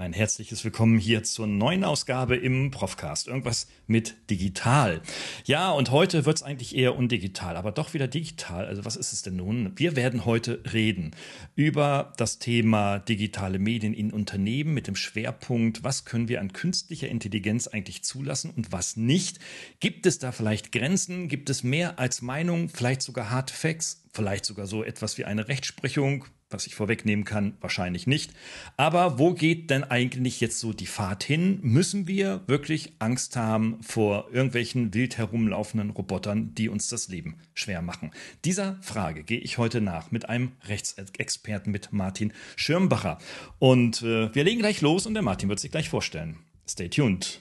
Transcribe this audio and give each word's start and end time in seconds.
Ein 0.00 0.14
herzliches 0.14 0.64
Willkommen 0.64 0.98
hier 0.98 1.24
zur 1.24 1.46
neuen 1.46 1.84
Ausgabe 1.84 2.34
im 2.34 2.70
Profcast. 2.70 3.28
Irgendwas 3.28 3.66
mit 3.86 4.14
digital. 4.30 5.02
Ja, 5.44 5.72
und 5.72 5.90
heute 5.90 6.24
wird 6.24 6.38
es 6.38 6.42
eigentlich 6.42 6.74
eher 6.74 6.96
undigital, 6.96 7.54
aber 7.54 7.70
doch 7.70 7.92
wieder 7.92 8.08
digital. 8.08 8.64
Also 8.64 8.86
was 8.86 8.96
ist 8.96 9.12
es 9.12 9.20
denn 9.20 9.36
nun? 9.36 9.72
Wir 9.76 9.96
werden 9.96 10.24
heute 10.24 10.62
reden 10.72 11.10
über 11.54 12.14
das 12.16 12.38
Thema 12.38 12.98
digitale 12.98 13.58
Medien 13.58 13.92
in 13.92 14.10
Unternehmen 14.10 14.72
mit 14.72 14.86
dem 14.86 14.96
Schwerpunkt, 14.96 15.84
was 15.84 16.06
können 16.06 16.30
wir 16.30 16.40
an 16.40 16.54
künstlicher 16.54 17.10
Intelligenz 17.10 17.66
eigentlich 17.66 18.02
zulassen 18.02 18.52
und 18.56 18.72
was 18.72 18.96
nicht. 18.96 19.38
Gibt 19.80 20.06
es 20.06 20.18
da 20.18 20.32
vielleicht 20.32 20.72
Grenzen? 20.72 21.28
Gibt 21.28 21.50
es 21.50 21.62
mehr 21.62 21.98
als 21.98 22.22
Meinung? 22.22 22.70
Vielleicht 22.70 23.02
sogar 23.02 23.28
Hard 23.28 23.50
Facts? 23.50 24.02
Vielleicht 24.14 24.46
sogar 24.46 24.66
so 24.66 24.82
etwas 24.82 25.18
wie 25.18 25.26
eine 25.26 25.48
Rechtsprechung? 25.48 26.24
Was 26.50 26.66
ich 26.66 26.74
vorwegnehmen 26.74 27.24
kann, 27.24 27.56
wahrscheinlich 27.60 28.06
nicht. 28.06 28.32
Aber 28.76 29.18
wo 29.18 29.32
geht 29.32 29.70
denn 29.70 29.84
eigentlich 29.84 30.40
jetzt 30.40 30.58
so 30.58 30.72
die 30.72 30.86
Fahrt 30.86 31.22
hin? 31.22 31.60
Müssen 31.62 32.06
wir 32.06 32.42
wirklich 32.46 32.92
Angst 32.98 33.36
haben 33.36 33.78
vor 33.82 34.28
irgendwelchen 34.32 34.92
wild 34.92 35.16
herumlaufenden 35.16 35.90
Robotern, 35.90 36.54
die 36.54 36.68
uns 36.68 36.88
das 36.88 37.08
Leben 37.08 37.36
schwer 37.54 37.82
machen? 37.82 38.10
Dieser 38.44 38.78
Frage 38.82 39.22
gehe 39.22 39.38
ich 39.38 39.58
heute 39.58 39.80
nach 39.80 40.10
mit 40.10 40.28
einem 40.28 40.52
Rechtsexperten, 40.66 41.72
mit 41.72 41.92
Martin 41.92 42.32
Schirmbacher. 42.56 43.18
Und 43.58 44.02
äh, 44.02 44.34
wir 44.34 44.44
legen 44.44 44.60
gleich 44.60 44.80
los 44.80 45.06
und 45.06 45.14
der 45.14 45.22
Martin 45.22 45.48
wird 45.48 45.60
sich 45.60 45.70
gleich 45.70 45.88
vorstellen. 45.88 46.36
Stay 46.68 46.88
tuned. 46.88 47.40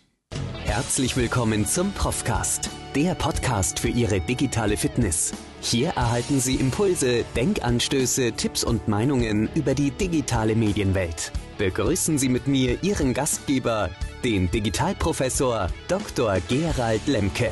Herzlich 0.66 1.18
willkommen 1.18 1.66
zum 1.66 1.92
Profcast, 1.94 2.70
der 2.96 3.16
Podcast 3.16 3.80
für 3.80 3.90
Ihre 3.90 4.22
digitale 4.22 4.78
Fitness. 4.78 5.34
Hier 5.62 5.90
erhalten 5.90 6.40
Sie 6.40 6.56
Impulse, 6.56 7.26
Denkanstöße, 7.36 8.32
Tipps 8.32 8.64
und 8.64 8.88
Meinungen 8.88 9.50
über 9.56 9.76
die 9.76 9.92
digitale 9.92 10.56
Medienwelt. 10.56 11.34
Begrüßen 11.58 12.18
Sie 12.18 12.30
mit 12.30 12.48
mir 12.48 12.82
Ihren 12.82 13.14
Gastgeber, 13.14 13.90
den 14.24 14.50
Digitalprofessor 14.50 15.68
Dr. 15.90 16.38
Gerald 16.48 17.06
Lemke. 17.08 17.52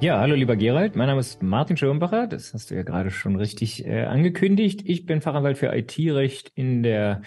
Ja, 0.00 0.20
hallo 0.20 0.34
lieber 0.34 0.56
Gerald, 0.56 0.96
mein 0.96 1.06
Name 1.06 1.20
ist 1.20 1.42
Martin 1.42 1.78
Schirmbacher, 1.78 2.26
das 2.26 2.52
hast 2.52 2.70
du 2.70 2.74
ja 2.74 2.82
gerade 2.82 3.10
schon 3.10 3.36
richtig 3.36 3.86
äh, 3.86 4.02
angekündigt. 4.04 4.82
Ich 4.84 5.06
bin 5.06 5.22
Fachanwalt 5.22 5.56
für 5.56 5.74
IT-Recht 5.74 6.52
in 6.54 6.82
der 6.82 7.22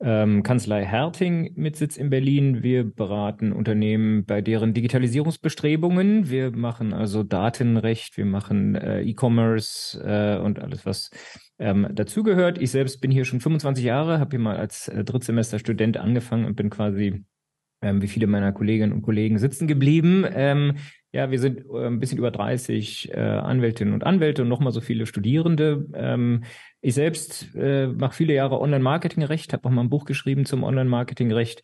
ähm, 0.00 0.42
Kanzlei 0.42 0.84
Herting 0.84 1.52
mit 1.56 1.76
Sitz 1.76 1.96
in 1.96 2.10
Berlin. 2.10 2.62
Wir 2.62 2.84
beraten 2.84 3.52
Unternehmen 3.52 4.24
bei 4.24 4.42
deren 4.42 4.74
Digitalisierungsbestrebungen. 4.74 6.28
Wir 6.28 6.50
machen 6.50 6.92
also 6.92 7.22
Datenrecht, 7.22 8.16
wir 8.16 8.26
machen 8.26 8.74
äh, 8.74 9.02
E-Commerce 9.02 9.98
äh, 10.04 10.38
und 10.42 10.58
alles, 10.58 10.84
was 10.84 11.10
ähm, 11.58 11.88
dazugehört. 11.92 12.60
Ich 12.60 12.70
selbst 12.70 13.00
bin 13.00 13.10
hier 13.10 13.24
schon 13.24 13.40
25 13.40 13.84
Jahre, 13.84 14.20
habe 14.20 14.30
hier 14.30 14.38
mal 14.38 14.56
als 14.56 14.88
äh, 14.88 15.02
Drittsemesterstudent 15.02 15.96
angefangen 15.96 16.44
und 16.44 16.56
bin 16.56 16.68
quasi 16.68 17.24
ähm, 17.82 18.02
wie 18.02 18.08
viele 18.08 18.26
meiner 18.26 18.52
Kolleginnen 18.52 18.92
und 18.92 19.02
Kollegen 19.02 19.38
sitzen 19.38 19.66
geblieben. 19.66 20.24
Ähm, 20.30 20.76
ja, 21.16 21.30
wir 21.30 21.40
sind 21.40 21.64
äh, 21.70 21.86
ein 21.86 21.98
bisschen 21.98 22.18
über 22.18 22.30
30 22.30 23.10
äh, 23.12 23.18
Anwältinnen 23.18 23.94
und 23.94 24.04
Anwälte 24.04 24.42
und 24.42 24.48
nochmal 24.48 24.72
so 24.72 24.82
viele 24.82 25.06
Studierende. 25.06 25.86
Ähm, 25.94 26.44
ich 26.82 26.94
selbst 26.94 27.54
äh, 27.56 27.86
mache 27.86 28.14
viele 28.14 28.34
Jahre 28.34 28.60
Online-Marketing-Recht, 28.60 29.54
habe 29.54 29.66
auch 29.66 29.72
mal 29.72 29.80
ein 29.80 29.88
Buch 29.88 30.04
geschrieben 30.04 30.44
zum 30.44 30.62
Online-Marketing-Recht 30.62 31.62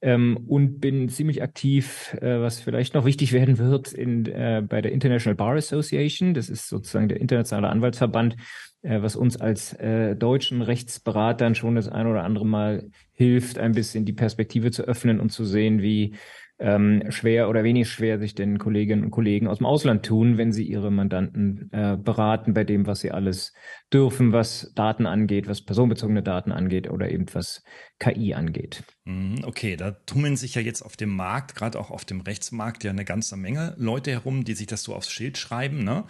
ähm, 0.00 0.36
und 0.48 0.80
bin 0.80 1.08
ziemlich 1.08 1.42
aktiv, 1.42 2.16
was 2.20 2.60
vielleicht 2.60 2.94
noch 2.94 3.04
wichtig 3.04 3.32
werden 3.32 3.58
wird, 3.58 3.92
in, 3.92 4.24
bei 4.24 4.80
der 4.80 4.92
International 4.92 5.36
Bar 5.36 5.56
Association. 5.56 6.34
Das 6.34 6.48
ist 6.50 6.68
sozusagen 6.68 7.08
der 7.08 7.20
internationale 7.20 7.68
Anwaltsverband, 7.68 8.36
was 8.82 9.16
uns 9.16 9.40
als 9.40 9.76
deutschen 9.76 10.62
Rechtsberatern 10.62 11.56
schon 11.56 11.74
das 11.74 11.88
ein 11.88 12.06
oder 12.06 12.22
andere 12.22 12.46
Mal 12.46 12.90
hilft, 13.12 13.58
ein 13.58 13.72
bisschen 13.72 14.04
die 14.04 14.12
Perspektive 14.12 14.70
zu 14.70 14.82
öffnen 14.84 15.18
und 15.18 15.30
zu 15.30 15.44
sehen, 15.44 15.82
wie 15.82 16.14
ähm, 16.58 17.04
schwer 17.10 17.48
oder 17.48 17.62
wenig 17.62 17.88
schwer 17.88 18.18
sich 18.18 18.34
denn 18.34 18.58
Kolleginnen 18.58 19.04
und 19.04 19.10
Kollegen 19.10 19.46
aus 19.46 19.58
dem 19.58 19.66
Ausland 19.66 20.04
tun, 20.04 20.38
wenn 20.38 20.52
sie 20.52 20.64
ihre 20.64 20.90
Mandanten 20.90 21.70
äh, 21.72 21.96
beraten 21.96 22.54
bei 22.54 22.64
dem, 22.64 22.86
was 22.86 23.00
sie 23.00 23.12
alles 23.12 23.52
dürfen, 23.92 24.32
was 24.32 24.72
Daten 24.74 25.06
angeht, 25.06 25.48
was 25.48 25.62
personenbezogene 25.62 26.22
Daten 26.22 26.50
angeht 26.50 26.90
oder 26.90 27.10
eben 27.10 27.26
was 27.32 27.62
KI 28.00 28.34
angeht. 28.34 28.82
Mhm, 29.04 29.44
okay, 29.44 29.76
da 29.76 29.92
tummeln 29.92 30.36
sich 30.36 30.56
ja 30.56 30.62
jetzt 30.62 30.82
auf 30.82 30.96
dem 30.96 31.14
Markt, 31.14 31.54
gerade 31.54 31.78
auch 31.78 31.90
auf 31.90 32.04
dem 32.04 32.20
Rechtsmarkt, 32.20 32.82
ja 32.82 32.90
eine 32.90 33.04
ganze 33.04 33.36
Menge 33.36 33.74
Leute 33.78 34.10
herum, 34.10 34.44
die 34.44 34.54
sich 34.54 34.66
das 34.66 34.82
so 34.82 34.94
aufs 34.94 35.10
Schild 35.10 35.38
schreiben. 35.38 35.84
Ne? 35.84 36.04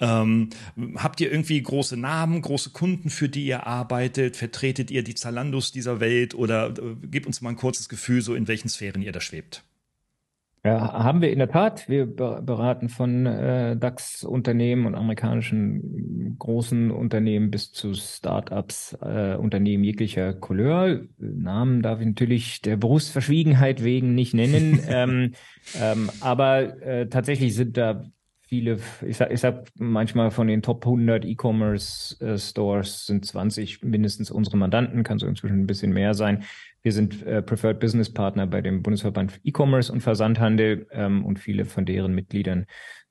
Ähm, 0.00 0.48
habt 0.96 1.20
ihr 1.20 1.30
irgendwie 1.30 1.62
große 1.62 1.96
Namen, 1.98 2.40
große 2.40 2.70
Kunden, 2.70 3.10
für 3.10 3.28
die 3.28 3.44
ihr 3.44 3.66
arbeitet? 3.66 4.36
Vertretet 4.36 4.90
ihr 4.90 5.04
die 5.04 5.14
Zalandos 5.14 5.72
dieser 5.72 6.00
Welt 6.00 6.34
oder 6.34 6.70
äh, 6.70 7.06
gebt 7.06 7.26
uns 7.26 7.42
mal 7.42 7.50
ein 7.50 7.56
kurzes 7.56 7.88
Gefühl, 7.88 8.22
so 8.22 8.34
in 8.34 8.48
welchen 8.48 8.68
Sphären 8.68 9.02
ihr 9.02 9.12
da 9.12 9.20
schwebt? 9.20 9.64
Ja, 10.62 10.92
haben 10.92 11.22
wir 11.22 11.32
in 11.32 11.38
der 11.38 11.48
Tat. 11.48 11.88
Wir 11.88 12.04
beraten 12.04 12.90
von 12.90 13.24
äh, 13.24 13.78
DAX-Unternehmen 13.78 14.84
und 14.84 14.94
amerikanischen 14.94 16.36
großen 16.38 16.90
Unternehmen 16.90 17.50
bis 17.50 17.72
zu 17.72 17.94
Startups, 17.94 18.92
äh, 19.00 19.36
Unternehmen 19.36 19.84
jeglicher 19.84 20.34
Couleur. 20.34 21.00
Namen 21.16 21.80
darf 21.80 22.00
ich 22.00 22.06
natürlich 22.06 22.60
der 22.60 22.76
Berufsverschwiegenheit 22.76 23.82
wegen 23.82 24.14
nicht 24.14 24.34
nennen. 24.34 24.80
ähm, 24.88 25.32
ähm, 25.80 26.10
aber 26.20 26.82
äh, 26.82 27.08
tatsächlich 27.08 27.54
sind 27.54 27.78
da 27.78 28.04
viele, 28.50 28.80
ich 29.06 29.16
sag, 29.16 29.30
ich 29.30 29.40
sag 29.40 29.68
manchmal 29.78 30.32
von 30.32 30.48
den 30.48 30.60
Top 30.60 30.84
100 30.84 31.24
E-Commerce 31.24 32.20
äh, 32.20 32.36
Stores 32.36 33.06
sind 33.06 33.24
20 33.24 33.84
mindestens 33.84 34.30
unsere 34.30 34.56
Mandanten, 34.56 35.04
kann 35.04 35.20
so 35.20 35.26
inzwischen 35.26 35.60
ein 35.60 35.66
bisschen 35.66 35.92
mehr 35.92 36.14
sein. 36.14 36.42
Wir 36.82 36.92
sind 36.92 37.22
äh, 37.26 37.42
Preferred 37.42 37.80
Business 37.80 38.12
Partner 38.12 38.46
bei 38.46 38.60
dem 38.60 38.82
Bundesverband 38.82 39.40
E-Commerce 39.44 39.92
und 39.92 40.00
Versandhandel 40.00 40.86
ähm, 40.90 41.24
und 41.24 41.38
viele 41.38 41.64
von 41.64 41.84
deren 41.84 42.14
Mitgliedern 42.14 42.66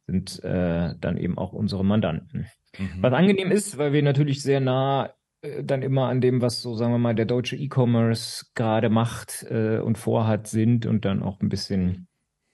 sind 0.07 0.43
äh, 0.43 0.95
dann 0.99 1.17
eben 1.17 1.37
auch 1.37 1.53
unsere 1.53 1.85
Mandanten. 1.85 2.47
Mhm. 2.77 3.01
Was 3.01 3.13
angenehm 3.13 3.51
ist, 3.51 3.77
weil 3.77 3.93
wir 3.93 4.01
natürlich 4.01 4.41
sehr 4.41 4.59
nah 4.59 5.13
äh, 5.41 5.63
dann 5.63 5.81
immer 5.81 6.09
an 6.09 6.21
dem, 6.21 6.41
was 6.41 6.61
so, 6.61 6.75
sagen 6.75 6.93
wir 6.93 6.97
mal, 6.97 7.15
der 7.15 7.25
deutsche 7.25 7.55
E-Commerce 7.55 8.47
gerade 8.55 8.89
macht 8.89 9.45
äh, 9.49 9.79
und 9.79 9.97
vorhat, 9.97 10.47
sind 10.47 10.85
und 10.85 11.05
dann 11.05 11.23
auch 11.23 11.39
ein 11.41 11.49
bisschen 11.49 12.08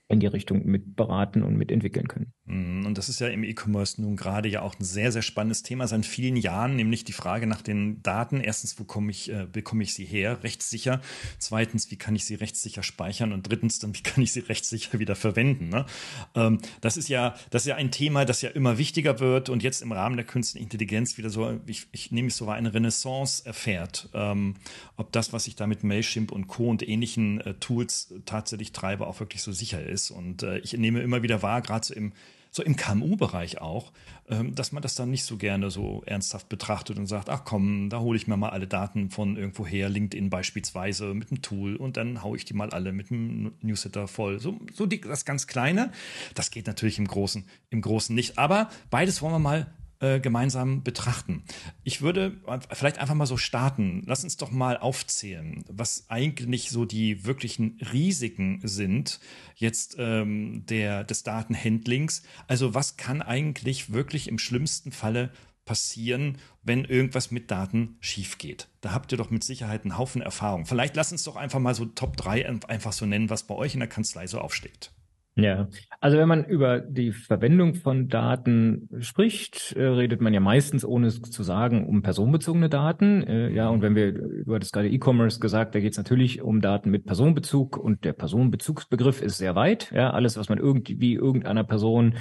in 0.08 0.20
die 0.20 0.28
Richtung 0.28 0.66
mit 0.66 0.96
beraten 0.96 1.42
und 1.42 1.58
mitentwickeln 1.58 2.08
können. 2.08 2.32
Mhm, 2.46 2.86
und 2.86 2.98
das 2.98 3.10
ist 3.10 3.20
ja 3.20 3.28
im 3.28 3.44
E-Commerce 3.44 4.00
nun 4.00 4.16
gerade 4.16 4.48
ja 4.48 4.62
auch 4.62 4.80
ein 4.80 4.84
sehr, 4.84 5.12
sehr 5.12 5.24
spannendes 5.24 5.64
Thema 5.64 5.88
seit 5.88 6.06
vielen 6.06 6.36
Jahren, 6.36 6.76
nämlich 6.76 7.04
die 7.04 7.14
Frage 7.14 7.48
nach 7.48 7.64
den 7.64 8.04
Daten. 8.04 8.40
Erstens, 8.40 8.80
wo 8.80 8.84
komme 8.84 9.10
ich, 9.10 9.32
äh, 9.32 9.48
bekomme 9.52 9.82
ich 9.82 9.96
sie 9.96 10.06
her, 10.06 10.44
rechtssicher? 10.44 11.02
Zweitens, 11.40 11.90
wie 11.90 11.96
kann 11.96 12.16
ich 12.16 12.26
sie 12.26 12.36
rechtssicher 12.36 12.84
speichern? 12.84 13.34
Und 13.34 13.50
drittens, 13.50 13.80
dann, 13.80 13.96
wie 13.96 14.04
kann 14.04 14.24
ich 14.24 14.32
sie 14.32 14.42
rechtssicher 14.42 15.00
wieder 15.00 15.16
verwenden? 15.16 15.70
Ne? 15.70 15.88
Ähm, 16.36 16.60
das 16.82 16.98
ist 16.98 17.10
ja, 17.10 17.34
das 17.50 17.64
ist 17.64 17.70
ja 17.70 17.76
ein 17.76 17.90
Thema, 17.90 18.26
das 18.26 18.44
ja 18.44 18.52
immer 18.52 18.78
wichtiger 18.78 19.20
wird 19.20 19.50
und 19.50 19.64
jetzt 19.64 19.82
im 19.82 19.92
Rahmen 19.92 20.18
der 20.18 20.26
künstlichen 20.26 20.66
Intelligenz 20.66 21.18
wieder 21.18 21.32
so, 21.32 21.60
ich, 21.66 21.88
ich 21.92 22.12
nehme 22.12 22.28
es 22.28 22.38
so 22.38 22.48
eine 22.48 22.76
Renaissance 22.76 23.44
erfährt. 23.44 24.10
Ähm, 24.14 24.54
ob 24.98 25.12
das, 25.12 25.34
was 25.34 25.48
ich 25.48 25.56
da 25.56 25.66
mit 25.66 25.84
Mailchimp 25.84 26.32
und 26.32 26.46
Co. 26.46 26.70
und 26.70 26.88
ähnlichen 26.88 27.42
äh, 27.42 27.56
Tools 27.56 28.14
tatsächlich 28.26 28.72
treibe, 28.72 29.08
auch 29.08 29.20
wirklich 29.20 29.42
so 29.42 29.52
sicher 29.52 29.84
ist. 29.84 29.95
Und 30.12 30.44
äh, 30.44 30.60
ich 30.60 30.74
nehme 30.74 31.02
immer 31.02 31.24
wieder 31.24 31.42
wahr, 31.42 31.62
gerade 31.62 31.86
so 31.86 31.94
im 31.94 32.14
so 32.56 32.64
im 32.64 32.78
KMU-Bereich 32.78 33.60
auch, 33.60 33.92
ähm, 34.30 34.56
dass 34.56 34.72
man 34.72 34.82
das 34.82 34.96
dann 34.96 35.12
nicht 35.12 35.26
so 35.26 35.36
gerne 35.36 35.70
so 35.70 36.04
ernsthaft 36.06 36.48
betrachtet 36.48 36.98
und 36.98 37.06
sagt, 37.06 37.30
ach 37.30 37.44
komm, 37.44 37.90
da 37.90 38.00
hole 38.00 38.16
ich 38.16 38.28
mir 38.28 38.38
mal 38.38 38.50
alle 38.50 38.66
Daten 38.66 39.10
von 39.10 39.36
irgendwo 39.36 39.66
her, 39.66 39.90
LinkedIn 39.90 40.30
beispielsweise 40.30 41.14
mit 41.14 41.32
einem 41.32 41.42
Tool 41.42 41.76
und 41.76 41.98
dann 41.98 42.24
haue 42.24 42.38
ich 42.38 42.46
die 42.46 42.54
mal 42.54 42.70
alle 42.70 42.94
mit 42.94 43.12
einem 43.12 43.52
Newsletter 43.62 44.08
voll. 44.08 44.40
So, 44.40 44.58
so 44.74 44.86
die, 44.86 45.02
das 45.02 45.26
ganz 45.26 45.48
Kleine. 45.48 45.92
Das 46.34 46.50
geht 46.50 46.66
natürlich 46.66 46.98
im 46.98 47.08
Großen, 47.08 47.44
im 47.72 47.82
Großen 47.82 48.16
nicht. 48.16 48.38
Aber 48.38 48.70
beides 48.90 49.22
wollen 49.22 49.34
wir 49.34 49.40
mal 49.40 49.68
äh, 50.06 50.20
gemeinsam 50.20 50.84
betrachten. 50.84 51.44
Ich 51.84 52.02
würde 52.02 52.38
vielleicht 52.72 53.00
einfach 53.00 53.16
mal 53.16 53.26
so 53.26 53.38
starten. 53.38 54.04
Lass 54.06 54.24
uns 54.24 54.38
doch 54.38 54.52
mal 54.52 54.78
aufzählen, 54.78 55.64
was 55.68 56.06
eigentlich 56.10 56.70
so 56.70 56.86
die 56.86 57.26
wirklichen 57.26 57.80
Risiken 57.92 58.62
sind 58.64 59.20
jetzt 59.56 59.96
ähm, 59.98 60.64
der, 60.68 61.04
des 61.04 61.24
Datenhandlings. 61.24 62.22
Also 62.48 62.74
was 62.76 62.98
kann 62.98 63.22
eigentlich 63.24 63.92
wirklich 63.94 64.28
im 64.28 64.38
schlimmsten 64.38 64.92
Falle 64.92 65.32
passieren, 65.66 66.38
wenn 66.62 66.86
irgendwas 66.86 67.32
mit 67.32 67.50
Daten 67.50 67.98
schief 68.00 68.38
geht. 68.38 68.68
Da 68.82 68.92
habt 68.92 69.12
ihr 69.12 69.18
doch 69.18 69.32
mit 69.32 69.44
Sicherheit 69.44 69.84
einen 69.84 69.98
Haufen 69.98 70.22
Erfahrung. 70.22 70.68
Vielleicht 70.68 70.96
lass 70.96 71.12
uns 71.12 71.24
doch 71.24 71.36
einfach 71.36 71.60
mal 71.60 71.74
so 71.74 71.86
Top 71.86 72.16
3 72.18 72.48
einfach 72.68 72.94
so 72.94 73.08
nennen, 73.08 73.32
was 73.32 73.44
bei 73.44 73.56
euch 73.56 73.74
in 73.74 73.80
der 73.80 73.90
Kanzlei 73.90 74.28
so 74.28 74.40
aufsteht. 74.40 74.92
Ja, 75.38 75.68
also 76.00 76.18
wenn 76.18 76.30
man 76.30 76.46
über 76.46 76.80
die 76.80 77.12
Verwendung 77.12 77.76
von 77.76 78.08
Daten 78.08 78.88
spricht, 79.02 79.74
äh, 79.74 79.84
redet 79.84 80.22
man 80.22 80.34
ja 80.34 80.40
meistens, 80.40 80.86
ohne 80.86 81.08
es 81.08 81.22
zu 81.22 81.44
sagen, 81.44 81.86
um 81.86 82.02
personenbezogene 82.02 82.70
Daten. 82.70 83.22
Äh, 83.24 83.50
ja, 83.50 83.68
und 83.68 83.82
wenn 83.82 83.96
wir, 83.96 84.14
du 84.14 84.56
hattest 84.56 84.72
gerade 84.72 84.90
E-Commerce 84.90 85.42
gesagt, 85.42 85.76
da 85.76 85.82
geht 85.82 85.92
es 85.92 85.98
natürlich 85.98 86.42
um 86.42 86.62
Daten 86.62 86.90
mit 86.90 87.06
Personenbezug 87.06 87.76
und 87.76 88.06
der 88.06 88.14
Personenbezugsbegriff 88.14 89.22
ist 89.22 89.38
sehr 89.38 89.56
weit. 89.56 89.92
Ja, 89.92 90.12
alles, 90.12 90.38
was 90.38 90.48
man 90.48 90.58
irgendwie 90.58 91.16
irgendeiner 91.16 91.66
Person 91.66 92.16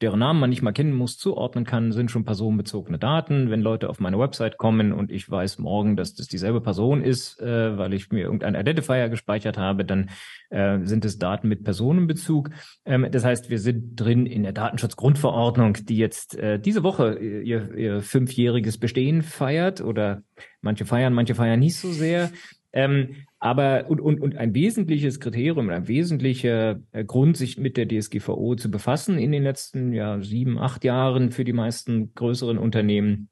deren 0.00 0.20
Namen 0.20 0.38
man 0.38 0.50
nicht 0.50 0.62
mal 0.62 0.72
kennen 0.72 0.94
muss, 0.94 1.18
zuordnen 1.18 1.64
kann, 1.64 1.92
sind 1.92 2.10
schon 2.10 2.24
personenbezogene 2.24 2.98
Daten. 2.98 3.50
Wenn 3.50 3.60
Leute 3.60 3.88
auf 3.88 3.98
meine 3.98 4.18
Website 4.18 4.56
kommen 4.56 4.92
und 4.92 5.10
ich 5.10 5.28
weiß 5.28 5.58
morgen, 5.58 5.96
dass 5.96 6.14
das 6.14 6.28
dieselbe 6.28 6.60
Person 6.60 7.02
ist, 7.02 7.40
äh, 7.40 7.76
weil 7.76 7.92
ich 7.94 8.10
mir 8.10 8.22
irgendeinen 8.24 8.60
Identifier 8.60 9.08
gespeichert 9.08 9.58
habe, 9.58 9.84
dann 9.84 10.10
äh, 10.50 10.78
sind 10.82 11.04
es 11.04 11.18
Daten 11.18 11.48
mit 11.48 11.64
Personenbezug. 11.64 12.50
Ähm, 12.84 13.08
das 13.10 13.24
heißt, 13.24 13.50
wir 13.50 13.58
sind 13.58 13.96
drin 13.96 14.26
in 14.26 14.44
der 14.44 14.52
Datenschutzgrundverordnung, 14.52 15.74
die 15.74 15.96
jetzt 15.96 16.36
äh, 16.36 16.60
diese 16.60 16.82
Woche 16.82 17.18
ihr, 17.18 17.74
ihr 17.74 18.00
fünfjähriges 18.00 18.78
Bestehen 18.78 19.22
feiert 19.22 19.80
oder 19.80 20.22
manche 20.60 20.84
feiern, 20.84 21.12
manche 21.12 21.34
feiern 21.34 21.60
nicht 21.60 21.76
so 21.76 21.90
sehr. 21.90 22.30
Ähm, 22.72 23.26
aber 23.40 23.86
und, 23.88 24.00
und, 24.00 24.20
und 24.20 24.36
ein 24.36 24.54
wesentliches 24.54 25.20
Kriterium, 25.20 25.70
ein 25.70 25.88
wesentlicher 25.88 26.80
äh, 26.92 27.04
Grund, 27.04 27.36
sich 27.36 27.58
mit 27.58 27.76
der 27.76 27.86
DSGVO 27.88 28.56
zu 28.56 28.70
befassen 28.70 29.18
in 29.18 29.32
den 29.32 29.42
letzten 29.42 29.92
ja, 29.92 30.20
sieben, 30.20 30.58
acht 30.58 30.84
Jahren 30.84 31.30
für 31.30 31.44
die 31.44 31.52
meisten 31.52 32.14
größeren 32.14 32.58
Unternehmen 32.58 33.28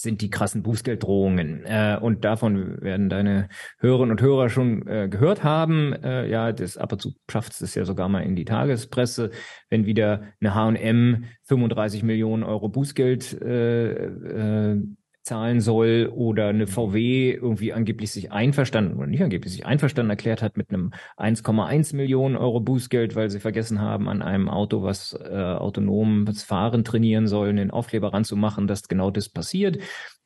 sind 0.00 0.20
die 0.20 0.30
krassen 0.30 0.62
Bußgelddrohungen. 0.62 1.64
Äh, 1.64 1.98
und 2.00 2.24
davon 2.24 2.80
werden 2.80 3.08
deine 3.08 3.48
Hörerinnen 3.78 4.12
und 4.12 4.22
Hörer 4.22 4.48
schon 4.48 4.86
äh, 4.86 5.08
gehört 5.08 5.42
haben. 5.42 5.92
Äh, 5.92 6.28
ja, 6.28 6.52
das 6.52 6.76
ab 6.76 6.92
und 6.92 7.02
zu 7.02 7.14
schafft 7.28 7.60
es 7.60 7.74
ja 7.74 7.84
sogar 7.84 8.08
mal 8.08 8.20
in 8.20 8.36
die 8.36 8.44
Tagespresse, 8.44 9.32
wenn 9.70 9.86
wieder 9.86 10.22
eine 10.40 10.54
H&M 10.54 11.24
35 11.44 12.04
Millionen 12.04 12.44
Euro 12.44 12.68
Bußgeld 12.68 13.42
äh, 13.42 14.04
äh, 14.04 14.82
zahlen 15.28 15.60
soll 15.60 16.10
oder 16.12 16.48
eine 16.48 16.66
VW 16.66 17.32
irgendwie 17.32 17.72
angeblich 17.72 18.10
sich 18.10 18.32
einverstanden 18.32 18.96
oder 18.96 19.06
nicht 19.06 19.22
angeblich 19.22 19.52
sich 19.52 19.66
einverstanden 19.66 20.10
erklärt 20.10 20.42
hat 20.42 20.56
mit 20.56 20.70
einem 20.70 20.92
1,1 21.16 21.94
Millionen 21.94 22.36
Euro 22.36 22.60
Bußgeld, 22.60 23.14
weil 23.14 23.30
sie 23.30 23.38
vergessen 23.38 23.80
haben, 23.80 24.08
an 24.08 24.22
einem 24.22 24.48
Auto, 24.48 24.82
was 24.82 25.12
äh, 25.12 25.34
autonom 25.34 26.24
das 26.24 26.42
Fahren 26.42 26.82
trainieren 26.82 27.26
soll, 27.26 27.50
einen 27.50 27.70
Aufkleber 27.70 28.12
ranzumachen, 28.12 28.66
dass 28.66 28.88
genau 28.88 29.10
das 29.10 29.28
passiert. 29.28 29.78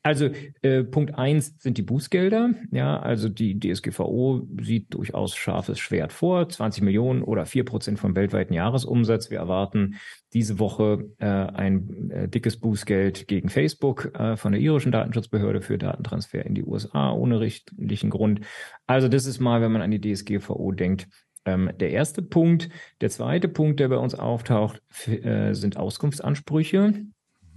Also 0.04 0.31
äh, 0.62 0.82
Punkt 0.82 1.14
eins 1.14 1.54
sind 1.62 1.78
die 1.78 1.82
Bußgelder. 1.82 2.54
Ja, 2.72 2.99
also 2.99 3.28
die 3.28 3.58
DSGVO 3.58 4.49
sieht 4.60 4.93
durchaus 4.94 5.37
scharfes 5.37 5.78
Schwert 5.78 6.12
vor. 6.12 6.49
20 6.49 6.82
Millionen 6.82 7.22
oder 7.22 7.46
vier 7.46 7.64
Prozent 7.64 8.00
vom 8.00 8.16
weltweiten 8.16 8.52
Jahresumsatz. 8.52 9.31
Wir 9.31 9.38
erwarten 9.38 9.94
diese 10.32 10.58
Woche 10.58 11.08
äh, 11.19 11.26
ein 11.26 12.10
äh, 12.10 12.28
dickes 12.28 12.58
Bußgeld 12.58 13.28
gegen 13.28 13.49
Facebook 13.49 14.12
äh, 14.19 14.37
von 14.37 14.52
der 14.52 14.60
irischen 14.60 14.90
Datenschutzbehörde 14.90 15.60
für 15.60 15.78
Datentransfer 15.78 16.44
in 16.44 16.54
die 16.54 16.64
USA 16.64 17.12
ohne 17.12 17.38
richtlichen 17.38 18.10
Grund. 18.10 18.40
Also 18.87 19.06
das 19.06 19.26
ist 19.26 19.38
mal, 19.38 19.60
wenn 19.60 19.72
man 19.72 19.82
an 19.82 19.93
die 19.93 20.00
DSGVO 20.00 20.72
denkt, 20.72 21.06
ähm, 21.44 21.70
der 21.78 21.90
erste 21.90 22.22
Punkt. 22.22 22.70
Der 23.00 23.10
zweite 23.10 23.49
Punkt, 23.49 23.78
der 23.78 23.88
bei 23.88 23.99
uns 23.99 24.16
auftaucht, 24.16 24.82
äh, 25.06 25.54
sind 25.54 25.76
Auskunftsansprüche 25.76 27.04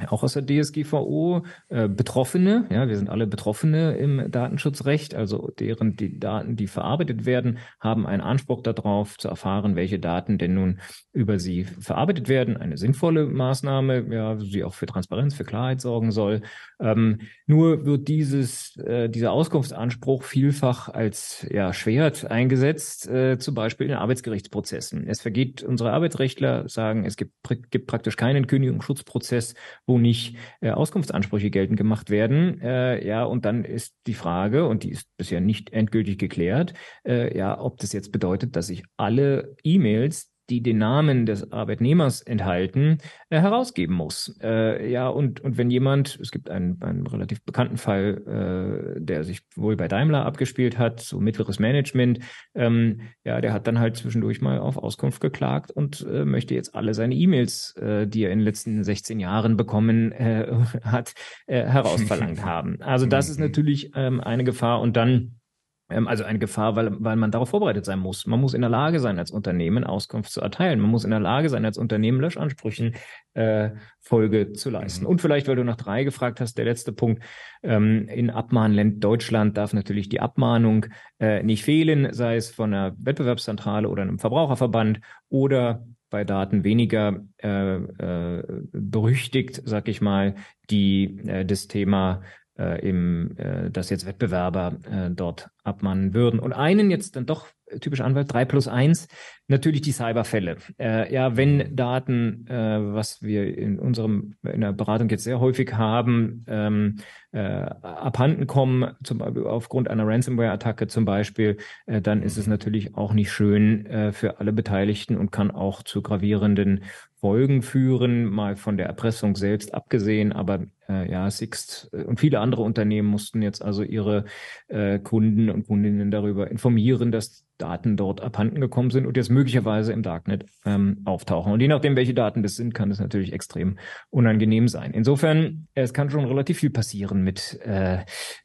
auch 0.09 0.24
aus 0.24 0.33
der 0.33 0.45
DSGVO, 0.45 1.44
äh, 1.69 1.88
Betroffene, 1.88 2.65
ja, 2.69 2.88
wir 2.88 2.97
sind 2.97 3.09
alle 3.09 3.27
Betroffene 3.27 3.95
im 3.97 4.30
Datenschutzrecht, 4.30 5.15
also 5.15 5.51
deren 5.59 5.95
die 5.95 6.19
Daten, 6.19 6.56
die 6.56 6.68
verarbeitet 6.68 7.25
werden, 7.25 7.59
haben 7.80 8.06
einen 8.06 8.21
Anspruch 8.21 8.62
darauf 8.62 9.18
zu 9.18 9.27
erfahren, 9.27 9.75
welche 9.75 10.00
Daten 10.00 10.38
denn 10.38 10.53
nun 10.53 10.80
über 11.13 11.39
sie 11.39 11.63
verarbeitet 11.63 12.27
werden. 12.27 12.57
Eine 12.57 12.77
sinnvolle 12.77 13.25
Maßnahme, 13.25 14.06
ja, 14.13 14.36
die 14.36 14.63
auch 14.63 14.74
für 14.74 14.86
Transparenz, 14.86 15.33
für 15.33 15.45
Klarheit 15.45 15.80
sorgen 15.81 16.12
soll. 16.12 16.42
Ähm, 16.80 17.21
nur 17.45 17.86
wird 17.86 18.07
dieses, 18.07 18.75
äh, 18.77 19.09
dieser 19.09 19.31
Auskunftsanspruch 19.31 20.24
vielfach 20.24 20.89
als 20.89 21.47
ja, 21.50 21.71
Schwert 21.74 22.30
eingesetzt, 22.30 23.07
äh, 23.07 23.38
zum 23.38 23.56
Beispiel 23.56 23.88
in 23.88 23.94
Arbeitsgerichtsprozessen. 23.94 25.07
Es 25.07 25.21
vergeht, 25.21 25.63
unsere 25.63 25.92
Arbeitsrechtler 25.92 26.68
sagen, 26.68 27.06
es 27.06 27.15
gibt, 27.15 27.33
gibt 27.71 27.88
praktisch 27.88 28.18
keinen 28.18 28.47
Kündigungsschutzprozess, 28.47 29.56
wo 29.88 29.98
nicht 29.98 30.36
äh, 30.62 30.72
Auskunftsansprüche 30.72 31.50
geltend 31.50 31.78
gemacht 31.78 32.10
werden. 32.10 32.60
Äh, 32.62 33.06
ja, 33.06 33.24
und 33.24 33.46
dann 33.46 33.64
ist 33.64 33.96
die 34.08 34.14
Frage, 34.14 34.68
und 34.68 34.84
die 34.84 34.92
ist 34.92 35.08
bisher 35.18 35.42
nicht 35.42 35.72
endgültig 35.74 36.18
geklärt, 36.18 36.74
äh, 37.08 37.38
ja, 37.38 37.60
ob 37.60 37.78
das 37.78 37.94
jetzt 37.94 38.12
bedeutet, 38.12 38.56
dass 38.56 38.70
ich 38.70 38.84
alle 38.98 39.56
E-Mails, 39.64 40.35
die 40.50 40.62
den 40.62 40.77
Namen 40.77 41.25
des 41.25 41.51
Arbeitnehmers 41.51 42.21
enthalten, 42.21 43.00
äh, 43.30 43.39
herausgeben 43.39 43.95
muss. 43.95 44.38
Äh, 44.42 44.92
ja, 44.92 45.07
und, 45.07 45.42
und 45.42 45.57
wenn 45.57 45.71
jemand, 45.71 46.19
es 46.21 46.31
gibt 46.31 46.50
einen, 46.50 46.81
einen 46.81 47.07
relativ 47.07 47.44
bekannten 47.44 47.77
Fall, 47.77 48.95
äh, 48.97 49.01
der 49.01 49.24
sich 49.24 49.42
wohl 49.56 49.75
bei 49.75 49.88
Daimler 49.88 50.25
abgespielt 50.25 50.77
hat, 50.77 51.00
so 51.00 51.19
mittleres 51.19 51.59
Management, 51.59 52.19
ähm, 52.53 53.01
ja, 53.24 53.42
der 53.42 53.53
hat 53.53 53.68
dann 53.68 53.80
halt 53.80 53.97
zwischendurch 53.97 54.42
mal 54.42 54.59
auf 54.59 54.77
Auskunft 54.77 55.21
geklagt 55.21 55.71
und 55.71 56.06
äh, 56.09 56.25
möchte 56.25 56.53
jetzt 56.53 56.75
alle 56.75 56.94
seine 56.94 57.15
E-Mails, 57.15 57.75
äh, 57.77 58.07
die 58.07 58.24
er 58.24 58.31
in 58.31 58.39
den 58.39 58.45
letzten 58.45 58.83
16 58.83 59.19
Jahren 59.19 59.57
bekommen 59.57 60.12
äh, 60.12 60.47
hat, 60.83 61.13
äh, 61.47 61.63
herausverlangt 61.63 62.44
haben. 62.45 62.81
Also 62.81 63.06
das 63.06 63.30
ist 63.30 63.39
mhm. 63.39 63.45
natürlich 63.45 63.92
ähm, 63.95 64.21
eine 64.21 64.44
Gefahr 64.44 64.81
und 64.81 64.95
dann 64.95 65.39
also 65.88 66.24
eine 66.24 66.40
Gefahr, 66.40 66.76
weil, 66.76 66.92
weil 67.04 67.16
man 67.16 67.30
darauf 67.30 67.50
vorbereitet 67.50 67.86
sein 67.86 68.00
muss. 68.00 68.26
Man 68.26 68.42
muss 68.42 68.56
in 68.56 68.62
der 68.62 68.70
Lage 68.70 69.00
sein, 69.00 69.20
als 69.20 69.30
Unternehmen 69.30 69.84
Auskunft 69.84 70.32
zu 70.32 70.42
erteilen. 70.42 70.80
Man 70.80 70.90
muss 70.90 71.04
in 71.04 71.12
der 71.12 71.20
Lage 71.20 71.50
sein, 71.50 71.64
als 71.64 71.78
Unternehmen 71.78 72.20
Löschansprüchen 72.20 72.96
äh, 73.36 73.70
Folge 74.02 74.54
zu 74.54 74.72
leisten. 74.72 75.04
Mhm. 75.04 75.12
Und 75.12 75.22
vielleicht, 75.22 75.48
weil 75.48 75.56
du 75.56 75.64
nach 75.64 75.76
drei 75.76 76.04
gefragt 76.04 76.42
hast, 76.42 76.58
der 76.58 76.66
letzte 76.66 76.92
Punkt. 76.92 77.24
Ähm, 77.62 78.08
in 78.08 78.32
Abmahnland 78.32 79.04
Deutschland 79.04 79.58
darf 79.58 79.74
natürlich 79.74 80.10
die 80.10 80.22
Abmahnung 80.22 80.88
äh, 81.20 81.44
nicht 81.44 81.64
fehlen, 81.64 82.12
sei 82.14 82.36
es 82.36 82.50
von 82.50 82.74
einer 82.74 82.96
Wettbewerbszentrale 82.98 83.88
oder 83.88 84.02
einem 84.02 84.18
Verbraucherverband 84.18 85.02
oder 85.30 85.86
bei 86.10 86.24
Daten 86.24 86.64
weniger 86.64 87.26
äh, 87.44 87.76
äh, 87.76 88.44
berüchtigt, 88.72 89.62
sag 89.66 89.88
ich 89.88 90.02
mal, 90.02 90.36
die 90.70 91.20
äh, 91.28 91.46
das 91.46 91.68
Thema 91.68 92.22
äh, 92.57 92.88
im, 92.88 93.38
äh, 93.38 93.69
dass 93.69 93.90
jetzt 93.90 94.06
Wettbewerber 94.06 94.78
äh, 94.90 95.10
dort 95.12 95.50
abmahnen 95.63 96.13
würden. 96.13 96.40
Und 96.40 96.54
einen 96.54 96.92
jetzt 96.92 97.16
dann 97.16 97.25
doch 97.25 97.48
typisch 97.81 98.02
Anwalt, 98.02 98.31
drei 98.31 98.46
plus 98.46 98.68
eins, 98.68 99.07
natürlich 99.48 99.81
die 99.81 99.92
Cyberfälle. 99.92 100.57
Äh, 100.80 101.12
ja, 101.13 101.36
wenn 101.36 101.75
Daten, 101.75 102.46
äh, 102.48 102.94
was 102.94 103.22
wir 103.22 103.57
in 103.57 103.80
unserem, 103.80 104.36
in 104.44 104.62
der 104.62 104.74
Beratung 104.74 105.10
jetzt 105.10 105.24
sehr 105.24 105.40
häufig 105.40 105.74
haben, 105.74 106.46
ähm, 106.48 106.98
äh, 107.31 107.40
abhanden 107.40 108.48
kommen, 108.48 108.94
zum 109.04 109.18
Beispiel 109.18 109.46
aufgrund 109.46 109.90
einer 109.90 110.07
Ransomware-Attacke 110.07 110.88
zum 110.88 111.06
Beispiel, 111.06 111.57
äh, 111.86 112.02
dann 112.02 112.22
ist 112.22 112.38
es 112.38 112.48
natürlich 112.48 112.96
auch 112.96 113.13
nicht 113.13 113.31
schön 113.31 113.86
äh, 113.88 114.12
für 114.12 114.40
alle 114.40 114.54
Beteiligten 114.54 115.18
und 115.18 115.31
kann 115.31 115.52
auch 115.52 115.84
zu 115.84 116.02
gravierenden 116.02 116.84
Folgen 117.25 117.63
führen, 117.63 118.25
mal 118.25 118.56
von 118.56 118.77
der 118.77 118.86
Erpressung 118.86 119.36
selbst 119.36 119.74
abgesehen, 119.74 120.31
aber 120.31 120.68
äh, 120.88 121.12
ja, 121.12 121.31
Sixt 121.31 121.92
und 121.92 122.19
viele 122.19 122.39
andere 122.39 122.62
Unternehmen 122.62 123.07
mussten 123.07 123.42
jetzt 123.42 123.63
also 123.63 123.81
ihre 123.81 124.25
äh, 124.68 125.00
Kunden 125.00 125.50
und 125.50 125.66
Kundinnen 125.66 126.11
darüber 126.11 126.52
informieren, 126.52 127.11
dass 127.11 127.44
Daten 127.57 127.97
dort 127.97 128.21
abhanden 128.21 128.61
gekommen 128.61 128.92
sind 128.92 129.07
und 129.07 129.18
jetzt 129.18 129.31
möglicherweise 129.31 129.92
im 129.92 130.04
Darknet 130.04 130.45
ähm, 130.66 131.02
auftauchen. 131.06 131.52
Und 131.52 131.61
je 131.61 131.68
nachdem, 131.68 131.95
welche 131.95 132.14
Daten 132.14 132.44
das 132.44 132.57
sind, 132.57 132.76
kann 132.76 132.92
es 132.92 133.00
natürlich 133.00 133.33
extrem 133.33 133.80
unangenehm 134.11 134.68
sein. 134.68 134.92
Insofern, 134.94 135.68
es 135.73 135.95
kann 135.95 136.11
schon 136.11 136.26
relativ 136.26 136.59
viel 136.59 136.69
passieren 136.69 137.23
mit, 137.23 137.59
äh, 137.66 138.04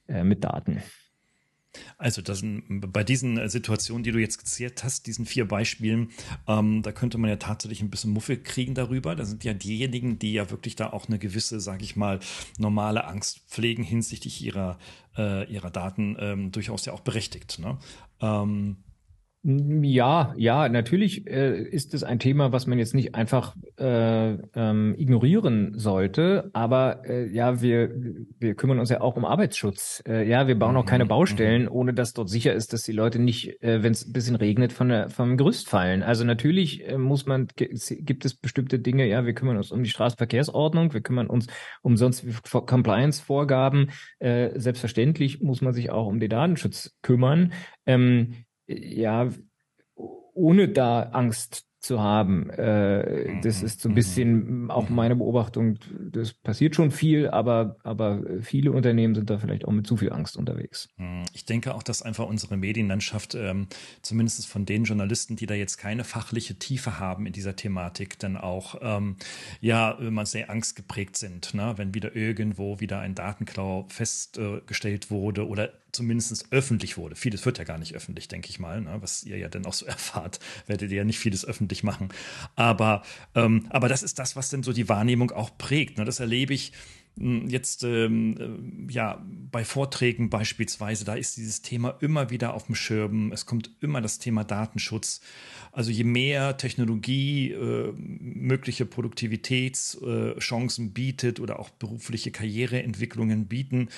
äh, 0.09 0.25
mit 0.25 0.43
Daten. 0.43 0.83
Also 1.99 2.23
das, 2.23 2.43
bei 2.69 3.05
diesen 3.05 3.39
äh, 3.39 3.49
Situationen, 3.49 4.03
die 4.03 4.13
du 4.13 4.19
jetzt 4.19 4.35
skizziert 4.35 4.83
hast, 4.83 5.07
diesen 5.07 5.27
vier 5.27 5.47
Beispielen, 5.47 6.11
ähm, 6.49 6.83
da 6.83 6.93
könnte 6.93 7.19
man 7.19 7.31
ja 7.31 7.37
tatsächlich 7.37 7.81
ein 7.81 7.91
bisschen 7.91 8.13
Muffel 8.13 8.43
kriegen 8.43 8.75
darüber. 8.75 9.15
Da 9.15 9.25
sind 9.25 9.45
ja 9.45 9.53
diejenigen, 9.55 10.19
die 10.19 10.33
ja 10.33 10.51
wirklich 10.51 10.77
da 10.77 10.91
auch 10.91 11.09
eine 11.09 11.19
gewisse, 11.19 11.61
sage 11.61 11.85
ich 11.85 11.97
mal, 11.97 12.21
normale 12.59 13.05
Angst 13.05 13.41
pflegen 13.49 13.83
hinsichtlich 13.85 14.43
ihrer, 14.43 14.79
äh, 15.17 15.51
ihrer 15.51 15.71
Daten 15.71 16.17
ähm, 16.19 16.53
durchaus 16.53 16.87
ja 16.87 16.93
auch 16.93 17.01
berechtigt. 17.01 17.59
Ne? 17.59 17.79
Ähm, 18.21 18.77
ja, 19.43 20.35
ja, 20.37 20.69
natürlich 20.69 21.27
äh, 21.27 21.63
ist 21.63 21.95
es 21.95 22.05
ein 22.05 22.19
Thema, 22.19 22.53
was 22.53 22.67
man 22.67 22.79
jetzt 22.79 22.95
nicht 22.95 23.15
einfach 23.15 23.57
äh, 23.79 24.33
ähm, 24.33 24.95
ignorieren 24.99 25.79
sollte. 25.79 26.51
Aber 26.53 27.09
äh, 27.09 27.27
ja, 27.33 27.63
wir, 27.63 27.91
wir 28.39 28.55
kümmern 28.55 28.79
uns 28.79 28.91
ja 28.91 29.01
auch 29.01 29.17
um 29.17 29.25
Arbeitsschutz. 29.25 30.03
Äh, 30.07 30.29
ja, 30.29 30.47
wir 30.47 30.59
bauen 30.59 30.77
auch 30.77 30.85
keine 30.85 31.05
mhm, 31.05 31.09
Baustellen, 31.09 31.63
mhm. 31.63 31.73
ohne 31.73 31.95
dass 31.95 32.13
dort 32.13 32.29
sicher 32.29 32.53
ist, 32.53 32.75
dass 32.75 32.83
die 32.83 32.93
Leute 32.93 33.19
nicht, 33.19 33.63
äh, 33.63 33.83
wenn 33.83 33.93
es 33.93 34.07
ein 34.07 34.13
bisschen 34.13 34.37
regnet, 34.37 34.75
von 34.75 34.91
der, 34.91 35.09
vom 35.09 35.39
Gerüst 35.39 35.71
fallen. 35.71 36.03
Also 36.03 36.25
natürlich 36.25 36.87
äh, 36.87 36.99
muss 36.99 37.25
man, 37.25 37.49
gibt 37.57 38.25
es 38.27 38.35
bestimmte 38.35 38.79
Dinge, 38.79 39.07
ja, 39.07 39.25
wir 39.25 39.33
kümmern 39.33 39.57
uns 39.57 39.73
um 39.73 39.83
die 39.83 39.91
Straßenverkehrsordnung, 39.91 40.93
wir 40.93 41.01
kümmern 41.01 41.29
uns 41.29 41.47
um 41.81 41.97
sonst 41.97 42.27
Compliance-Vorgaben. 42.53 43.91
Äh, 44.19 44.51
selbstverständlich 44.61 45.41
muss 45.41 45.63
man 45.63 45.73
sich 45.73 45.89
auch 45.89 46.07
um 46.09 46.21
den 46.21 46.29
Datenschutz 46.29 46.95
kümmern. 47.01 47.55
Ähm, 47.87 48.45
ja, 48.71 49.29
ohne 50.35 50.69
da 50.69 51.03
Angst 51.03 51.67
zu 51.81 52.01
haben. 52.01 52.51
Äh, 52.51 53.41
das 53.41 53.61
mhm. 53.61 53.67
ist 53.67 53.81
so 53.81 53.89
ein 53.89 53.95
bisschen 53.95 54.65
mhm. 54.65 54.71
auch 54.71 54.91
meine 54.91 55.17
Beobachtung. 55.17 55.79
Das 56.13 56.35
passiert 56.35 56.77
schon 56.77 56.91
viel, 56.91 57.29
aber, 57.29 57.77
aber 57.83 58.23
viele 58.43 58.73
Unternehmen 58.73 59.15
sind 59.15 59.31
da 59.31 59.39
vielleicht 59.39 59.65
auch 59.65 59.73
mit 59.73 59.87
zu 59.87 59.97
viel 59.97 60.13
Angst 60.13 60.37
unterwegs. 60.37 60.91
Mhm. 60.99 61.25
Ich 61.33 61.47
denke 61.47 61.75
auch, 61.75 61.83
dass 61.83 62.03
einfach 62.03 62.27
unsere 62.27 62.59
Medienlandschaft, 62.59 63.35
ähm, 63.35 63.67
zumindest 64.03 64.47
von 64.47 64.67
den 64.67 64.85
Journalisten, 64.85 65.37
die 65.37 65.47
da 65.47 65.55
jetzt 65.55 65.79
keine 65.79 66.05
fachliche 66.05 66.59
Tiefe 66.59 66.99
haben 66.99 67.25
in 67.25 67.33
dieser 67.33 67.57
Thematik, 67.57 68.19
dann 68.19 68.37
auch 68.37 68.77
ähm, 68.83 69.17
ja 69.63 69.93
immer 69.93 70.27
sehr 70.27 70.51
angstgeprägt 70.51 71.17
sind, 71.17 71.55
ne? 71.55 71.73
wenn 71.77 71.95
wieder 71.95 72.15
irgendwo 72.15 72.81
wieder 72.81 73.01
ein 73.01 73.15
Datenklau 73.15 73.87
festgestellt 73.89 75.11
wurde 75.11 75.49
oder 75.49 75.71
zumindest 75.93 76.47
öffentlich 76.51 76.97
wurde. 76.97 77.17
Vieles 77.17 77.45
wird 77.45 77.59
ja 77.59 77.65
gar 77.65 77.79
nicht 77.79 77.95
öffentlich, 77.95 78.29
denke 78.29 78.49
ich 78.49 78.59
mal, 78.59 78.81
ne? 78.81 78.99
was 79.01 79.25
ihr 79.25 79.37
ja 79.37 79.49
dann 79.49 79.67
auch 79.67 79.73
so 79.73 79.87
erfahrt, 79.87 80.41
werdet 80.67 80.91
ihr 80.91 80.99
ja 80.99 81.05
nicht 81.05 81.19
vieles 81.19 81.45
öffentlich 81.45 81.83
machen. 81.83 82.09
Aber, 82.57 83.03
ähm, 83.35 83.67
aber 83.71 83.89
das 83.89 84.03
ist 84.03 84.19
das, 84.19 84.37
was 84.37 84.51
denn 84.51 84.63
so 84.63 84.73
die 84.73 84.89
Wahrnehmung 84.89 85.31
auch 85.31 85.57
prägt. 85.57 85.99
Ne? 85.99 86.05
Das 86.05 86.21
erlebe 86.21 86.55
ich 86.55 86.73
jetzt 87.21 87.85
ähm, 87.85 88.87
äh, 88.89 88.93
ja 88.93 89.23
bei 89.51 89.65
Vorträgen 89.65 90.31
beispielsweise, 90.31 91.05
da 91.05 91.15
ist 91.15 91.37
dieses 91.37 91.61
Thema 91.61 91.91
immer 92.01 92.31
wieder 92.31 92.55
auf 92.55 92.67
dem 92.67 92.75
Schirm. 92.75 93.33
Es 93.33 93.45
kommt 93.45 93.71
immer 93.81 94.01
das 94.01 94.19
Thema 94.19 94.45
Datenschutz. 94.45 95.21
Also 95.73 95.91
je 95.91 96.05
mehr 96.05 96.57
Technologie 96.57 97.53
äh, 97.53 97.93
mögliche 97.93 98.87
Produktivitätschancen 98.87 100.87
äh, 100.87 100.91
bietet 100.91 101.41
oder 101.41 101.61
auch 101.61 101.71
berufliche 101.71 102.31
Karriereentwicklungen 102.31 103.47
bieten, 103.47 103.89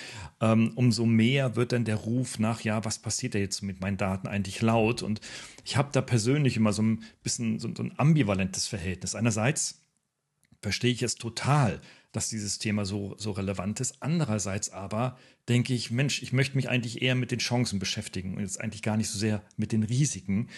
ähm, 0.41 0.73
umso 0.75 1.07
mehr 1.07 1.55
wird 1.55 1.73
dann 1.73 1.85
der 1.85 1.97
Ruf 1.97 2.39
nach, 2.39 2.63
ja, 2.63 2.85
was 2.85 2.99
passiert 2.99 3.35
da 3.35 3.39
jetzt 3.39 3.63
mit 3.63 3.81
meinen 3.81 3.97
Daten 3.97 4.27
eigentlich 4.27 4.61
laut? 4.61 5.03
Und 5.03 5.21
ich 5.65 5.77
habe 5.77 5.91
da 5.93 6.01
persönlich 6.01 6.57
immer 6.57 6.73
so 6.73 6.83
ein 6.83 7.05
bisschen 7.23 7.61
so, 7.61 7.73
so 7.75 7.85
ein 7.85 7.93
ambivalentes 7.97 8.67
Verhältnis. 8.67 9.15
Einerseits 9.15 9.81
verstehe 10.61 10.93
ich 10.93 11.03
es 11.03 11.15
total, 11.15 11.81
dass 12.13 12.29
dieses 12.29 12.59
Thema 12.59 12.85
so, 12.85 13.15
so 13.19 13.33
relevant 13.33 13.81
ist. 13.81 13.97
Andererseits 14.01 14.71
aber 14.71 15.19
denke 15.49 15.75
ich, 15.75 15.91
Mensch, 15.91 16.23
ich 16.23 16.33
möchte 16.33 16.57
mich 16.57 16.69
eigentlich 16.69 17.03
eher 17.03 17.15
mit 17.15 17.31
den 17.31 17.41
Chancen 17.41 17.79
beschäftigen 17.79 18.35
und 18.35 18.41
jetzt 18.41 18.61
eigentlich 18.61 18.83
gar 18.83 18.97
nicht 18.97 19.09
so 19.09 19.19
sehr 19.19 19.43
mit 19.57 19.73
den 19.73 19.83
Risiken. 19.83 20.49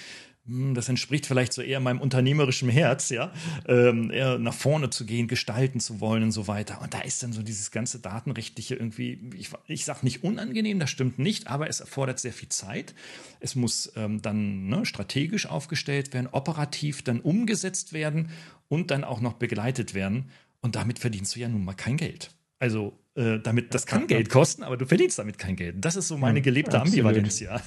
Hm, 0.47 0.75
das 0.75 0.91
entspricht 0.91 1.25
vielleicht 1.25 1.55
so 1.55 1.63
eher 1.63 1.81
meinem 1.81 2.01
unternehmerischen 2.01 2.69
Herz, 2.69 3.09
ja, 3.09 3.33
ähm, 3.67 4.11
eher 4.11 4.39
nach 4.39 4.53
vorne 4.53 4.91
zu 4.91 5.07
gehen, 5.07 5.27
gestalten 5.27 5.81
zu 5.81 6.01
wollen 6.01 6.23
und 6.23 6.33
so 6.33 6.47
weiter. 6.47 6.83
Und 6.83 6.93
da 6.93 7.01
ist 7.01 7.23
dann 7.23 7.33
so 7.33 7.43
dieses 7.43 7.71
ganze 7.71 7.99
Datenrechtliche 7.99 8.75
irgendwie, 8.75 9.31
ich, 9.35 9.49
ich 9.69 9.87
sage 9.87 10.01
nicht 10.03 10.23
unangenehm, 10.23 10.79
das 10.79 10.91
stimmt 10.91 11.19
nicht, 11.19 11.47
aber 11.47 11.69
es 11.69 11.81
erfordert 11.81 12.19
sehr 12.19 12.35
viel 12.35 12.51
Zeit. 12.51 12.95
Es 13.41 13.55
muss 13.55 13.93
ähm, 13.97 14.21
dann 14.21 14.67
ne, 14.67 14.85
strategisch 14.85 15.47
aufgestellt 15.47 16.13
werden, 16.13 16.29
operativ 16.31 17.03
dann 17.03 17.21
umgesetzt 17.21 17.95
werden 17.95 18.29
und 18.69 18.91
dann 18.91 19.05
auch 19.05 19.21
noch 19.21 19.35
begleitet 19.35 19.95
werden. 19.95 20.31
Und 20.65 20.77
damit 20.77 20.99
verdienst 20.99 21.37
du 21.37 21.41
ja 21.41 21.49
nun 21.49 21.63
mal 21.63 21.75
kein 21.75 21.99
Geld. 21.99 22.31
Also 22.59 22.99
äh, 23.17 23.39
damit, 23.39 23.75
das 23.75 23.85
kann 23.85 24.07
Geld 24.07 24.31
kosten, 24.31 24.63
aber 24.63 24.79
du 24.79 24.87
verdienst 24.87 25.19
damit 25.19 25.37
kein 25.37 25.57
Geld. 25.57 25.85
Das 25.85 25.95
ist 25.95 26.09
so 26.09 26.17
meine 26.17 26.41
gelebte 26.41 26.81
Absolut. 26.81 27.05
Ambivalenz, 27.05 27.41
ja. 27.41 27.61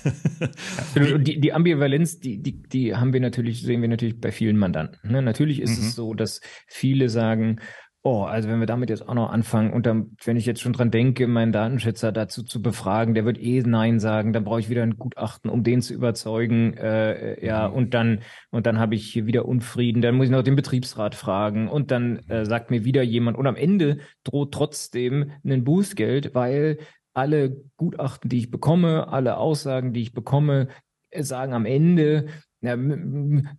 Absolut. 0.77 1.27
Die, 1.27 1.39
die 1.39 1.53
Ambivalenz, 1.53 2.19
die, 2.19 2.41
die, 2.41 2.63
die 2.63 2.95
haben 2.95 3.13
wir 3.13 3.19
natürlich, 3.19 3.61
sehen 3.61 3.81
wir 3.81 3.87
natürlich 3.87 4.19
bei 4.19 4.31
vielen 4.31 4.57
Mandanten. 4.57 5.11
Ne? 5.11 5.21
Natürlich 5.21 5.61
ist 5.61 5.79
mhm. 5.79 5.85
es 5.85 5.95
so, 5.95 6.15
dass 6.15 6.41
viele 6.65 7.07
sagen, 7.09 7.59
Oh, 8.03 8.23
also 8.23 8.47
wenn 8.47 8.59
wir 8.59 8.67
damit 8.67 8.89
jetzt 8.89 9.07
auch 9.07 9.15
noch 9.15 9.31
anfangen 9.31 9.73
und 9.73 9.85
dann, 9.85 10.15
wenn 10.23 10.37
ich 10.37 10.45
jetzt 10.45 10.61
schon 10.61 10.71
dran 10.71 10.91
denke, 10.91 11.27
meinen 11.27 11.51
Datenschützer 11.51 12.13
dazu 12.13 12.43
zu 12.43 12.61
befragen, 12.61 13.13
der 13.15 13.25
wird 13.25 13.37
eh 13.37 13.61
Nein 13.63 13.99
sagen, 13.99 14.31
dann 14.31 14.45
brauche 14.45 14.61
ich 14.61 14.69
wieder 14.69 14.83
ein 14.83 14.97
Gutachten, 14.97 15.49
um 15.49 15.63
den 15.63 15.81
zu 15.81 15.93
überzeugen, 15.93 16.73
äh, 16.77 17.45
ja, 17.45 17.67
mhm. 17.67 17.75
und 17.75 17.93
dann, 17.93 18.19
und 18.49 18.65
dann 18.65 18.79
habe 18.79 18.95
ich 18.95 19.11
hier 19.11 19.25
wieder 19.25 19.45
Unfrieden, 19.45 20.01
dann 20.01 20.15
muss 20.15 20.27
ich 20.27 20.31
noch 20.31 20.43
den 20.43 20.55
Betriebsrat 20.55 21.15
fragen 21.15 21.67
und 21.67 21.91
dann 21.91 22.19
äh, 22.29 22.45
sagt 22.45 22.71
mir 22.71 22.85
wieder 22.85 23.01
jemand 23.03 23.37
und 23.37 23.45
am 23.45 23.57
Ende 23.57 23.97
droht 24.23 24.53
trotzdem 24.53 25.31
ein 25.43 25.65
Bußgeld, 25.65 26.33
weil 26.33 26.77
alle 27.13 27.57
Gutachten, 27.75 28.29
die 28.29 28.37
ich 28.37 28.51
bekomme, 28.51 29.09
alle 29.09 29.37
Aussagen, 29.37 29.91
die 29.91 30.03
ich 30.03 30.13
bekomme, 30.13 30.69
sagen 31.13 31.53
am 31.53 31.65
Ende, 31.65 32.27
ja, 32.61 32.75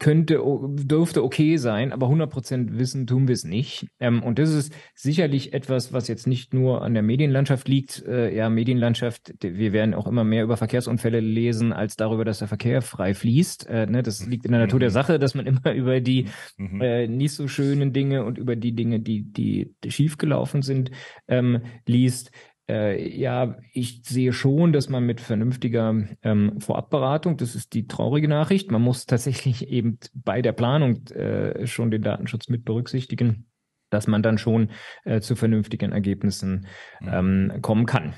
könnte, 0.01 0.43
dürfte 0.85 1.23
okay 1.23 1.57
sein, 1.57 1.93
aber 1.93 2.09
100% 2.09 2.79
wissen 2.79 3.07
tun 3.07 3.29
wir 3.29 3.33
es 3.33 3.45
nicht. 3.45 3.87
Ähm, 4.01 4.25
und 4.25 4.41
das 4.41 4.53
ist 4.53 4.75
sicherlich 4.95 5.53
etwas, 5.53 5.93
was 5.93 6.09
jetzt 6.09 6.27
nicht 6.27 6.53
nur 6.53 6.83
an 6.83 6.95
der 6.95 7.05
Medienlandschaft 7.05 7.69
liegt. 7.69 8.05
Äh, 8.07 8.35
ja, 8.35 8.51
Medienlandschaft, 8.51 9.35
wir 9.41 9.73
werden 9.73 9.95
auch 9.95 10.09
immer 10.09 10.25
mehr 10.25 10.43
über 10.43 10.57
Verkehrsunfälle 10.57 11.21
lesen, 11.21 11.73
als 11.73 11.97
darüber, 11.97 12.25
dass 12.25 12.41
der 12.41 12.49
Verkehr 12.49 12.83
frei 12.83 13.15
fließt. 13.15 13.69
Äh, 13.69 13.87
ne, 13.87 14.03
das 14.03 14.27
liegt 14.27 14.45
in 14.45 14.51
der 14.51 14.63
Natur 14.63 14.81
der 14.81 14.89
mhm. 14.89 14.95
Sache, 14.95 15.19
dass 15.21 15.37
man 15.37 15.47
immer 15.47 15.73
über 15.75 16.01
die 16.01 16.27
mhm. 16.57 16.81
äh, 16.81 17.07
nicht 17.07 17.35
so 17.35 17.47
schönen 17.47 17.93
Dinge 17.93 18.25
und 18.25 18.37
über 18.37 18.57
die 18.57 18.73
Dinge, 18.73 18.99
die, 18.99 19.23
die 19.23 19.77
schiefgelaufen 19.87 20.63
sind, 20.63 20.91
ähm, 21.29 21.61
liest. 21.87 22.33
Äh, 22.69 23.09
ja, 23.17 23.57
ich 23.73 24.03
sehe 24.05 24.33
schon, 24.33 24.73
dass 24.73 24.89
man 24.89 25.05
mit 25.05 25.21
vernünftiger 25.21 25.95
ähm, 26.23 26.61
Vorabberatung, 26.61 27.37
das 27.39 27.55
ist 27.55 27.73
die 27.73 27.87
traurige 27.87 28.29
Nachricht, 28.29 28.71
man 28.71 28.83
muss 28.83 29.07
tatsächlich 29.07 29.69
eben 29.69 29.99
bei 30.13 30.43
der 30.43 30.53
Planung 30.53 31.07
äh, 31.09 31.67
schon 31.67 31.91
den 31.91 32.03
Datenschutz 32.03 32.49
mit 32.49 32.65
berücksichtigen, 32.65 33.47
dass 33.91 34.07
man 34.07 34.23
dann 34.23 34.37
schon 34.37 34.71
äh, 35.05 35.21
zu 35.21 35.35
vernünftigen 35.35 35.93
Ergebnissen 35.93 36.67
mhm. 37.01 37.09
ähm, 37.11 37.63
kommen 37.63 37.87
kann. 37.87 38.15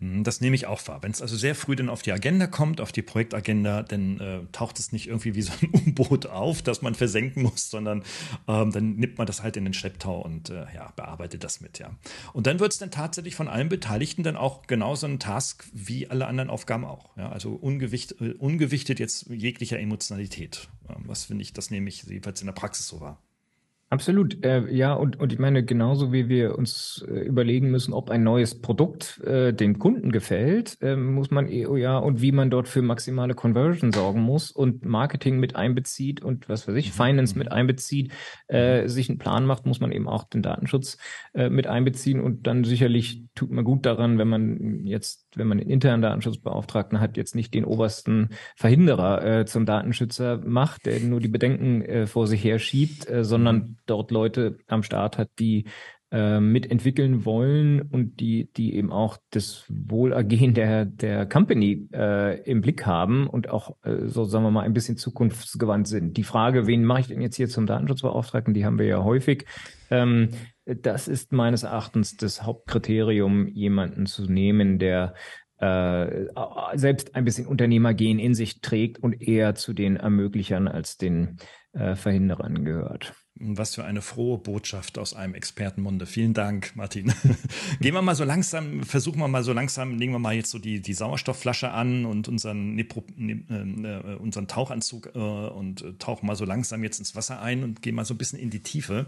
Hm, 0.00 0.24
das 0.24 0.40
nehme 0.40 0.56
ich 0.56 0.66
auch 0.66 0.86
wahr. 0.88 1.02
Wenn 1.02 1.10
es 1.10 1.22
also 1.22 1.36
sehr 1.36 1.54
früh 1.54 1.76
dann 1.76 1.88
auf 1.88 2.02
die 2.02 2.12
Agenda 2.12 2.46
kommt, 2.46 2.80
auf 2.80 2.92
die 2.92 3.02
Projektagenda, 3.02 3.82
dann 3.82 4.20
äh, 4.20 4.40
taucht 4.52 4.78
es 4.78 4.92
nicht 4.92 5.08
irgendwie 5.08 5.34
wie 5.34 5.42
so 5.42 5.52
ein 5.60 5.70
U-Boot 5.88 6.26
auf, 6.26 6.62
das 6.62 6.82
man 6.82 6.94
versenken 6.94 7.42
muss, 7.42 7.70
sondern 7.70 8.02
ähm, 8.46 8.72
dann 8.72 8.96
nimmt 8.96 9.18
man 9.18 9.26
das 9.26 9.42
halt 9.42 9.56
in 9.56 9.64
den 9.64 9.74
Schlepptau 9.74 10.20
und 10.20 10.50
äh, 10.50 10.66
ja, 10.74 10.92
bearbeitet 10.96 11.44
das 11.44 11.60
mit, 11.60 11.78
ja. 11.78 11.90
Und 12.32 12.46
dann 12.46 12.60
wird 12.60 12.72
es 12.72 12.78
dann 12.78 12.90
tatsächlich 12.90 13.34
von 13.34 13.48
allen 13.48 13.68
Beteiligten 13.68 14.22
dann 14.22 14.36
auch 14.36 14.66
genauso 14.66 15.06
ein 15.06 15.18
Task 15.18 15.68
wie 15.72 16.08
alle 16.08 16.26
anderen 16.26 16.50
Aufgaben 16.50 16.84
auch. 16.84 17.16
Ja? 17.16 17.30
Also 17.30 17.52
ungewicht, 17.52 18.20
äh, 18.20 18.32
ungewichtet 18.32 18.98
jetzt 18.98 19.26
jeglicher 19.28 19.78
Emotionalität. 19.78 20.68
Ähm, 20.88 21.04
was 21.06 21.24
finde 21.24 21.42
ich, 21.42 21.52
das 21.52 21.70
nehme 21.70 21.88
ich 21.88 22.04
jedenfalls 22.04 22.40
in 22.40 22.46
der 22.46 22.54
Praxis 22.54 22.88
so 22.88 23.00
wahr. 23.00 23.22
Absolut, 23.90 24.44
äh, 24.44 24.70
ja, 24.70 24.92
und, 24.92 25.18
und 25.18 25.32
ich 25.32 25.38
meine, 25.38 25.64
genauso 25.64 26.12
wie 26.12 26.28
wir 26.28 26.58
uns 26.58 27.02
äh, 27.08 27.20
überlegen 27.20 27.70
müssen, 27.70 27.94
ob 27.94 28.10
ein 28.10 28.22
neues 28.22 28.60
Produkt 28.60 29.18
äh, 29.24 29.54
dem 29.54 29.78
Kunden 29.78 30.12
gefällt, 30.12 30.76
äh, 30.82 30.94
muss 30.94 31.30
man 31.30 31.48
eh, 31.48 31.66
oh 31.66 31.76
ja, 31.76 31.96
und 31.96 32.20
wie 32.20 32.32
man 32.32 32.50
dort 32.50 32.68
für 32.68 32.82
maximale 32.82 33.32
Conversion 33.32 33.90
sorgen 33.90 34.20
muss 34.20 34.50
und 34.50 34.84
Marketing 34.84 35.40
mit 35.40 35.56
einbezieht 35.56 36.22
und 36.22 36.50
was 36.50 36.68
weiß 36.68 36.74
ich, 36.76 36.88
mhm. 36.88 37.02
Finance 37.02 37.38
mit 37.38 37.46
mhm. 37.46 37.52
einbezieht, 37.52 38.12
äh, 38.48 38.82
mhm. 38.82 38.88
sich 38.88 39.08
einen 39.08 39.16
Plan 39.16 39.46
macht, 39.46 39.64
muss 39.64 39.80
man 39.80 39.90
eben 39.90 40.06
auch 40.06 40.24
den 40.24 40.42
Datenschutz 40.42 40.98
äh, 41.32 41.48
mit 41.48 41.66
einbeziehen 41.66 42.20
und 42.20 42.46
dann 42.46 42.64
sicherlich 42.64 43.24
tut 43.34 43.50
man 43.50 43.64
gut 43.64 43.86
daran, 43.86 44.18
wenn 44.18 44.28
man 44.28 44.84
jetzt, 44.84 45.28
wenn 45.34 45.46
man 45.46 45.56
den 45.56 45.70
internen 45.70 46.02
Datenschutzbeauftragten 46.02 47.00
hat, 47.00 47.16
jetzt 47.16 47.34
nicht 47.34 47.54
den 47.54 47.64
obersten 47.64 48.30
Verhinderer 48.54 49.24
äh, 49.24 49.46
zum 49.46 49.64
Datenschützer 49.64 50.42
macht, 50.44 50.84
der 50.84 51.00
nur 51.00 51.20
die 51.20 51.28
Bedenken 51.28 51.80
äh, 51.80 52.06
vor 52.06 52.26
sich 52.26 52.44
her 52.44 52.58
schiebt, 52.58 53.08
äh, 53.08 53.24
sondern 53.24 53.77
dort 53.90 54.10
Leute 54.10 54.58
am 54.66 54.82
Start 54.82 55.18
hat, 55.18 55.30
die 55.38 55.64
äh, 56.10 56.40
mitentwickeln 56.40 57.26
wollen 57.26 57.82
und 57.82 58.18
die, 58.20 58.50
die 58.56 58.74
eben 58.74 58.90
auch 58.90 59.18
das 59.28 59.66
Wohlergehen 59.68 60.54
der, 60.54 60.86
der 60.86 61.26
Company 61.26 61.86
äh, 61.92 62.40
im 62.50 62.62
Blick 62.62 62.86
haben 62.86 63.26
und 63.26 63.50
auch, 63.50 63.76
äh, 63.82 64.06
so 64.06 64.24
sagen 64.24 64.44
wir 64.44 64.50
mal, 64.50 64.62
ein 64.62 64.72
bisschen 64.72 64.96
zukunftsgewandt 64.96 65.86
sind. 65.86 66.16
Die 66.16 66.22
Frage, 66.22 66.66
wen 66.66 66.84
mache 66.84 67.00
ich 67.00 67.06
denn 67.08 67.20
jetzt 67.20 67.36
hier 67.36 67.48
zum 67.48 67.66
Datenschutzbeauftragten, 67.66 68.54
die 68.54 68.64
haben 68.64 68.78
wir 68.78 68.86
ja 68.86 69.04
häufig. 69.04 69.44
Ähm, 69.90 70.30
das 70.64 71.08
ist 71.08 71.32
meines 71.32 71.64
Erachtens 71.64 72.16
das 72.16 72.42
Hauptkriterium, 72.42 73.46
jemanden 73.48 74.06
zu 74.06 74.30
nehmen, 74.32 74.78
der 74.78 75.12
äh, 75.58 76.26
selbst 76.74 77.16
ein 77.16 77.24
bisschen 77.26 77.46
Unternehmergehen 77.46 78.18
in 78.18 78.34
sich 78.34 78.60
trägt 78.60 78.98
und 78.98 79.20
eher 79.20 79.54
zu 79.56 79.72
den 79.72 79.96
Ermöglichern 79.96 80.68
als 80.68 80.96
den 80.96 81.36
äh, 81.72 81.96
Verhinderern 81.96 82.64
gehört. 82.64 83.12
Was 83.40 83.74
für 83.74 83.84
eine 83.84 84.02
frohe 84.02 84.38
Botschaft 84.38 84.98
aus 84.98 85.14
einem 85.14 85.34
Expertenmunde. 85.34 86.06
Vielen 86.06 86.34
Dank, 86.34 86.72
Martin. 86.74 87.12
Gehen 87.80 87.94
wir 87.94 88.02
mal 88.02 88.14
so 88.14 88.24
langsam, 88.24 88.82
versuchen 88.82 89.18
wir 89.18 89.28
mal 89.28 89.44
so 89.44 89.52
langsam, 89.52 89.96
legen 89.96 90.12
wir 90.12 90.18
mal 90.18 90.34
jetzt 90.34 90.50
so 90.50 90.58
die, 90.58 90.80
die 90.80 90.94
Sauerstoffflasche 90.94 91.70
an 91.70 92.04
und 92.04 92.26
unseren, 92.28 92.74
Nepro, 92.74 93.04
ne, 93.16 94.02
äh, 94.04 94.14
unseren 94.14 94.48
Tauchanzug 94.48 95.12
äh, 95.14 95.18
und 95.18 95.82
äh, 95.82 95.92
tauchen 95.94 96.26
mal 96.26 96.36
so 96.36 96.44
langsam 96.44 96.82
jetzt 96.82 96.98
ins 96.98 97.14
Wasser 97.14 97.40
ein 97.40 97.62
und 97.62 97.82
gehen 97.82 97.94
mal 97.94 98.04
so 98.04 98.14
ein 98.14 98.18
bisschen 98.18 98.38
in 98.38 98.50
die 98.50 98.62
Tiefe. 98.62 99.06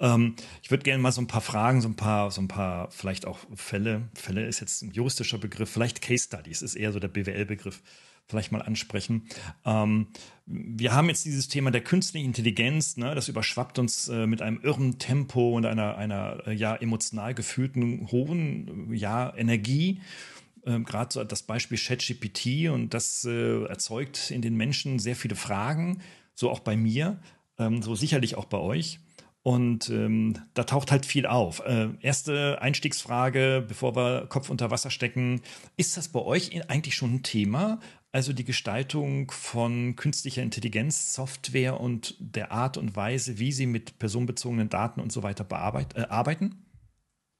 Ähm, 0.00 0.34
ich 0.62 0.70
würde 0.70 0.84
gerne 0.84 1.02
mal 1.02 1.12
so 1.12 1.20
ein 1.20 1.26
paar 1.26 1.42
Fragen, 1.42 1.80
so 1.80 1.88
ein 1.88 1.96
paar, 1.96 2.30
so 2.30 2.40
ein 2.40 2.48
paar 2.48 2.90
vielleicht 2.90 3.26
auch 3.26 3.38
Fälle, 3.54 4.08
Fälle 4.14 4.46
ist 4.46 4.60
jetzt 4.60 4.82
ein 4.82 4.92
juristischer 4.92 5.38
Begriff, 5.38 5.70
vielleicht 5.70 6.00
Case 6.00 6.24
Studies 6.24 6.62
ist 6.62 6.74
eher 6.74 6.92
so 6.92 7.00
der 7.00 7.08
BWL-Begriff 7.08 7.82
vielleicht 8.28 8.52
mal 8.52 8.62
ansprechen. 8.62 9.26
Ähm, 9.64 10.08
wir 10.46 10.94
haben 10.94 11.08
jetzt 11.08 11.24
dieses 11.24 11.48
Thema 11.48 11.70
der 11.70 11.80
künstlichen 11.82 12.26
Intelligenz, 12.26 12.96
ne, 12.96 13.14
das 13.14 13.28
überschwappt 13.28 13.78
uns 13.78 14.08
äh, 14.08 14.26
mit 14.26 14.42
einem 14.42 14.60
irren 14.62 14.98
Tempo 14.98 15.56
und 15.56 15.66
einer, 15.66 15.96
einer 15.96 16.46
äh, 16.46 16.52
ja, 16.52 16.76
emotional 16.76 17.34
gefühlten 17.34 18.08
hohen 18.10 18.92
ja, 18.92 19.34
Energie. 19.36 20.00
Ähm, 20.66 20.84
Gerade 20.84 21.12
so 21.12 21.24
das 21.24 21.42
Beispiel 21.42 21.78
ChatGPT 21.78 22.68
und 22.70 22.92
das 22.94 23.24
äh, 23.24 23.64
erzeugt 23.64 24.30
in 24.30 24.42
den 24.42 24.56
Menschen 24.56 24.98
sehr 24.98 25.16
viele 25.16 25.36
Fragen, 25.36 26.00
so 26.34 26.50
auch 26.50 26.60
bei 26.60 26.76
mir, 26.76 27.20
ähm, 27.58 27.82
so 27.82 27.94
sicherlich 27.94 28.36
auch 28.36 28.46
bei 28.46 28.58
euch. 28.58 29.00
Und 29.42 29.88
ähm, 29.88 30.34
da 30.52 30.64
taucht 30.64 30.90
halt 30.90 31.06
viel 31.06 31.24
auf. 31.24 31.60
Äh, 31.60 31.88
erste 32.02 32.60
Einstiegsfrage, 32.60 33.64
bevor 33.66 33.96
wir 33.96 34.26
Kopf 34.28 34.50
unter 34.50 34.70
Wasser 34.70 34.90
stecken. 34.90 35.40
Ist 35.76 35.96
das 35.96 36.08
bei 36.08 36.20
euch 36.20 36.68
eigentlich 36.68 36.94
schon 36.94 37.14
ein 37.14 37.22
Thema? 37.22 37.80
Also 38.10 38.32
die 38.32 38.44
Gestaltung 38.44 39.30
von 39.30 39.94
künstlicher 39.96 40.42
Intelligenz, 40.42 41.14
Software 41.14 41.78
und 41.78 42.16
der 42.18 42.52
Art 42.52 42.76
und 42.76 42.96
Weise, 42.96 43.38
wie 43.38 43.52
sie 43.52 43.66
mit 43.66 43.98
personenbezogenen 43.98 44.70
Daten 44.70 45.00
und 45.00 45.12
so 45.12 45.22
weiter 45.22 45.44
bearbeit, 45.44 45.94
äh, 45.96 46.06
arbeiten? 46.08 46.64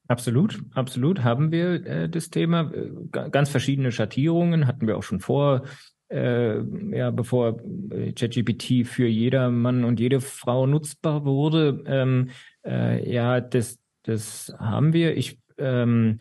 Absolut, 0.09 0.63
absolut 0.75 1.23
haben 1.23 1.53
wir 1.53 1.87
äh, 1.87 2.09
das 2.09 2.31
Thema. 2.31 2.73
Äh, 2.73 3.29
ganz 3.31 3.49
verschiedene 3.49 3.93
Schattierungen 3.93 4.67
hatten 4.67 4.87
wir 4.87 4.97
auch 4.97 5.03
schon 5.03 5.21
vor 5.21 5.65
äh, 6.11 6.61
ja, 6.97 7.11
bevor 7.11 7.61
äh, 7.91 8.13
ChatGPT 8.13 8.87
für 8.87 9.07
jeder 9.07 9.51
Mann 9.51 9.85
und 9.85 10.01
jede 10.01 10.21
Frau 10.21 10.67
nutzbar 10.67 11.25
wurde. 11.25 11.83
Ähm, 11.87 12.31
äh, 12.65 13.11
ja, 13.11 13.41
das, 13.41 13.79
das 14.05 14.55
haben 14.59 14.93
wir. 14.93 15.17
Ich 15.17 15.39
ähm, 15.59 16.19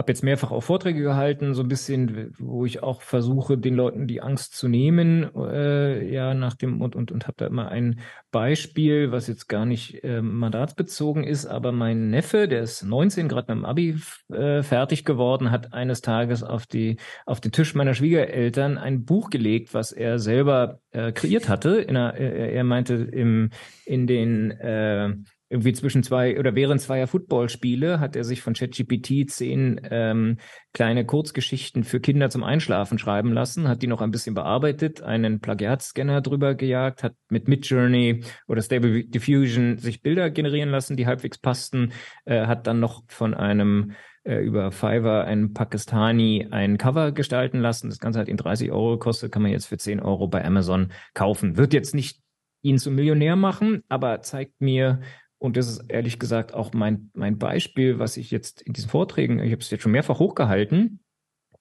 habe 0.00 0.12
jetzt 0.12 0.24
mehrfach 0.24 0.50
auch 0.50 0.62
Vorträge 0.62 1.02
gehalten, 1.02 1.52
so 1.52 1.62
ein 1.62 1.68
bisschen, 1.68 2.34
wo 2.38 2.64
ich 2.64 2.82
auch 2.82 3.02
versuche, 3.02 3.58
den 3.58 3.74
Leuten 3.74 4.06
die 4.06 4.22
Angst 4.22 4.54
zu 4.56 4.66
nehmen, 4.66 5.30
äh, 5.36 6.10
ja, 6.10 6.32
nach 6.32 6.54
dem 6.54 6.80
und 6.80 6.96
und 6.96 7.12
und 7.12 7.26
habe 7.26 7.34
da 7.36 7.46
immer 7.46 7.68
ein 7.68 8.00
Beispiel, 8.30 9.12
was 9.12 9.26
jetzt 9.26 9.46
gar 9.46 9.66
nicht 9.66 10.02
äh, 10.02 10.22
mandatsbezogen 10.22 11.22
ist, 11.22 11.44
aber 11.44 11.70
mein 11.70 12.08
Neffe, 12.08 12.48
der 12.48 12.62
ist 12.62 12.82
19, 12.82 13.28
gerade 13.28 13.54
mit 13.54 13.62
dem 13.62 13.66
Abi 13.66 14.00
äh, 14.32 14.62
fertig 14.62 15.04
geworden, 15.04 15.50
hat 15.50 15.74
eines 15.74 16.00
Tages 16.00 16.42
auf 16.42 16.66
die 16.66 16.96
auf 17.26 17.42
den 17.42 17.52
Tisch 17.52 17.74
meiner 17.74 17.92
Schwiegereltern 17.92 18.78
ein 18.78 19.04
Buch 19.04 19.28
gelegt, 19.28 19.74
was 19.74 19.92
er 19.92 20.18
selber 20.18 20.80
äh, 20.92 21.12
kreiert 21.12 21.50
hatte. 21.50 21.76
In 21.76 21.98
einer, 21.98 22.14
äh, 22.14 22.54
er 22.54 22.64
meinte 22.64 22.94
im 22.94 23.50
in 23.84 24.06
den 24.06 24.50
äh, 24.52 25.14
irgendwie 25.50 25.72
zwischen 25.72 26.04
zwei 26.04 26.38
oder 26.38 26.54
während 26.54 26.80
zweier 26.80 27.08
Footballspiele 27.08 27.98
hat 27.98 28.14
er 28.14 28.22
sich 28.22 28.40
von 28.40 28.54
ChatGPT 28.54 29.28
zehn 29.28 29.80
ähm, 29.90 30.38
kleine 30.72 31.04
Kurzgeschichten 31.04 31.82
für 31.82 31.98
Kinder 31.98 32.30
zum 32.30 32.44
Einschlafen 32.44 32.98
schreiben 32.98 33.32
lassen, 33.32 33.68
hat 33.68 33.82
die 33.82 33.88
noch 33.88 34.00
ein 34.00 34.12
bisschen 34.12 34.34
bearbeitet, 34.34 35.02
einen 35.02 35.40
Plagiatscanner 35.40 36.20
drüber 36.20 36.54
gejagt, 36.54 37.02
hat 37.02 37.14
mit 37.28 37.48
Midjourney 37.48 38.22
oder 38.46 38.62
Stable 38.62 39.04
Diffusion 39.04 39.76
sich 39.76 40.02
Bilder 40.02 40.30
generieren 40.30 40.70
lassen, 40.70 40.96
die 40.96 41.06
halbwegs 41.06 41.38
passten, 41.38 41.92
äh, 42.26 42.46
hat 42.46 42.68
dann 42.68 42.78
noch 42.78 43.02
von 43.08 43.34
einem 43.34 43.92
äh, 44.22 44.36
über 44.36 44.70
Fiverr 44.70 45.24
ein 45.24 45.52
Pakistani 45.52 46.46
ein 46.52 46.78
Cover 46.78 47.10
gestalten 47.10 47.58
lassen. 47.58 47.88
Das 47.88 47.98
Ganze 47.98 48.20
hat 48.20 48.28
ihn 48.28 48.36
30 48.36 48.70
Euro 48.70 48.92
gekostet, 48.92 49.32
kann 49.32 49.42
man 49.42 49.50
jetzt 49.50 49.66
für 49.66 49.78
10 49.78 49.98
Euro 49.98 50.28
bei 50.28 50.44
Amazon 50.44 50.92
kaufen. 51.12 51.56
Wird 51.56 51.72
jetzt 51.72 51.92
nicht 51.94 52.20
ihn 52.62 52.78
zum 52.78 52.94
Millionär 52.94 53.34
machen, 53.34 53.82
aber 53.88 54.20
zeigt 54.20 54.60
mir, 54.60 55.00
und 55.40 55.56
das 55.56 55.68
ist 55.68 55.84
ehrlich 55.88 56.18
gesagt 56.18 56.52
auch 56.52 56.74
mein, 56.74 57.10
mein 57.14 57.38
Beispiel, 57.38 57.98
was 57.98 58.18
ich 58.18 58.30
jetzt 58.30 58.60
in 58.60 58.74
diesen 58.74 58.90
Vorträgen, 58.90 59.38
ich 59.38 59.52
habe 59.52 59.62
es 59.62 59.70
jetzt 59.70 59.82
schon 59.82 59.92
mehrfach 59.92 60.18
hochgehalten, 60.18 61.00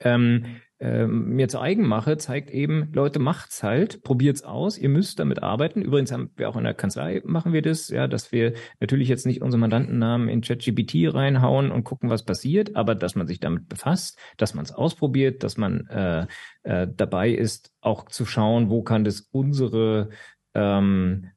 ähm, 0.01 0.57
ähm, 0.81 1.29
mir 1.29 1.48
zu 1.48 1.59
eigen 1.62 1.88
mache, 1.88 2.17
zeigt 2.17 2.51
eben, 2.51 2.91
Leute, 2.93 3.19
macht's 3.19 3.63
halt, 3.63 4.03
probiert's 4.03 4.43
aus, 4.43 4.77
ihr 4.77 4.89
müsst 4.89 5.19
damit 5.19 5.43
arbeiten. 5.43 5.81
Übrigens 5.81 6.12
haben 6.12 6.31
wir 6.36 6.50
auch 6.50 6.57
in 6.57 6.65
der 6.65 6.74
Kanzlei 6.74 7.21
machen 7.24 7.53
wir 7.53 7.62
das, 7.62 7.88
ja, 7.88 8.07
dass 8.07 8.33
wir 8.33 8.53
natürlich 8.81 9.07
jetzt 9.07 9.25
nicht 9.25 9.41
unsere 9.41 9.59
Mandantennamen 9.59 10.27
in 10.27 10.41
ChatGPT 10.41 11.13
reinhauen 11.13 11.71
und 11.71 11.86
gucken, 11.86 12.09
was 12.09 12.24
passiert, 12.24 12.75
aber 12.75 12.95
dass 12.95 13.15
man 13.15 13.27
sich 13.27 13.39
damit 13.39 13.69
befasst, 13.69 14.19
dass 14.36 14.53
man 14.53 14.65
es 14.65 14.74
ausprobiert, 14.74 15.43
dass 15.43 15.55
man 15.55 15.88
äh, 15.88 16.27
äh, 16.63 16.88
dabei 16.93 17.29
ist, 17.29 17.71
auch 17.79 18.05
zu 18.05 18.25
schauen, 18.25 18.69
wo 18.69 18.83
kann 18.83 19.05
das 19.05 19.21
unsere 19.31 20.09
ähm, 20.53 21.29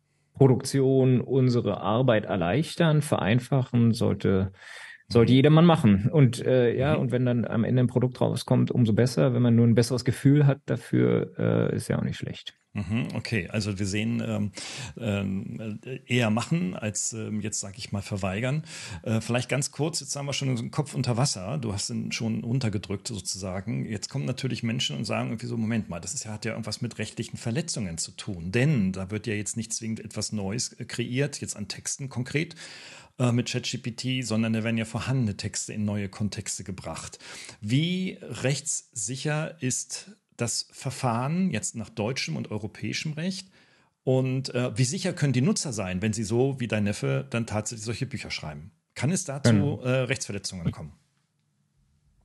Produktion, 0.42 1.20
unsere 1.20 1.80
Arbeit 1.80 2.24
erleichtern, 2.24 3.00
vereinfachen, 3.00 3.92
sollte, 3.92 4.52
sollte 5.08 5.32
jedermann 5.32 5.64
machen. 5.64 6.08
Und 6.10 6.44
äh, 6.44 6.76
ja, 6.76 6.94
mhm. 6.96 7.00
und 7.00 7.12
wenn 7.12 7.24
dann 7.24 7.44
am 7.44 7.62
Ende 7.62 7.84
ein 7.84 7.86
Produkt 7.86 8.20
rauskommt, 8.20 8.72
umso 8.72 8.92
besser. 8.92 9.34
Wenn 9.34 9.42
man 9.42 9.54
nur 9.54 9.66
ein 9.66 9.76
besseres 9.76 10.04
Gefühl 10.04 10.46
hat 10.46 10.58
dafür, 10.66 11.32
äh, 11.38 11.76
ist 11.76 11.86
ja 11.86 11.96
auch 11.96 12.02
nicht 12.02 12.16
schlecht. 12.16 12.54
Mhm, 12.74 13.08
okay, 13.14 13.48
also 13.48 13.78
wir 13.78 13.86
sehen 13.86 14.22
ähm, 14.26 14.52
ähm, 14.98 15.78
eher 16.06 16.30
machen 16.30 16.74
als 16.74 17.12
ähm, 17.12 17.42
jetzt, 17.42 17.60
sage 17.60 17.74
ich 17.76 17.92
mal, 17.92 18.00
verweigern. 18.00 18.64
Äh, 19.02 19.20
vielleicht 19.20 19.50
ganz 19.50 19.72
kurz, 19.72 20.00
jetzt 20.00 20.16
haben 20.16 20.24
wir 20.24 20.32
schon 20.32 20.56
den 20.56 20.70
Kopf 20.70 20.94
unter 20.94 21.18
Wasser, 21.18 21.58
du 21.58 21.74
hast 21.74 21.90
ihn 21.90 22.12
schon 22.12 22.42
untergedrückt 22.42 23.08
sozusagen. 23.08 23.84
Jetzt 23.84 24.08
kommen 24.08 24.24
natürlich 24.24 24.62
Menschen 24.62 24.96
und 24.96 25.04
sagen 25.04 25.28
irgendwie 25.28 25.46
so, 25.46 25.58
Moment 25.58 25.90
mal, 25.90 26.00
das 26.00 26.14
ist, 26.14 26.24
hat 26.26 26.46
ja 26.46 26.52
irgendwas 26.52 26.80
mit 26.80 26.98
rechtlichen 26.98 27.36
Verletzungen 27.36 27.98
zu 27.98 28.12
tun. 28.12 28.52
Denn 28.52 28.92
da 28.92 29.10
wird 29.10 29.26
ja 29.26 29.34
jetzt 29.34 29.58
nicht 29.58 29.74
zwingend 29.74 30.00
etwas 30.00 30.32
Neues 30.32 30.72
äh, 30.72 30.86
kreiert, 30.86 31.42
jetzt 31.42 31.56
an 31.56 31.68
Texten 31.68 32.08
konkret 32.08 32.54
äh, 33.18 33.32
mit 33.32 33.50
ChatGPT, 33.50 34.24
sondern 34.24 34.54
da 34.54 34.64
werden 34.64 34.78
ja 34.78 34.86
vorhandene 34.86 35.36
Texte 35.36 35.74
in 35.74 35.84
neue 35.84 36.08
Kontexte 36.08 36.64
gebracht. 36.64 37.18
Wie 37.60 38.18
rechtssicher 38.22 39.62
ist 39.62 40.10
das 40.42 40.68
Verfahren 40.72 41.50
jetzt 41.50 41.76
nach 41.76 41.88
deutschem 41.88 42.36
und 42.36 42.50
europäischem 42.50 43.12
Recht? 43.12 43.48
Und 44.04 44.54
äh, 44.54 44.76
wie 44.76 44.84
sicher 44.84 45.12
können 45.12 45.32
die 45.32 45.40
Nutzer 45.40 45.72
sein, 45.72 46.02
wenn 46.02 46.12
sie 46.12 46.24
so 46.24 46.58
wie 46.58 46.68
dein 46.68 46.84
Neffe 46.84 47.26
dann 47.30 47.46
tatsächlich 47.46 47.84
solche 47.84 48.06
Bücher 48.06 48.30
schreiben? 48.30 48.72
Kann 48.94 49.10
es 49.10 49.24
dazu 49.24 49.52
mhm. 49.52 49.86
äh, 49.86 49.88
Rechtsverletzungen 49.88 50.70
kommen? 50.72 50.92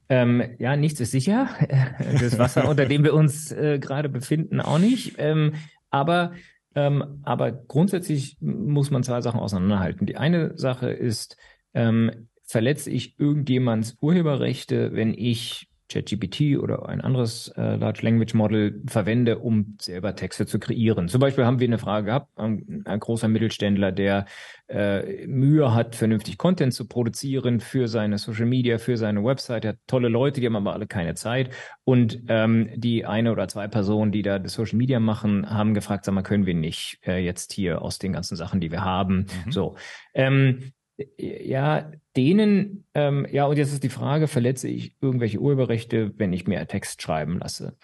Ähm, 0.09 0.41
ja, 0.57 0.75
nichts 0.75 0.99
ist 0.99 1.11
sicher. 1.11 1.49
Das 2.19 2.37
Wasser, 2.39 2.67
unter 2.67 2.85
dem 2.85 3.03
wir 3.03 3.13
uns 3.13 3.51
äh, 3.51 3.79
gerade 3.79 4.09
befinden, 4.09 4.61
auch 4.61 4.79
nicht. 4.79 5.15
Ähm, 5.17 5.53
aber, 5.89 6.33
ähm, 6.75 7.21
aber 7.23 7.51
grundsätzlich 7.51 8.37
muss 8.41 8.89
man 8.89 9.03
zwei 9.03 9.21
Sachen 9.21 9.39
auseinanderhalten. 9.39 10.07
Die 10.07 10.17
eine 10.17 10.57
Sache 10.57 10.89
ist, 10.89 11.37
ähm, 11.73 12.27
verletze 12.43 12.89
ich 12.89 13.19
irgendjemands 13.19 13.97
Urheberrechte, 14.01 14.93
wenn 14.93 15.13
ich 15.13 15.69
ChatGPT 15.89 16.57
oder 16.57 16.87
ein 16.89 17.01
anderes 17.01 17.49
äh, 17.55 17.75
Large 17.75 18.01
Language 18.03 18.33
Model 18.33 18.81
verwende, 18.87 19.39
um 19.39 19.77
selber 19.79 20.15
Texte 20.15 20.45
zu 20.45 20.59
kreieren. 20.59 21.07
Zum 21.07 21.21
Beispiel 21.21 21.45
haben 21.45 21.59
wir 21.59 21.67
eine 21.67 21.77
Frage 21.77 22.07
gehabt, 22.07 22.37
ein, 22.37 22.83
ein 22.85 22.99
großer 22.99 23.27
Mittelständler, 23.27 23.91
der 23.91 24.25
äh, 24.67 25.25
Mühe 25.27 25.73
hat, 25.73 25.95
vernünftig 25.95 26.37
Content 26.37 26.73
zu 26.73 26.87
produzieren 26.87 27.59
für 27.59 27.87
seine 27.87 28.17
Social 28.17 28.45
Media, 28.45 28.77
für 28.77 28.97
seine 28.97 29.23
Website. 29.23 29.65
Er 29.65 29.69
hat 29.69 29.79
tolle 29.87 30.09
Leute, 30.09 30.41
die 30.41 30.47
haben 30.47 30.55
aber 30.57 30.73
alle 30.73 30.87
keine 30.87 31.15
Zeit. 31.15 31.51
Und 31.85 32.19
ähm, 32.27 32.69
die 32.75 33.05
eine 33.05 33.31
oder 33.31 33.47
zwei 33.47 33.67
Personen, 33.67 34.11
die 34.11 34.23
da 34.23 34.39
das 34.39 34.53
Social 34.53 34.77
Media 34.77 34.99
machen, 34.99 35.49
haben 35.49 35.73
gefragt, 35.73 36.03
sag 36.05 36.13
mal, 36.13 36.21
können 36.21 36.45
wir 36.45 36.53
nicht 36.53 36.99
äh, 37.05 37.23
jetzt 37.23 37.53
hier 37.53 37.81
aus 37.81 37.97
den 37.97 38.13
ganzen 38.13 38.35
Sachen, 38.35 38.59
die 38.59 38.71
wir 38.71 38.83
haben, 38.83 39.27
mhm. 39.45 39.51
so. 39.51 39.75
Ähm, 40.13 40.73
ja, 41.17 41.91
denen, 42.15 42.85
ähm, 42.93 43.27
ja, 43.31 43.45
und 43.45 43.57
jetzt 43.57 43.73
ist 43.73 43.83
die 43.83 43.89
Frage, 43.89 44.27
verletze 44.27 44.67
ich 44.67 44.95
irgendwelche 45.01 45.39
Urheberrechte, 45.39 46.13
wenn 46.17 46.33
ich 46.33 46.47
mir 46.47 46.65
Text 46.67 47.01
schreiben 47.01 47.39
lasse? 47.39 47.77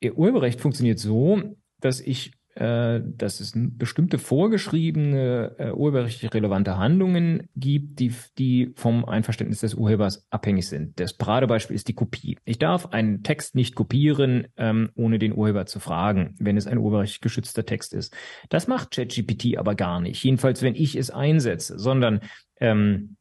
Ihr 0.00 0.16
Urheberrecht 0.16 0.60
funktioniert 0.60 0.98
so, 0.98 1.42
dass 1.80 2.00
ich 2.00 2.32
dass 2.58 3.38
es 3.38 3.52
bestimmte 3.54 4.18
vorgeschriebene 4.18 5.54
äh, 5.58 5.70
urheberrechtlich 5.70 6.34
relevante 6.34 6.76
Handlungen 6.76 7.48
gibt, 7.54 8.00
die, 8.00 8.12
die 8.36 8.72
vom 8.74 9.04
Einverständnis 9.04 9.60
des 9.60 9.74
Urhebers 9.74 10.26
abhängig 10.30 10.68
sind. 10.68 10.98
Das 10.98 11.14
Paradebeispiel 11.14 11.76
ist 11.76 11.86
die 11.86 11.94
Kopie. 11.94 12.36
Ich 12.44 12.58
darf 12.58 12.86
einen 12.86 13.22
Text 13.22 13.54
nicht 13.54 13.76
kopieren, 13.76 14.48
ähm, 14.56 14.90
ohne 14.96 15.20
den 15.20 15.36
Urheber 15.36 15.66
zu 15.66 15.78
fragen, 15.78 16.34
wenn 16.40 16.56
es 16.56 16.66
ein 16.66 16.78
urheberrechtlich 16.78 17.20
geschützter 17.20 17.64
Text 17.64 17.94
ist. 17.94 18.16
Das 18.48 18.66
macht 18.66 18.90
ChatGPT 18.90 19.56
aber 19.56 19.76
gar 19.76 20.00
nicht. 20.00 20.24
Jedenfalls, 20.24 20.60
wenn 20.62 20.74
ich 20.74 20.96
es 20.96 21.10
einsetze, 21.10 21.78
sondern 21.78 22.20
ähm, 22.60 23.16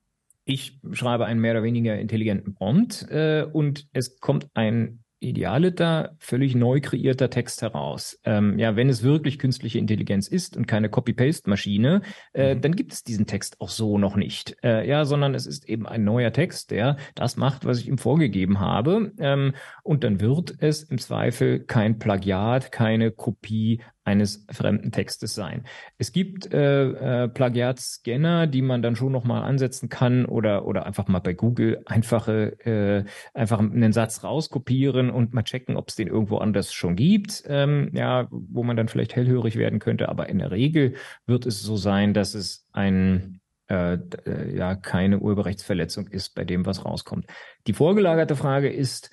ich 0.46 0.80
schreibe 0.94 1.26
einen 1.26 1.42
mehr 1.42 1.52
oder 1.52 1.64
weniger 1.64 2.00
intelligenten 2.00 2.56
Prompt 2.56 3.06
äh, 3.12 3.46
und 3.52 3.88
es 3.94 4.20
kommt 4.20 4.48
ein 4.56 5.04
idealiter, 5.20 6.16
völlig 6.20 6.56
neu 6.56 6.80
kreierter 6.82 7.30
Text 7.30 7.62
heraus. 7.62 8.20
Ähm, 8.24 8.60
ja, 8.60 8.76
wenn 8.76 8.90
es 8.90 9.04
wirklich 9.04 9.40
künstliche 9.40 9.80
Intelligenz 9.80 10.28
ist 10.28 10.56
und 10.56 10.68
keine 10.68 10.90
Copy-Paste-Maschine, 10.90 12.02
äh, 12.34 12.56
mhm. 12.56 12.62
dann 12.62 12.76
gibt 12.76 12.94
es 12.94 13.04
diesen 13.04 13.26
Text 13.26 13.60
auch 13.60 13.70
so 13.70 13.98
noch 13.98 14.16
nicht. 14.16 14.58
Äh, 14.64 14.88
ja, 14.88 15.06
sondern 15.06 15.34
es 15.34 15.48
ist 15.48 15.68
eben 15.68 15.88
ein 15.88 16.04
neuer 16.04 16.32
Text, 16.32 16.72
der 16.72 16.98
das 17.16 17.38
macht, 17.38 17.66
was 17.66 17.80
ich 17.80 17.88
ihm 17.88 17.98
vorgegeben 17.98 18.60
habe. 18.60 19.12
Ähm, 19.20 19.54
und 19.84 20.04
dann 20.04 20.22
wird 20.22 20.56
es 20.60 20.84
im 20.84 20.98
Zweifel 21.00 21.60
kein 21.62 21.98
Plagiat, 21.98 22.72
keine 22.72 23.12
Kopie 23.12 23.82
eines 24.08 24.46
fremden 24.50 24.94
Textes 24.94 25.36
sein. 25.36 25.66
Es 25.98 26.14
gibt 26.14 26.54
äh, 26.54 27.24
äh, 27.24 27.28
Plagiatscanner, 27.28 28.48
die 28.48 28.62
man 28.62 28.82
dann 28.82 28.96
schon 28.96 29.12
nochmal 29.12 29.44
ansetzen 29.44 29.90
kann 29.90 30.26
oder 30.26 30.66
oder 30.66 30.86
einfach 30.86 31.10
mal 31.10 31.20
bei 31.20 31.34
Google 31.34 31.84
einfache 31.86 32.58
äh, 32.66 33.04
einfach 33.34 33.60
einen 33.60 33.92
Satz 33.92 34.24
rauskopieren 34.24 35.10
und 35.10 35.34
mal 35.34 35.44
checken, 35.44 35.76
ob 35.76 35.90
es 35.90 35.96
den 35.96 36.08
irgendwo 36.08 36.38
anders 36.38 36.72
schon 36.72 36.96
gibt. 36.96 37.44
Ähm, 37.48 37.92
ja, 37.94 38.30
wo 38.32 38.64
man 38.64 38.78
dann 38.78 38.88
vielleicht 38.88 39.14
hellhörig 39.14 39.58
werden 39.58 39.80
könnte. 39.80 40.08
Aber 40.08 40.30
in 40.30 40.40
der 40.40 40.52
Regel 40.52 40.94
wird 41.26 41.46
es 41.46 41.62
so 41.62 41.76
sein, 41.76 42.14
dass 42.14 42.34
es 42.34 42.66
ein 42.72 43.42
äh, 43.70 43.96
äh, 44.26 44.56
ja 44.56 44.76
keine 44.76 45.20
Urheberrechtsverletzung 45.20 46.08
ist 46.08 46.34
bei 46.34 46.46
dem, 46.46 46.66
was 46.66 46.86
rauskommt. 46.86 47.26
Die 47.68 47.74
vorgelagerte 47.74 48.38
Frage 48.38 48.70
ist, 48.70 49.12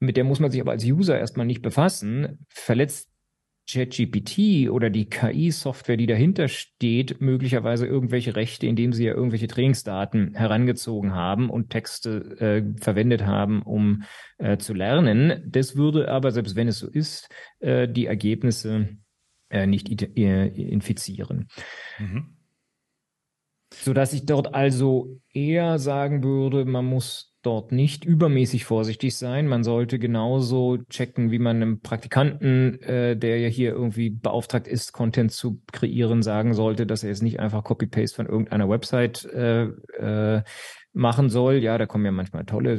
mit 0.00 0.16
der 0.16 0.24
muss 0.24 0.40
man 0.40 0.50
sich 0.50 0.62
aber 0.62 0.70
als 0.70 0.84
User 0.84 1.18
erstmal 1.18 1.44
nicht 1.44 1.60
befassen. 1.60 2.46
Verletzt 2.48 3.10
ChatGPT 3.68 4.70
oder 4.70 4.88
die 4.88 5.10
KI-Software, 5.10 5.98
die 5.98 6.06
dahinter 6.06 6.48
steht, 6.48 7.20
möglicherweise 7.20 7.86
irgendwelche 7.86 8.34
Rechte, 8.34 8.66
indem 8.66 8.92
sie 8.92 9.04
ja 9.04 9.14
irgendwelche 9.14 9.46
Trainingsdaten 9.46 10.34
herangezogen 10.34 11.14
haben 11.14 11.50
und 11.50 11.68
Texte 11.68 12.40
äh, 12.40 12.80
verwendet 12.80 13.26
haben, 13.26 13.62
um 13.62 14.04
äh, 14.38 14.56
zu 14.56 14.72
lernen. 14.72 15.44
Das 15.46 15.76
würde 15.76 16.08
aber, 16.08 16.30
selbst 16.30 16.56
wenn 16.56 16.68
es 16.68 16.78
so 16.78 16.88
ist, 16.88 17.28
äh, 17.60 17.86
die 17.86 18.06
Ergebnisse 18.06 18.88
äh, 19.50 19.66
nicht 19.66 19.90
äh, 20.16 20.46
infizieren. 20.46 21.48
Mhm. 21.98 22.36
Sodass 23.74 24.14
ich 24.14 24.24
dort 24.24 24.54
also 24.54 25.20
eher 25.30 25.78
sagen 25.78 26.24
würde, 26.24 26.64
man 26.64 26.86
muss 26.86 27.27
dort 27.42 27.72
nicht 27.72 28.04
übermäßig 28.04 28.64
vorsichtig 28.64 29.16
sein. 29.16 29.46
Man 29.46 29.62
sollte 29.62 29.98
genauso 29.98 30.78
checken, 30.90 31.30
wie 31.30 31.38
man 31.38 31.56
einem 31.56 31.80
Praktikanten, 31.80 32.80
äh, 32.82 33.16
der 33.16 33.38
ja 33.38 33.48
hier 33.48 33.72
irgendwie 33.72 34.10
beauftragt 34.10 34.66
ist, 34.66 34.92
Content 34.92 35.30
zu 35.30 35.62
kreieren, 35.72 36.22
sagen 36.22 36.54
sollte, 36.54 36.86
dass 36.86 37.04
er 37.04 37.10
jetzt 37.10 37.22
nicht 37.22 37.38
einfach 37.38 37.62
Copy-Paste 37.62 38.16
von 38.16 38.26
irgendeiner 38.26 38.68
Website 38.68 39.24
äh, 39.26 39.64
äh, 39.64 40.42
machen 40.92 41.28
soll. 41.28 41.56
Ja, 41.56 41.78
da 41.78 41.86
kommen 41.86 42.04
ja 42.04 42.10
manchmal 42.10 42.44
tolle 42.44 42.74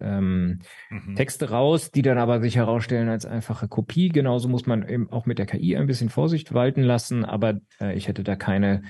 äh, 0.00 0.04
ähm, 0.04 0.60
mhm. 0.90 1.16
Texte 1.16 1.50
raus, 1.50 1.90
die 1.90 2.02
dann 2.02 2.18
aber 2.18 2.40
sich 2.40 2.56
herausstellen 2.56 3.08
als 3.08 3.26
einfache 3.26 3.66
Kopie. 3.66 4.10
Genauso 4.10 4.48
muss 4.48 4.66
man 4.66 4.88
eben 4.88 5.10
auch 5.10 5.26
mit 5.26 5.38
der 5.38 5.46
KI 5.46 5.76
ein 5.76 5.88
bisschen 5.88 6.08
Vorsicht 6.08 6.54
walten 6.54 6.82
lassen, 6.82 7.24
aber 7.24 7.58
äh, 7.80 7.96
ich 7.96 8.06
hätte 8.06 8.22
da 8.22 8.36
keine 8.36 8.82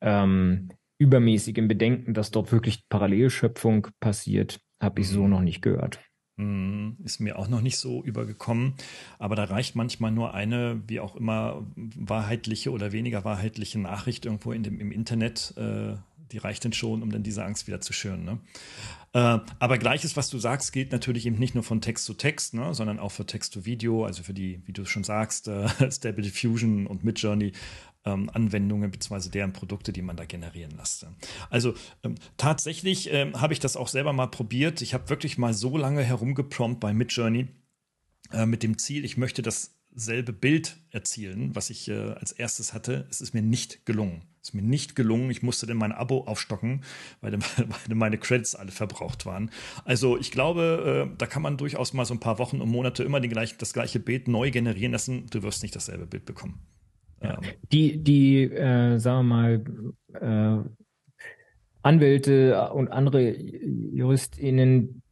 ähm, 0.00 0.70
übermäßigen 0.98 1.68
Bedenken, 1.68 2.14
dass 2.14 2.30
dort 2.30 2.52
wirklich 2.52 2.88
Parallelschöpfung 2.88 3.88
passiert, 4.00 4.60
habe 4.80 5.00
ich 5.00 5.08
so 5.08 5.24
mhm. 5.24 5.30
noch 5.30 5.40
nicht 5.40 5.62
gehört. 5.62 6.00
Mhm. 6.36 6.96
Ist 7.04 7.20
mir 7.20 7.38
auch 7.38 7.48
noch 7.48 7.60
nicht 7.60 7.78
so 7.78 8.02
übergekommen. 8.02 8.74
Aber 9.18 9.36
da 9.36 9.44
reicht 9.44 9.76
manchmal 9.76 10.10
nur 10.10 10.34
eine, 10.34 10.82
wie 10.86 11.00
auch 11.00 11.16
immer, 11.16 11.66
wahrheitliche 11.76 12.72
oder 12.72 12.92
weniger 12.92 13.24
wahrheitliche 13.24 13.78
Nachricht 13.78 14.26
irgendwo 14.26 14.52
in 14.52 14.62
dem, 14.62 14.80
im 14.80 14.90
Internet. 14.90 15.54
Äh, 15.56 15.96
die 16.32 16.38
reicht 16.38 16.64
dann 16.64 16.72
schon, 16.72 17.02
um 17.02 17.10
dann 17.10 17.22
diese 17.22 17.44
Angst 17.44 17.66
wieder 17.66 17.80
zu 17.80 17.92
schüren. 17.92 18.24
Ne? 18.24 18.38
Äh, 19.14 19.38
aber 19.60 19.78
gleiches, 19.78 20.16
was 20.16 20.28
du 20.28 20.38
sagst, 20.38 20.72
gilt 20.72 20.90
natürlich 20.90 21.24
eben 21.24 21.38
nicht 21.38 21.54
nur 21.54 21.62
von 21.62 21.80
Text 21.80 22.04
zu 22.04 22.14
Text, 22.14 22.52
ne, 22.52 22.74
sondern 22.74 22.98
auch 22.98 23.12
für 23.12 23.24
Text 23.24 23.52
zu 23.52 23.64
Video, 23.64 24.04
also 24.04 24.24
für 24.24 24.34
die, 24.34 24.60
wie 24.66 24.72
du 24.72 24.84
schon 24.84 25.04
sagst, 25.04 25.46
äh, 25.46 25.68
Stable 25.90 26.22
Diffusion 26.22 26.86
und 26.88 27.04
Midjourney 27.04 27.52
ähm, 28.04 28.28
Anwendungen 28.34 28.90
bzw. 28.90 29.30
deren 29.30 29.52
Produkte, 29.52 29.92
die 29.92 30.02
man 30.02 30.16
da 30.16 30.24
generieren 30.24 30.76
lässt. 30.76 31.06
Also 31.48 31.74
ähm, 32.02 32.16
tatsächlich 32.36 33.12
ähm, 33.12 33.40
habe 33.40 33.52
ich 33.52 33.60
das 33.60 33.76
auch 33.76 33.88
selber 33.88 34.12
mal 34.12 34.26
probiert. 34.26 34.82
Ich 34.82 34.94
habe 34.94 35.08
wirklich 35.08 35.38
mal 35.38 35.54
so 35.54 35.78
lange 35.78 36.02
herumgeprompt 36.02 36.80
bei 36.80 36.92
Midjourney 36.92 37.46
äh, 38.32 38.46
mit 38.46 38.64
dem 38.64 38.78
Ziel, 38.78 39.04
ich 39.04 39.16
möchte 39.16 39.42
dasselbe 39.42 40.32
Bild 40.32 40.76
erzielen, 40.90 41.54
was 41.54 41.70
ich 41.70 41.88
äh, 41.88 42.14
als 42.14 42.32
erstes 42.32 42.74
hatte. 42.74 43.06
Es 43.10 43.20
ist 43.20 43.32
mir 43.32 43.42
nicht 43.42 43.86
gelungen. 43.86 44.22
Ist 44.44 44.54
mir 44.54 44.60
nicht 44.60 44.94
gelungen. 44.94 45.30
Ich 45.30 45.42
musste 45.42 45.66
dann 45.66 45.78
mein 45.78 45.92
Abo 45.92 46.24
aufstocken, 46.24 46.82
weil, 47.22 47.32
weil 47.56 47.96
meine 47.96 48.18
Credits 48.18 48.54
alle 48.54 48.72
verbraucht 48.72 49.24
waren. 49.24 49.50
Also 49.86 50.18
ich 50.18 50.30
glaube, 50.30 51.08
äh, 51.10 51.16
da 51.16 51.24
kann 51.24 51.40
man 51.40 51.56
durchaus 51.56 51.94
mal 51.94 52.04
so 52.04 52.12
ein 52.12 52.20
paar 52.20 52.38
Wochen 52.38 52.60
und 52.60 52.68
Monate 52.68 53.04
immer 53.04 53.22
gleich, 53.22 53.56
das 53.56 53.72
gleiche 53.72 54.00
Bild 54.00 54.28
neu 54.28 54.50
generieren 54.50 54.92
lassen. 54.92 55.24
Du 55.30 55.42
wirst 55.42 55.62
nicht 55.62 55.74
dasselbe 55.74 56.06
Bild 56.06 56.26
bekommen. 56.26 56.60
Ja. 57.22 57.40
Die, 57.72 57.96
die, 58.04 58.42
äh, 58.42 58.98
sagen 58.98 59.28
wir 59.28 59.34
mal, 59.34 59.64
äh, 60.12 60.68
Anwälte 61.80 62.70
und 62.72 62.88
andere 62.88 63.34
JuristInnen, 63.34 65.02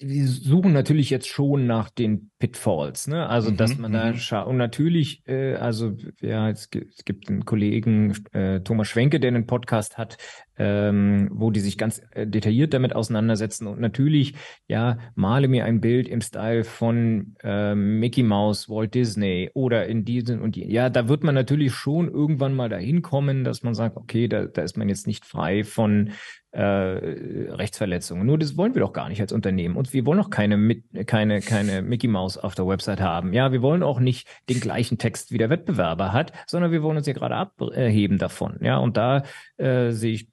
die 0.00 0.24
suchen 0.24 0.72
natürlich 0.72 1.10
jetzt 1.10 1.28
schon 1.28 1.66
nach 1.66 1.90
den 1.90 2.30
Pitfalls, 2.38 3.06
ne? 3.06 3.28
Also 3.28 3.50
mhm, 3.50 3.56
dass 3.56 3.78
man 3.78 3.92
da 3.92 4.12
mhm. 4.12 4.16
schaut. 4.16 4.46
Und 4.46 4.56
natürlich, 4.56 5.22
äh, 5.26 5.54
also 5.54 5.96
ja, 6.20 6.48
es 6.50 6.70
gibt, 6.70 6.94
es 6.94 7.04
gibt 7.04 7.28
einen 7.28 7.44
Kollegen, 7.44 8.14
äh, 8.32 8.60
Thomas 8.60 8.88
Schwenke, 8.88 9.20
der 9.20 9.28
einen 9.28 9.46
Podcast 9.46 9.98
hat, 9.98 10.16
ähm, 10.58 11.28
wo 11.32 11.50
die 11.50 11.60
sich 11.60 11.78
ganz 11.78 12.02
äh, 12.12 12.26
detailliert 12.26 12.74
damit 12.74 12.94
auseinandersetzen. 12.94 13.66
Und 13.66 13.80
natürlich, 13.80 14.34
ja, 14.66 14.98
male 15.14 15.48
mir 15.48 15.64
ein 15.64 15.80
Bild 15.80 16.08
im 16.08 16.20
Style 16.20 16.64
von 16.64 17.36
äh, 17.42 17.74
Mickey 17.74 18.22
Mouse, 18.22 18.68
Walt 18.68 18.94
Disney 18.94 19.50
oder 19.54 19.86
in 19.86 20.04
diesen 20.04 20.40
und 20.40 20.56
die. 20.56 20.70
Ja, 20.70 20.90
da 20.90 21.08
wird 21.08 21.24
man 21.24 21.34
natürlich 21.34 21.72
schon 21.72 22.08
irgendwann 22.08 22.54
mal 22.54 22.68
dahin 22.68 23.02
kommen, 23.02 23.44
dass 23.44 23.62
man 23.62 23.74
sagt, 23.74 23.96
okay, 23.96 24.28
da, 24.28 24.44
da 24.46 24.62
ist 24.62 24.76
man 24.76 24.88
jetzt 24.88 25.06
nicht 25.06 25.24
frei 25.24 25.64
von 25.64 26.10
äh, 26.54 26.60
Rechtsverletzungen. 26.60 28.26
Nur 28.26 28.38
das 28.38 28.56
wollen 28.56 28.74
wir 28.74 28.80
doch 28.80 28.92
gar 28.92 29.08
nicht 29.08 29.20
als 29.20 29.32
Unternehmen. 29.32 29.74
Und 29.76 29.92
wir 29.92 30.06
wollen 30.06 30.20
auch 30.20 30.30
keine, 30.30 30.76
keine, 31.04 31.40
keine 31.40 31.82
Mickey 31.82 32.06
Mouse 32.06 32.38
auf 32.38 32.54
der 32.54 32.66
Website 32.66 33.00
haben. 33.00 33.32
Ja, 33.32 33.50
wir 33.50 33.60
wollen 33.60 33.82
auch 33.82 33.98
nicht 33.98 34.28
den 34.48 34.60
gleichen 34.60 34.98
Text 34.98 35.32
wie 35.32 35.38
der 35.38 35.50
Wettbewerber 35.50 36.12
hat, 36.12 36.32
sondern 36.46 36.70
wir 36.70 36.82
wollen 36.82 36.96
uns 36.96 37.08
ja 37.08 37.12
gerade 37.12 37.34
abheben 37.34 38.18
davon. 38.18 38.58
Ja, 38.60 38.78
und 38.78 38.96
da 38.96 39.24
äh, 39.56 39.90
sehe 39.90 40.12
ich 40.12 40.28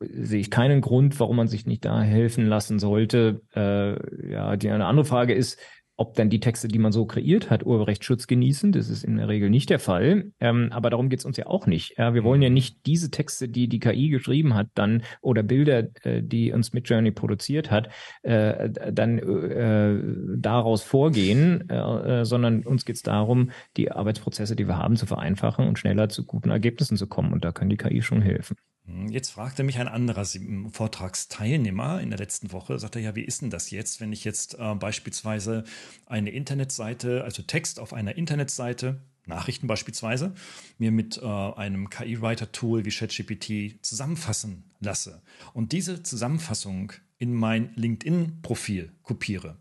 sehe 0.00 0.40
ich 0.40 0.50
keinen 0.50 0.80
Grund, 0.80 1.18
warum 1.20 1.36
man 1.36 1.48
sich 1.48 1.66
nicht 1.66 1.84
da 1.84 2.02
helfen 2.02 2.46
lassen 2.46 2.78
sollte. 2.78 3.42
Äh, 3.54 4.32
ja, 4.32 4.56
die 4.56 4.70
eine 4.70 4.86
andere 4.86 5.04
Frage 5.04 5.34
ist, 5.34 5.58
ob 5.96 6.14
dann 6.14 6.28
die 6.28 6.40
Texte, 6.40 6.66
die 6.66 6.78
man 6.78 6.90
so 6.90 7.06
kreiert 7.06 7.50
hat, 7.50 7.64
Urheberrechtsschutz 7.64 8.26
genießen. 8.26 8.72
Das 8.72 8.88
ist 8.88 9.04
in 9.04 9.16
der 9.16 9.28
Regel 9.28 9.48
nicht 9.48 9.70
der 9.70 9.78
Fall. 9.78 10.32
Ähm, 10.40 10.70
aber 10.72 10.90
darum 10.90 11.08
geht 11.08 11.20
es 11.20 11.24
uns 11.24 11.36
ja 11.36 11.46
auch 11.46 11.66
nicht. 11.66 11.96
Ja, 11.98 12.14
wir 12.14 12.24
wollen 12.24 12.42
ja 12.42 12.50
nicht 12.50 12.84
diese 12.86 13.10
Texte, 13.10 13.48
die 13.48 13.68
die 13.68 13.78
KI 13.78 14.08
geschrieben 14.08 14.54
hat, 14.54 14.68
dann 14.74 15.02
oder 15.20 15.42
Bilder, 15.42 15.84
äh, 16.02 16.22
die 16.22 16.52
uns 16.52 16.72
Midjourney 16.72 17.12
produziert 17.12 17.70
hat, 17.70 17.90
äh, 18.22 18.70
dann 18.70 19.18
äh, 19.18 20.36
daraus 20.36 20.82
vorgehen, 20.82 21.68
äh, 21.70 22.20
äh, 22.20 22.24
sondern 22.24 22.64
uns 22.64 22.84
geht 22.84 22.96
es 22.96 23.02
darum, 23.02 23.50
die 23.76 23.92
Arbeitsprozesse, 23.92 24.56
die 24.56 24.66
wir 24.66 24.78
haben, 24.78 24.96
zu 24.96 25.06
vereinfachen 25.06 25.68
und 25.68 25.78
schneller 25.78 26.08
zu 26.08 26.24
guten 26.24 26.50
Ergebnissen 26.50 26.96
zu 26.96 27.06
kommen. 27.06 27.32
Und 27.32 27.44
da 27.44 27.52
kann 27.52 27.68
die 27.68 27.76
KI 27.76 28.02
schon 28.02 28.20
helfen. 28.20 28.56
Hm, 28.86 29.08
jetzt 29.08 29.30
fragte 29.30 29.62
mich 29.62 29.78
ein 29.78 29.88
anderer 29.88 30.26
Vortragsteilnehmer 30.72 32.00
in 32.00 32.10
der 32.10 32.18
letzten 32.18 32.52
Woche, 32.52 32.78
sagte 32.78 33.00
ja, 33.00 33.14
wie 33.14 33.22
ist 33.22 33.42
denn 33.42 33.50
das 33.50 33.70
jetzt, 33.70 34.00
wenn 34.00 34.12
ich 34.12 34.24
jetzt 34.24 34.58
äh, 34.58 34.74
beispielsweise 34.74 35.64
eine 36.06 36.30
Internetseite, 36.30 37.24
also 37.24 37.42
Text 37.42 37.80
auf 37.80 37.92
einer 37.92 38.16
Internetseite, 38.16 39.00
Nachrichten 39.26 39.66
beispielsweise, 39.66 40.34
mir 40.78 40.92
mit 40.92 41.16
äh, 41.16 41.24
einem 41.24 41.88
KI-Writer-Tool 41.88 42.84
wie 42.84 42.90
ChatGPT 42.90 43.82
zusammenfassen 43.82 44.64
lasse 44.80 45.22
und 45.54 45.72
diese 45.72 46.02
Zusammenfassung 46.02 46.92
in 47.18 47.32
mein 47.32 47.72
LinkedIn-Profil 47.76 48.92
kopiere. 49.02 49.56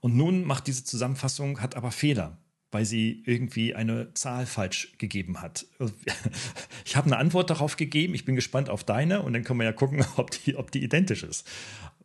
Und 0.00 0.16
nun 0.16 0.44
macht 0.44 0.66
diese 0.66 0.84
Zusammenfassung, 0.84 1.60
hat 1.60 1.76
aber 1.76 1.92
Fehler 1.92 2.38
weil 2.70 2.84
sie 2.84 3.22
irgendwie 3.26 3.74
eine 3.74 4.12
Zahl 4.14 4.46
falsch 4.46 4.92
gegeben 4.98 5.40
hat. 5.40 5.66
Ich 6.84 6.96
habe 6.96 7.06
eine 7.06 7.18
Antwort 7.18 7.50
darauf 7.50 7.76
gegeben, 7.76 8.14
ich 8.14 8.24
bin 8.24 8.34
gespannt 8.34 8.68
auf 8.68 8.84
deine 8.84 9.22
und 9.22 9.32
dann 9.32 9.44
können 9.44 9.60
wir 9.60 9.64
ja 9.64 9.72
gucken, 9.72 10.04
ob 10.16 10.30
die, 10.30 10.56
ob 10.56 10.70
die 10.70 10.82
identisch 10.82 11.22
ist. 11.22 11.46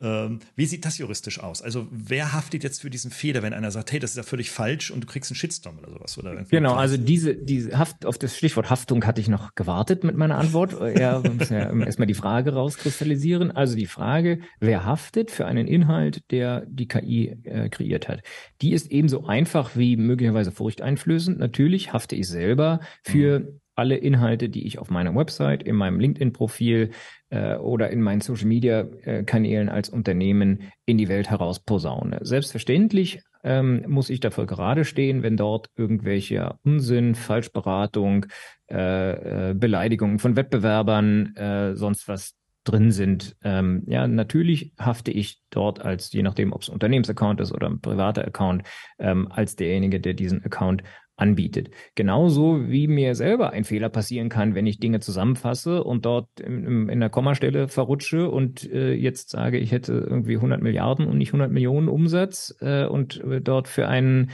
Ähm, 0.02 0.40
wie 0.56 0.66
sieht 0.66 0.86
das 0.86 0.98
juristisch 0.98 1.40
aus? 1.40 1.62
Also 1.62 1.88
wer 1.92 2.34
haftet 2.34 2.64
jetzt 2.64 2.82
für 2.82 2.90
diesen 2.90 3.12
Fehler, 3.12 3.44
wenn 3.44 3.54
einer 3.54 3.72
sagt, 3.72 3.92
hey, 3.92 4.00
das 4.00 4.12
ist 4.12 4.18
ja 4.18 4.24
völlig 4.24 4.50
falsch 4.50 4.92
und 4.92 5.02
du 5.02 5.08
kriegst 5.08 5.32
einen 5.32 5.36
Shitstorm 5.36 5.78
oder 5.78 5.92
sowas? 5.92 6.18
Oder 6.18 6.44
genau, 6.50 6.74
also 6.74 6.98
diese, 6.98 7.36
diese 7.36 7.78
Haft, 7.78 8.06
auf 8.06 8.18
das 8.18 8.36
Stichwort 8.38 8.70
Haftung 8.70 9.06
hatte 9.06 9.22
ich 9.22 9.28
noch 9.28 9.54
gewartet 9.56 10.04
mit 10.04 10.18
meiner 10.18 10.38
Antwort. 10.38 10.74
ja, 10.98 11.24
wir 11.24 11.32
müssen 11.32 11.54
ja 11.54 11.72
erstmal 11.86 12.08
die 12.08 12.14
Frage 12.14 12.54
rauskristallisieren. 12.54 13.52
Also 13.52 13.76
die 13.76 13.86
Frage, 13.86 14.40
wer 14.60 14.86
haftet 14.86 15.30
für 15.30 15.46
einen 15.46 15.68
Inhalt, 15.68 16.22
der 16.32 16.66
die 16.68 16.88
KI 16.88 17.38
äh, 17.44 17.70
kreiert 17.70 18.08
hat? 18.08 18.22
Die 18.62 18.74
ist 18.74 18.92
ebenso 18.92 19.26
einfach 19.26 19.76
wie 19.76 19.98
möglicherweise 19.98 20.52
furchteinflößend. 20.52 21.38
Natürlich 21.38 21.94
hafte 21.94 22.16
ich 22.16 22.28
selber 22.28 22.80
für 23.04 23.40
mhm 23.40 23.62
alle 23.76 23.96
Inhalte, 23.96 24.50
die 24.50 24.68
ich 24.68 24.80
auf 24.80 24.90
meiner 24.90 25.16
Website, 25.16 25.64
in 25.64 25.76
meinem 25.76 26.00
LinkedIn-Profil 26.00 26.92
äh, 27.32 27.56
oder 27.56 27.90
in 27.90 28.02
meinen 28.02 28.22
Social-Media-Kanälen 28.22 29.70
als 29.70 29.90
Unternehmen 29.90 30.72
in 30.86 30.98
die 30.98 31.10
Welt 31.10 31.30
heraus 31.30 31.60
posaune. 31.60 32.20
Selbstverständlich 32.22 33.22
ähm, 33.44 33.84
muss 33.88 34.10
ich 34.10 34.20
dafür 34.20 34.46
gerade 34.46 34.86
stehen, 34.86 35.24
wenn 35.24 35.38
dort 35.38 35.70
irgendwelche 35.76 36.56
Unsinn, 36.64 37.16
Falschberatung, 37.16 38.28
äh, 38.70 39.50
äh, 39.50 39.54
Beleidigungen 39.54 40.20
von 40.20 40.36
Wettbewerbern, 40.36 41.36
äh, 41.36 41.76
sonst 41.76 42.08
was 42.08 42.36
drin 42.64 42.92
sind. 42.92 43.36
Ähm, 43.44 43.84
ja, 43.88 44.08
natürlich 44.08 44.74
hafte 44.78 45.10
ich 45.10 45.42
dort 45.50 45.84
als, 45.84 46.12
je 46.14 46.22
nachdem, 46.22 46.54
ob 46.54 46.62
es 46.62 46.70
ein 46.70 46.74
Unternehmensaccount 46.74 47.42
ist 47.42 47.52
oder 47.52 47.68
ein 47.68 47.82
privater 47.82 48.24
Account, 48.24 48.64
ähm, 49.00 49.32
als 49.32 49.56
derjenige, 49.56 50.00
der 50.00 50.14
diesen 50.14 50.46
Account 50.46 50.84
anbietet. 51.22 51.70
Genauso 51.96 52.70
wie 52.70 52.88
mir 52.88 53.16
selber 53.16 53.52
ein 53.52 53.64
Fehler 53.64 53.90
passieren 53.90 54.30
kann, 54.30 54.56
wenn 54.56 54.66
ich 54.66 54.80
Dinge 54.80 55.00
zusammenfasse 55.00 55.84
und 55.84 56.06
dort 56.06 56.40
in, 56.40 56.90
in 56.90 57.00
der 57.00 57.10
Kommastelle 57.10 57.68
verrutsche 57.68 58.30
und 58.30 58.70
äh, 58.72 58.94
jetzt 58.94 59.30
sage, 59.30 59.60
ich 59.60 59.72
hätte 59.72 59.94
irgendwie 59.94 60.36
100 60.36 60.62
Milliarden 60.62 61.08
und 61.08 61.18
nicht 61.18 61.30
100 61.30 61.52
Millionen 61.52 61.90
Umsatz 61.90 62.56
äh, 62.60 62.86
und 62.86 63.24
äh, 63.24 63.40
dort 63.40 63.68
für 63.68 63.88
einen 63.88 64.32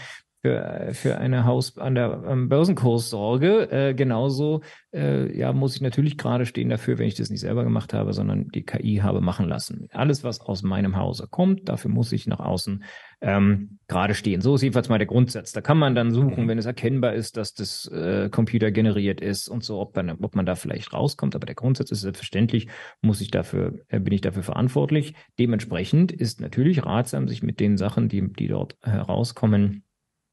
für, 0.48 0.94
für 0.94 1.18
eine 1.18 1.46
Haus 1.46 1.78
an 1.78 1.96
der 1.96 2.24
am 2.24 2.50
Börsenkurs 2.50 3.10
sorge, 3.10 3.70
äh, 3.72 3.94
genauso 3.94 4.62
äh, 4.94 5.38
ja 5.38 5.54
muss 5.54 5.76
ich 5.76 5.82
natürlich 5.82 6.18
gerade 6.18 6.46
stehen 6.46 6.70
dafür, 6.70 6.98
wenn 6.98 7.08
ich 7.08 7.16
das 7.16 7.30
nicht 7.30 7.42
selber 7.42 7.64
gemacht 7.64 7.94
habe, 7.94 8.14
sondern 8.14 8.48
die 8.50 8.64
KI 8.64 8.98
habe 9.04 9.22
machen 9.22 9.48
lassen. 9.48 9.88
Alles, 9.92 10.24
was 10.24 10.42
aus 10.42 10.64
meinem 10.64 10.98
Hause 10.98 11.28
kommt, 11.30 11.68
dafür 11.68 11.92
muss 11.92 12.12
ich 12.12 12.28
nach 12.28 12.40
außen 12.40 12.84
ähm, 13.20 13.80
gerade 13.88 14.14
stehen. 14.14 14.42
So 14.42 14.56
ist 14.56 14.62
jedenfalls 14.62 14.90
mal 14.90 15.00
der 15.00 15.08
Grundsatz. 15.08 15.52
Da 15.52 15.62
kann 15.62 15.78
man 15.78 15.96
dann 15.96 16.12
suchen, 16.12 16.44
mhm. 16.44 16.48
wenn 16.48 16.58
es 16.58 16.66
erkennbar 16.66 17.14
ist, 17.14 17.36
dass 17.36 17.54
das 17.54 17.88
äh, 17.88 18.30
Computer 18.30 18.72
generiert 18.72 19.22
ist 19.22 19.50
und 19.50 19.64
so, 19.64 19.80
ob 19.80 19.96
man, 19.96 20.12
ob 20.22 20.36
man 20.36 20.46
da 20.46 20.56
vielleicht 20.56 20.94
rauskommt. 20.94 21.36
Aber 21.36 21.46
der 21.46 21.56
Grundsatz 21.56 21.92
ist 21.92 22.02
selbstverständlich, 22.02 22.68
muss 23.02 23.22
ich 23.22 23.32
dafür, 23.32 23.80
äh, 23.88 24.00
bin 24.00 24.14
ich 24.14 24.22
dafür 24.22 24.44
verantwortlich. 24.44 25.16
Dementsprechend 25.40 26.12
ist 26.12 26.42
natürlich 26.42 26.86
ratsam, 26.86 27.28
sich 27.28 27.42
mit 27.42 27.60
den 27.60 27.78
Sachen, 27.78 28.08
die, 28.08 28.32
die 28.34 28.48
dort 28.48 28.78
herauskommen, 28.84 29.84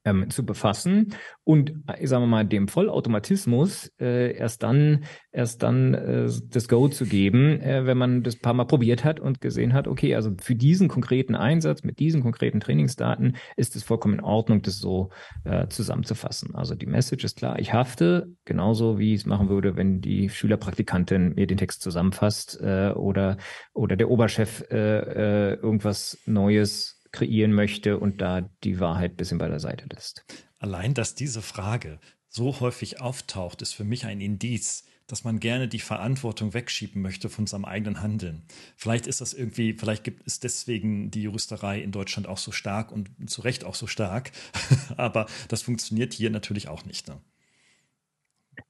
ähm, 0.05 0.29
zu 0.29 0.45
befassen 0.45 1.13
und, 1.43 1.73
äh, 1.87 2.05
sagen 2.05 2.23
wir 2.23 2.27
mal, 2.27 2.45
dem 2.45 2.67
Vollautomatismus 2.67 3.91
äh, 3.99 4.35
erst 4.37 4.63
dann, 4.63 5.03
erst 5.31 5.63
dann 5.63 5.93
äh, 5.93 6.29
das 6.49 6.67
Go 6.67 6.87
zu 6.87 7.05
geben, 7.05 7.59
äh, 7.59 7.85
wenn 7.85 7.97
man 7.97 8.23
das 8.23 8.37
paar 8.37 8.53
Mal 8.53 8.65
probiert 8.65 9.03
hat 9.03 9.19
und 9.19 9.41
gesehen 9.41 9.73
hat, 9.73 9.87
okay, 9.87 10.15
also 10.15 10.31
für 10.41 10.55
diesen 10.55 10.87
konkreten 10.87 11.35
Einsatz 11.35 11.83
mit 11.83 11.99
diesen 11.99 12.21
konkreten 12.21 12.59
Trainingsdaten 12.59 13.35
ist 13.57 13.75
es 13.75 13.83
vollkommen 13.83 14.15
in 14.15 14.23
Ordnung, 14.23 14.61
das 14.61 14.77
so 14.77 15.09
äh, 15.43 15.67
zusammenzufassen. 15.67 16.55
Also 16.55 16.75
die 16.75 16.85
Message 16.85 17.25
ist 17.25 17.37
klar, 17.37 17.59
ich 17.59 17.73
hafte, 17.73 18.29
genauso 18.45 18.99
wie 18.99 19.13
ich 19.13 19.21
es 19.21 19.25
machen 19.25 19.49
würde, 19.49 19.75
wenn 19.75 20.01
die 20.01 20.29
Schülerpraktikantin 20.29 21.33
mir 21.33 21.47
den 21.47 21.57
Text 21.57 21.81
zusammenfasst 21.81 22.59
äh, 22.61 22.91
oder, 22.91 23.37
oder 23.73 23.95
der 23.95 24.09
Oberchef 24.09 24.63
äh, 24.69 24.75
äh, 24.75 25.53
irgendwas 25.55 26.19
Neues 26.25 26.94
kreieren 27.15 27.53
möchte 27.53 27.97
und 27.97 28.21
da 28.21 28.41
die 28.63 28.79
Wahrheit 28.79 29.13
ein 29.13 29.17
bisschen 29.17 29.37
bei 29.37 29.47
der 29.47 29.59
Seite 29.59 29.85
lässt. 29.91 30.25
Allein, 30.59 30.93
dass 30.93 31.15
diese 31.15 31.41
Frage 31.41 31.99
so 32.27 32.59
häufig 32.59 33.01
auftaucht, 33.01 33.61
ist 33.61 33.73
für 33.73 33.83
mich 33.83 34.05
ein 34.05 34.19
Indiz, 34.19 34.85
dass 35.07 35.23
man 35.23 35.39
gerne 35.39 35.67
die 35.67 35.79
Verantwortung 35.79 36.53
wegschieben 36.53 37.01
möchte 37.01 37.29
von 37.29 37.47
seinem 37.47 37.65
eigenen 37.65 38.01
Handeln. 38.01 38.43
Vielleicht 38.75 39.07
ist 39.07 39.21
das 39.21 39.33
irgendwie, 39.33 39.73
vielleicht 39.73 40.03
gibt 40.03 40.25
es 40.25 40.39
deswegen 40.39 41.11
die 41.11 41.21
Juristerei 41.21 41.79
in 41.79 41.91
Deutschland 41.91 42.27
auch 42.27 42.39
so 42.39 42.51
stark 42.51 42.91
und 42.91 43.09
zu 43.29 43.41
Recht 43.41 43.63
auch 43.63 43.75
so 43.75 43.87
stark, 43.87 44.31
aber 44.97 45.27
das 45.47 45.61
funktioniert 45.61 46.13
hier 46.13 46.29
natürlich 46.29 46.67
auch 46.67 46.85
nicht. 46.85 47.07
Ne? 47.07 47.21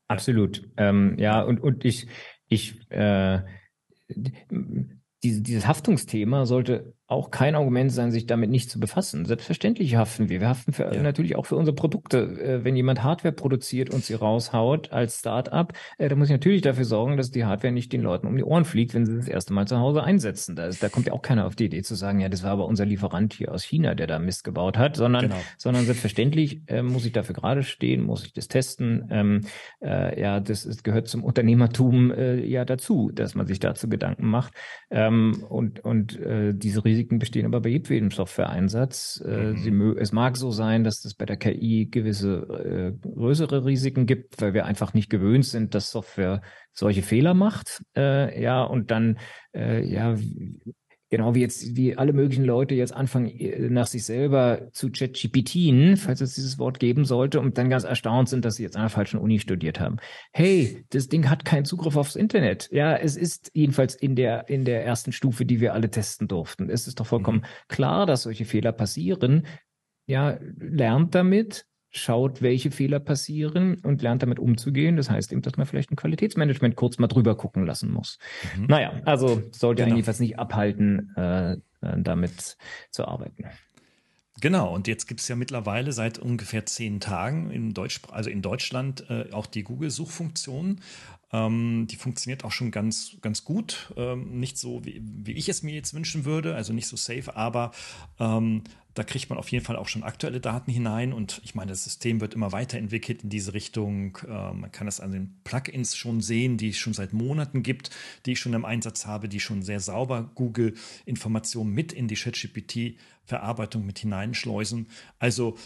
Absolut. 0.07 0.69
Ähm, 0.77 1.17
ja, 1.17 1.41
und, 1.41 1.59
und 1.59 1.85
ich, 1.85 2.07
ich 2.49 2.91
äh, 2.91 3.41
diese, 5.23 5.41
dieses 5.41 5.67
Haftungsthema 5.67 6.45
sollte 6.45 6.93
auch 7.07 7.29
kein 7.29 7.55
Argument 7.55 7.91
sein, 7.91 8.11
sich 8.11 8.25
damit 8.25 8.49
nicht 8.49 8.69
zu 8.69 8.79
befassen. 8.79 9.25
Selbstverständlich 9.25 9.95
haften 9.95 10.29
wir. 10.29 10.41
Wir 10.41 10.49
haften 10.49 10.73
für, 10.73 10.93
ja. 10.93 11.03
natürlich 11.03 11.35
auch 11.35 11.45
für 11.45 11.55
unsere 11.55 11.75
Produkte. 11.75 12.17
Äh, 12.41 12.63
wenn 12.63 12.75
jemand 12.75 13.03
Hardware 13.03 13.33
produziert 13.33 13.91
und 13.91 14.03
sie 14.03 14.15
raushaut 14.15 14.91
als 14.91 15.19
Start-up, 15.19 15.73
äh, 15.97 16.09
dann 16.09 16.17
muss 16.17 16.29
ich 16.29 16.33
natürlich 16.33 16.61
dafür 16.61 16.85
sorgen, 16.85 17.15
dass 17.17 17.29
die 17.29 17.45
Hardware 17.45 17.71
nicht 17.71 17.93
den 17.93 18.01
Leuten 18.01 18.25
um 18.25 18.35
die 18.35 18.43
Ohren 18.43 18.65
fliegt, 18.65 18.93
wenn 18.95 19.05
sie 19.05 19.15
das 19.15 19.27
erste 19.27 19.53
Mal 19.53 19.67
zu 19.67 19.77
Hause 19.77 20.03
einsetzen. 20.03 20.55
Da, 20.55 20.65
ist, 20.65 20.81
da 20.81 20.89
kommt 20.89 21.05
ja 21.05 21.13
auch 21.13 21.21
keiner 21.21 21.45
auf 21.45 21.55
die 21.55 21.65
Idee 21.65 21.83
zu 21.83 21.93
sagen, 21.93 22.19
ja, 22.19 22.29
das 22.29 22.43
war 22.43 22.51
aber 22.51 22.65
unser 22.65 22.85
Lieferant 22.85 23.33
hier 23.33 23.51
aus 23.51 23.63
China, 23.63 23.93
der 23.93 24.07
da 24.07 24.17
Mist 24.17 24.43
gebaut 24.43 24.77
hat, 24.77 24.95
sondern, 24.95 25.25
genau. 25.25 25.41
sondern 25.57 25.85
selbstverständlich 25.85 26.61
äh, 26.67 26.81
muss 26.81 27.05
ich 27.05 27.11
dafür 27.11 27.35
gerade 27.35 27.61
stehen, 27.61 28.01
muss 28.01 28.25
ich 28.25 28.33
das 28.33 28.47
testen. 28.47 29.07
Ähm, 29.11 29.41
äh, 29.79 30.19
ja, 30.19 30.39
das 30.39 30.65
ist, 30.65 30.83
gehört 30.83 31.07
zum 31.07 31.23
Unternehmertum 31.23 32.11
äh, 32.11 32.43
ja 32.43 32.65
dazu, 32.65 33.11
dass 33.13 33.35
man 33.35 33.45
sich 33.45 33.59
dazu 33.59 33.87
Gedanken 33.89 34.25
macht. 34.25 34.53
Ähm, 34.89 35.43
und 35.47 35.81
und 35.81 36.19
äh, 36.19 36.53
diese 36.53 36.83
Risiken 36.83 36.95
bestehen 37.09 37.45
aber 37.45 37.61
bei 37.61 37.69
jedem 37.69 38.11
Software-Einsatz. 38.11 39.23
Äh, 39.25 39.53
mhm. 39.53 39.97
es 39.97 40.11
mag 40.11 40.37
so 40.37 40.51
sein, 40.51 40.83
dass 40.83 41.05
es 41.05 41.13
bei 41.13 41.25
der 41.25 41.37
KI 41.37 41.87
gewisse 41.89 42.93
äh, 43.03 43.07
größere 43.07 43.65
Risiken 43.65 44.05
gibt, 44.05 44.41
weil 44.41 44.53
wir 44.53 44.65
einfach 44.65 44.93
nicht 44.93 45.09
gewöhnt 45.09 45.45
sind, 45.45 45.75
dass 45.75 45.91
Software 45.91 46.41
solche 46.71 47.01
Fehler 47.01 47.33
macht. 47.33 47.83
Äh, 47.95 48.41
ja, 48.41 48.63
und 48.63 48.91
dann 48.91 49.17
äh, 49.53 49.83
ja 49.85 50.15
Genau 51.09 51.35
wie 51.35 51.41
jetzt, 51.41 51.75
wie 51.75 51.95
alle 51.95 52.13
möglichen 52.13 52.45
Leute 52.45 52.73
jetzt 52.73 52.93
anfangen, 52.93 53.27
äh, 53.27 53.69
nach 53.69 53.85
sich 53.85 54.05
selber 54.05 54.69
zu 54.71 54.89
ChatGPTen, 54.89 55.97
falls 55.97 56.19
es 56.21 56.33
dieses 56.33 56.57
Wort 56.57 56.79
geben 56.79 57.05
sollte, 57.05 57.39
und 57.39 57.57
dann 57.57 57.69
ganz 57.69 57.83
erstaunt 57.83 58.27
sind, 58.27 58.43
dass 58.43 58.55
sie 58.55 58.63
jetzt 58.63 58.75
an 58.75 58.83
der 58.83 58.89
falschen 58.89 59.19
Uni 59.19 59.39
studiert 59.39 59.79
haben. 59.79 59.97
Hey, 60.33 60.83
das 60.89 61.07
Ding 61.07 61.29
hat 61.29 61.45
keinen 61.45 61.65
Zugriff 61.65 61.95
aufs 61.95 62.15
Internet. 62.15 62.69
Ja, 62.71 62.95
es 62.95 63.17
ist 63.17 63.51
jedenfalls 63.53 63.93
in 63.93 64.15
der, 64.15 64.49
in 64.49 64.65
der 64.65 64.83
ersten 64.83 65.11
Stufe, 65.11 65.45
die 65.45 65.59
wir 65.59 65.73
alle 65.73 65.91
testen 65.91 66.27
durften. 66.27 66.69
Es 66.69 66.87
ist 66.87 66.99
doch 66.99 67.05
vollkommen 67.05 67.39
mhm. 67.39 67.67
klar, 67.67 68.05
dass 68.07 68.23
solche 68.23 68.45
Fehler 68.45 68.71
passieren. 68.71 69.45
Ja, 70.07 70.39
lernt 70.57 71.13
damit, 71.13 71.67
schaut, 71.95 72.41
welche 72.41 72.71
Fehler 72.71 72.99
passieren 72.99 73.79
und 73.83 74.01
lernt 74.01 74.21
damit 74.21 74.39
umzugehen. 74.39 74.97
Das 74.97 75.09
heißt 75.09 75.31
eben, 75.31 75.41
dass 75.41 75.57
man 75.57 75.65
vielleicht 75.65 75.91
ein 75.91 75.95
Qualitätsmanagement 75.95 76.75
kurz 76.75 76.97
mal 76.97 77.07
drüber 77.07 77.35
gucken 77.35 77.65
lassen 77.65 77.91
muss. 77.91 78.19
Mhm. 78.57 78.65
Naja, 78.65 79.01
also 79.05 79.41
sollte 79.51 79.83
genau. 79.83 79.95
eigentlich 79.95 80.07
was 80.07 80.19
nicht 80.19 80.37
abhalten, 80.37 81.13
äh, 81.15 81.53
äh, 81.53 81.57
damit 81.97 82.57
zu 82.91 83.07
arbeiten. 83.07 83.45
Genau, 84.41 84.73
und 84.73 84.87
jetzt 84.87 85.07
gibt 85.07 85.21
es 85.21 85.29
ja 85.29 85.37
mittlerweile 85.37 85.93
seit 85.93 86.19
ungefähr 86.19 86.65
zehn 86.65 86.99
Tagen 86.99 87.51
in 87.51 87.73
Deutsch, 87.73 88.01
also 88.11 88.29
in 88.29 88.41
Deutschland 88.41 89.09
äh, 89.09 89.31
auch 89.31 89.45
die 89.45 89.63
Google-Suchfunktion. 89.63 90.81
Ähm, 91.31 91.87
die 91.89 91.95
funktioniert 91.95 92.43
auch 92.43 92.51
schon 92.51 92.69
ganz, 92.69 93.15
ganz 93.21 93.45
gut. 93.45 93.93
Ähm, 93.95 94.39
nicht 94.39 94.57
so, 94.57 94.83
wie, 94.83 95.01
wie, 95.01 95.31
ich 95.31 95.47
es 95.47 95.63
mir 95.63 95.73
jetzt 95.73 95.93
wünschen 95.93 96.25
würde, 96.25 96.53
also 96.53 96.73
nicht 96.73 96.87
so 96.87 96.97
safe, 96.97 97.35
aber 97.35 97.71
ähm, 98.19 98.63
da 98.95 99.03
kriegt 99.03 99.29
man 99.29 99.37
auf 99.37 99.49
jeden 99.49 99.63
Fall 99.63 99.75
auch 99.75 99.89
schon 99.89 100.03
aktuelle 100.03 100.39
Daten 100.39 100.71
hinein. 100.71 101.13
Und 101.13 101.41
ich 101.43 101.53
meine, 101.53 101.69
das 101.69 101.83
System 101.83 102.21
wird 102.21 102.33
immer 102.33 102.53
weiterentwickelt 102.53 103.23
in 103.23 103.29
diese 103.29 103.53
Richtung. 103.53 104.17
Äh, 104.25 104.53
man 104.53 104.71
kann 104.71 104.87
das 104.87 105.01
an 105.01 105.11
den 105.11 105.37
Plugins 105.43 105.95
schon 105.95 106.21
sehen, 106.21 106.57
die 106.57 106.69
es 106.69 106.77
schon 106.77 106.93
seit 106.93 107.11
Monaten 107.11 107.61
gibt, 107.61 107.89
die 108.25 108.31
ich 108.31 108.39
schon 108.39 108.53
im 108.53 108.63
Einsatz 108.65 109.05
habe, 109.05 109.27
die 109.27 109.41
schon 109.41 109.61
sehr 109.63 109.81
sauber 109.81 110.31
Google-Informationen 110.35 111.73
mit 111.73 111.91
in 111.91 112.07
die 112.07 112.15
ChatGPT-Verarbeitung 112.15 113.85
mit 113.85 113.99
hineinschleusen. 113.99 114.87
Also 115.19 115.57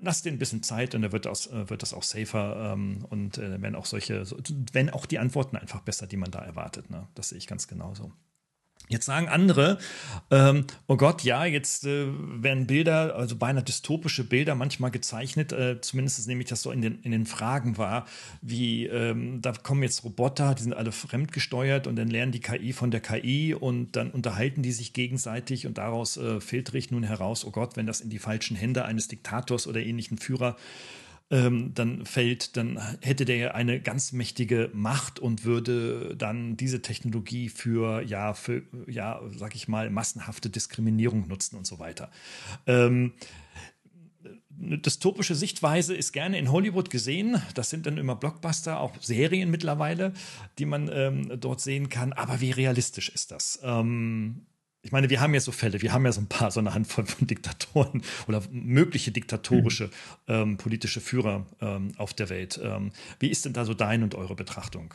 lasst 0.00 0.24
den 0.24 0.34
ein 0.34 0.38
bisschen 0.38 0.64
Zeit 0.64 0.94
und 0.96 1.02
dann 1.02 1.12
wird 1.12 1.26
das, 1.26 1.46
äh, 1.46 1.70
wird 1.70 1.82
das 1.82 1.94
auch 1.94 2.02
safer 2.02 2.72
ähm, 2.72 3.04
und 3.08 3.38
äh, 3.38 3.62
wenn 3.62 3.76
auch 3.76 3.86
solche, 3.86 4.24
wenn 4.72 4.90
auch 4.90 5.06
die 5.06 5.20
Antworten 5.20 5.56
einfach 5.56 5.82
besser, 5.82 6.08
die 6.08 6.16
man 6.16 6.32
da 6.32 6.40
erwartet. 6.40 6.90
Ne? 6.90 7.06
Das 7.14 7.28
sehe 7.28 7.38
ich 7.38 7.46
ganz 7.46 7.68
genauso. 7.68 8.12
Jetzt 8.88 9.06
sagen 9.06 9.26
andere, 9.26 9.78
ähm, 10.30 10.64
oh 10.86 10.96
Gott, 10.96 11.24
ja, 11.24 11.44
jetzt 11.44 11.84
äh, 11.86 12.06
werden 12.08 12.68
Bilder, 12.68 13.16
also 13.16 13.34
beinahe 13.34 13.64
dystopische 13.64 14.22
Bilder 14.22 14.54
manchmal 14.54 14.92
gezeichnet, 14.92 15.52
äh, 15.52 15.80
zumindest 15.80 16.28
nehme 16.28 16.42
ich 16.42 16.48
das 16.48 16.62
so 16.62 16.70
in 16.70 16.82
den, 16.82 17.00
in 17.02 17.10
den 17.10 17.26
Fragen 17.26 17.78
wahr, 17.78 18.06
wie 18.42 18.86
ähm, 18.86 19.42
da 19.42 19.52
kommen 19.52 19.82
jetzt 19.82 20.04
Roboter, 20.04 20.54
die 20.54 20.62
sind 20.62 20.72
alle 20.72 20.92
fremdgesteuert 20.92 21.88
und 21.88 21.96
dann 21.96 22.06
lernen 22.06 22.30
die 22.30 22.38
KI 22.38 22.72
von 22.72 22.92
der 22.92 23.00
KI 23.00 23.54
und 23.54 23.96
dann 23.96 24.12
unterhalten 24.12 24.62
die 24.62 24.72
sich 24.72 24.92
gegenseitig 24.92 25.66
und 25.66 25.78
daraus 25.78 26.16
äh, 26.16 26.40
filtere 26.40 26.78
ich 26.78 26.92
nun 26.92 27.02
heraus, 27.02 27.44
oh 27.44 27.50
Gott, 27.50 27.76
wenn 27.76 27.86
das 27.86 28.00
in 28.00 28.10
die 28.10 28.20
falschen 28.20 28.56
Hände 28.56 28.84
eines 28.84 29.08
Diktators 29.08 29.66
oder 29.66 29.80
ähnlichen 29.80 30.18
Führer 30.18 30.56
ähm, 31.30 31.72
dann 31.74 32.06
fällt, 32.06 32.56
dann 32.56 32.78
hätte 33.00 33.24
der 33.24 33.54
eine 33.54 33.80
ganz 33.80 34.12
mächtige 34.12 34.70
Macht 34.72 35.18
und 35.18 35.44
würde 35.44 36.14
dann 36.16 36.56
diese 36.56 36.82
Technologie 36.82 37.48
für, 37.48 38.02
ja, 38.02 38.34
für, 38.34 38.62
ja, 38.86 39.20
sag 39.36 39.54
ich 39.54 39.66
mal, 39.66 39.90
massenhafte 39.90 40.50
Diskriminierung 40.50 41.26
nutzen 41.26 41.56
und 41.56 41.66
so 41.66 41.78
weiter. 41.78 42.10
Ähm, 42.66 43.14
eine 44.58 44.78
dystopische 44.78 45.34
Sichtweise 45.34 45.94
ist 45.94 46.12
gerne 46.12 46.38
in 46.38 46.50
Hollywood 46.50 46.90
gesehen. 46.90 47.42
Das 47.54 47.70
sind 47.70 47.86
dann 47.86 47.98
immer 47.98 48.16
Blockbuster, 48.16 48.80
auch 48.80 48.92
Serien 49.00 49.50
mittlerweile, 49.50 50.12
die 50.58 50.64
man 50.64 50.88
ähm, 50.92 51.40
dort 51.40 51.60
sehen 51.60 51.88
kann. 51.88 52.12
Aber 52.12 52.40
wie 52.40 52.52
realistisch 52.52 53.08
ist 53.10 53.32
das? 53.32 53.60
Ähm, 53.62 54.46
ich 54.86 54.92
meine, 54.92 55.10
wir 55.10 55.20
haben 55.20 55.34
ja 55.34 55.40
so 55.40 55.50
Fälle, 55.50 55.82
wir 55.82 55.92
haben 55.92 56.04
ja 56.04 56.12
so 56.12 56.20
ein 56.20 56.28
paar, 56.28 56.52
so 56.52 56.60
eine 56.60 56.72
Handvoll 56.72 57.06
von 57.06 57.26
Diktatoren 57.26 58.02
oder 58.28 58.40
mögliche 58.52 59.10
diktatorische 59.10 59.86
mhm. 59.86 59.90
ähm, 60.28 60.56
politische 60.58 61.00
Führer 61.00 61.44
ähm, 61.60 61.90
auf 61.96 62.14
der 62.14 62.30
Welt. 62.30 62.60
Ähm, 62.62 62.92
wie 63.18 63.28
ist 63.28 63.44
denn 63.44 63.52
da 63.52 63.64
so 63.64 63.74
deine 63.74 64.04
und 64.04 64.14
eure 64.14 64.36
Betrachtung? 64.36 64.94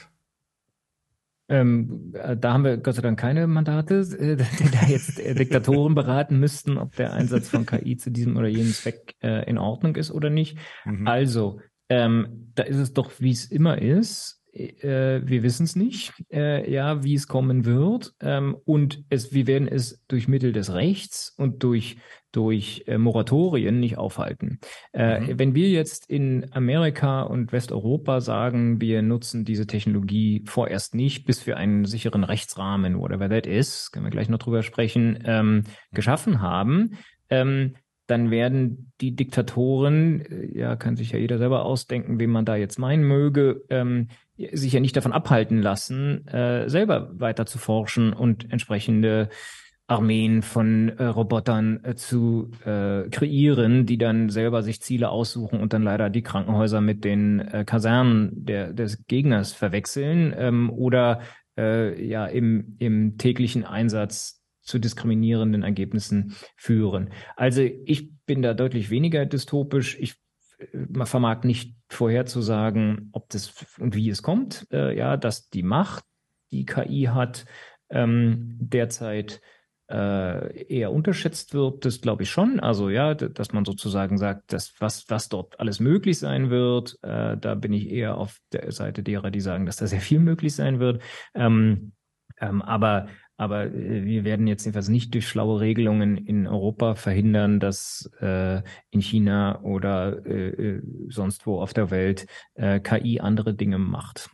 Ähm, 1.49 2.13
äh, 2.13 2.37
da 2.37 2.53
haben 2.53 2.63
wir 2.63 2.77
Gott 2.77 2.95
sei 2.95 3.01
Dank 3.01 3.19
keine 3.19 3.47
Mandate, 3.47 3.95
äh, 3.95 4.37
die 4.59 4.71
da 4.71 4.87
jetzt 4.87 5.19
äh, 5.19 5.35
Diktatoren 5.35 5.93
beraten 5.93 6.39
müssten, 6.39 6.77
ob 6.77 6.95
der 6.95 7.11
Einsatz 7.11 7.49
von 7.49 7.65
KI 7.65 7.97
zu 7.97 8.11
diesem 8.11 8.37
oder 8.37 8.47
jenem 8.47 8.71
Zweck 8.71 9.15
äh, 9.21 9.43
in 9.49 9.57
Ordnung 9.57 9.97
ist 9.97 10.09
oder 10.09 10.29
nicht. 10.29 10.57
Mhm. 10.85 11.05
Also, 11.05 11.59
ähm, 11.89 12.53
da 12.55 12.63
ist 12.63 12.77
es 12.77 12.93
doch, 12.93 13.11
wie 13.19 13.31
es 13.31 13.43
immer 13.43 13.77
ist 13.77 14.40
äh, 14.53 15.21
wir 15.23 15.43
wissen 15.43 15.63
es 15.63 15.75
nicht, 15.75 16.13
äh, 16.31 16.69
ja, 16.71 17.03
wie 17.03 17.15
es 17.15 17.27
kommen 17.27 17.65
wird. 17.65 18.13
Ähm, 18.21 18.57
und 18.65 19.03
es, 19.09 19.33
wir 19.33 19.47
werden 19.47 19.67
es 19.67 20.03
durch 20.07 20.27
Mittel 20.27 20.51
des 20.51 20.73
Rechts 20.73 21.33
und 21.37 21.63
durch, 21.63 21.97
durch 22.31 22.83
äh, 22.87 22.97
Moratorien 22.97 23.79
nicht 23.79 23.97
aufhalten. 23.97 24.59
Äh, 24.93 25.19
mhm. 25.19 25.39
Wenn 25.39 25.55
wir 25.55 25.69
jetzt 25.69 26.09
in 26.09 26.51
Amerika 26.51 27.21
und 27.21 27.51
Westeuropa 27.51 28.21
sagen, 28.21 28.81
wir 28.81 29.01
nutzen 29.01 29.45
diese 29.45 29.67
Technologie 29.67 30.43
vorerst 30.45 30.95
nicht, 30.95 31.25
bis 31.25 31.47
wir 31.47 31.57
einen 31.57 31.85
sicheren 31.85 32.23
Rechtsrahmen, 32.23 32.99
whatever 32.99 33.29
that 33.29 33.47
is, 33.47 33.91
können 33.91 34.05
wir 34.05 34.11
gleich 34.11 34.29
noch 34.29 34.39
drüber 34.39 34.63
sprechen, 34.63 35.19
ähm, 35.25 35.63
geschaffen 35.93 36.41
haben, 36.41 36.97
ähm, 37.29 37.75
dann 38.11 38.29
werden 38.29 38.91
die 39.01 39.15
Diktatoren, 39.15 40.21
äh, 40.21 40.59
ja, 40.59 40.75
kann 40.75 40.95
sich 40.95 41.11
ja 41.11 41.19
jeder 41.19 41.37
selber 41.37 41.65
ausdenken, 41.65 42.19
wen 42.19 42.29
man 42.29 42.45
da 42.45 42.55
jetzt 42.55 42.77
meinen 42.77 43.03
möge, 43.03 43.63
ähm, 43.69 44.09
sich 44.51 44.73
ja 44.73 44.79
nicht 44.79 44.95
davon 44.95 45.13
abhalten 45.13 45.61
lassen, 45.61 46.27
äh, 46.27 46.69
selber 46.69 47.11
weiter 47.13 47.45
zu 47.45 47.57
forschen 47.57 48.13
und 48.13 48.51
entsprechende 48.51 49.29
Armeen 49.87 50.41
von 50.41 50.89
äh, 50.89 51.05
Robotern 51.05 51.83
äh, 51.83 51.95
zu 51.95 52.51
äh, 52.65 53.09
kreieren, 53.09 53.85
die 53.85 53.97
dann 53.97 54.29
selber 54.29 54.63
sich 54.63 54.81
Ziele 54.81 55.09
aussuchen 55.09 55.59
und 55.59 55.73
dann 55.73 55.83
leider 55.83 56.09
die 56.09 56.21
Krankenhäuser 56.21 56.81
mit 56.81 57.03
den 57.03 57.39
äh, 57.39 57.65
Kasernen 57.65 58.31
der, 58.33 58.73
des 58.73 59.05
Gegners 59.07 59.53
verwechseln 59.53 60.33
ähm, 60.37 60.69
oder 60.69 61.19
äh, 61.57 62.01
ja 62.03 62.25
im, 62.25 62.75
im 62.79 63.17
täglichen 63.17 63.65
Einsatz 63.65 64.40
zu 64.61 64.79
diskriminierenden 64.79 65.63
Ergebnissen 65.63 66.35
führen. 66.55 67.11
Also 67.35 67.61
ich 67.61 68.11
bin 68.25 68.41
da 68.41 68.53
deutlich 68.53 68.89
weniger 68.89 69.25
dystopisch. 69.25 69.97
Ich 69.99 70.15
man 70.73 71.07
vermag 71.07 71.43
nicht 71.43 71.75
vorherzusagen, 71.89 73.09
ob 73.13 73.29
das 73.29 73.53
und 73.79 73.95
wie 73.95 74.09
es 74.09 74.21
kommt. 74.21 74.67
Äh, 74.71 74.95
ja, 74.97 75.17
dass 75.17 75.49
die 75.49 75.63
Macht, 75.63 76.03
die 76.51 76.65
KI 76.65 77.09
hat, 77.11 77.45
ähm, 77.89 78.57
derzeit 78.59 79.41
äh, 79.89 80.63
eher 80.67 80.91
unterschätzt 80.91 81.53
wird, 81.53 81.85
das 81.85 82.01
glaube 82.01 82.23
ich 82.23 82.29
schon. 82.29 82.59
Also 82.59 82.89
ja, 82.89 83.13
dass 83.13 83.51
man 83.51 83.65
sozusagen 83.65 84.17
sagt, 84.17 84.53
dass 84.53 84.73
was, 84.79 85.09
was 85.09 85.27
dort 85.29 85.59
alles 85.59 85.79
möglich 85.79 86.17
sein 86.19 86.49
wird, 86.49 86.97
äh, 87.01 87.37
da 87.37 87.55
bin 87.55 87.73
ich 87.73 87.89
eher 87.89 88.17
auf 88.17 88.37
der 88.53 88.71
Seite 88.71 89.03
derer, 89.03 89.31
die 89.31 89.41
sagen, 89.41 89.65
dass 89.65 89.77
da 89.77 89.87
sehr 89.87 89.99
viel 90.01 90.19
möglich 90.19 90.55
sein 90.55 90.79
wird. 90.79 91.01
Ähm, 91.33 91.91
ähm, 92.39 92.61
aber 92.61 93.07
aber 93.41 93.65
äh, 93.65 94.05
wir 94.05 94.23
werden 94.23 94.45
jetzt 94.45 94.65
jedenfalls 94.65 94.87
nicht 94.87 95.15
durch 95.15 95.27
schlaue 95.27 95.59
Regelungen 95.59 96.15
in 96.15 96.45
Europa 96.45 96.93
verhindern, 96.93 97.59
dass 97.59 98.07
äh, 98.21 98.61
in 98.91 99.01
China 99.01 99.61
oder 99.63 100.23
äh, 100.27 100.49
äh 100.49 100.81
sonst 101.09 101.47
wo 101.47 101.59
auf 101.59 101.73
der 101.73 101.89
Welt 101.89 102.27
äh, 102.53 102.79
KI 102.79 103.19
andere 103.19 103.55
Dinge 103.55 103.79
macht. 103.79 104.29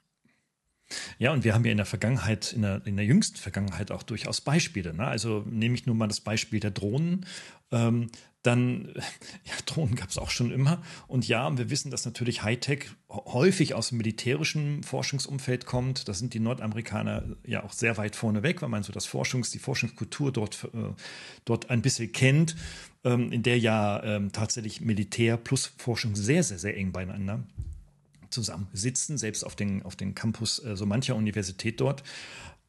Ja, 1.20 1.32
und 1.32 1.46
wir 1.46 1.54
haben 1.54 1.64
ja 1.64 1.72
in 1.72 1.78
der 1.78 1.86
Vergangenheit, 1.86 2.52
in 2.52 2.64
der, 2.64 2.86
in 2.86 2.98
der 2.98 3.06
jüngsten 3.06 3.38
Vergangenheit 3.38 3.92
auch 3.92 4.04
durchaus 4.04 4.42
Beispiele. 4.42 4.94
Ne? 4.94 5.08
Also 5.08 5.44
nehme 5.50 5.76
ich 5.76 5.86
nur 5.86 5.96
mal 5.96 6.08
das 6.08 6.22
Beispiel 6.22 6.60
der 6.60 6.72
Drohnen. 6.72 7.26
Ähm, 7.72 8.10
dann, 8.48 8.94
ja, 9.44 9.54
Drohnen 9.66 9.96
gab 9.96 10.10
es 10.10 10.18
auch 10.18 10.30
schon 10.30 10.52
immer. 10.52 10.82
Und 11.08 11.28
ja, 11.28 11.56
wir 11.58 11.70
wissen, 11.70 11.92
dass 11.92 12.06
natürlich 12.06 12.44
Hightech 12.44 12.86
häufig 13.10 13.74
aus 13.74 13.90
dem 13.90 13.98
militärischen 13.98 14.84
Forschungsumfeld 14.84 15.66
kommt. 15.66 16.08
Da 16.08 16.14
sind 16.14 16.34
die 16.34 16.40
Nordamerikaner 16.40 17.24
ja 17.46 17.64
auch 17.64 17.74
sehr 17.74 17.98
weit 17.98 18.16
vorne 18.16 18.44
weg, 18.44 18.62
weil 18.62 18.70
man 18.70 18.84
so 18.84 18.92
das 18.92 19.08
Forschungs-, 19.08 19.52
die 19.52 19.60
Forschungskultur 19.60 20.32
dort, 20.32 20.64
äh, 20.74 20.94
dort 21.46 21.70
ein 21.70 21.82
bisschen 21.82 22.12
kennt, 22.12 22.56
ähm, 23.04 23.32
in 23.32 23.44
der 23.44 23.60
ja 23.60 24.02
ähm, 24.04 24.32
tatsächlich 24.32 24.82
Militär 24.82 25.38
plus 25.38 25.72
Forschung 25.78 26.16
sehr, 26.16 26.44
sehr, 26.44 26.58
sehr 26.58 26.78
eng 26.78 26.92
beieinander 26.92 27.44
zusammensitzen, 28.30 29.18
selbst 29.18 29.44
auf 29.44 29.56
den, 29.56 29.84
auf 29.84 29.96
den 29.96 30.16
Campus 30.16 30.64
äh, 30.64 30.76
so 30.76 30.86
mancher 30.86 31.16
Universität 31.16 31.80
dort. 31.80 32.04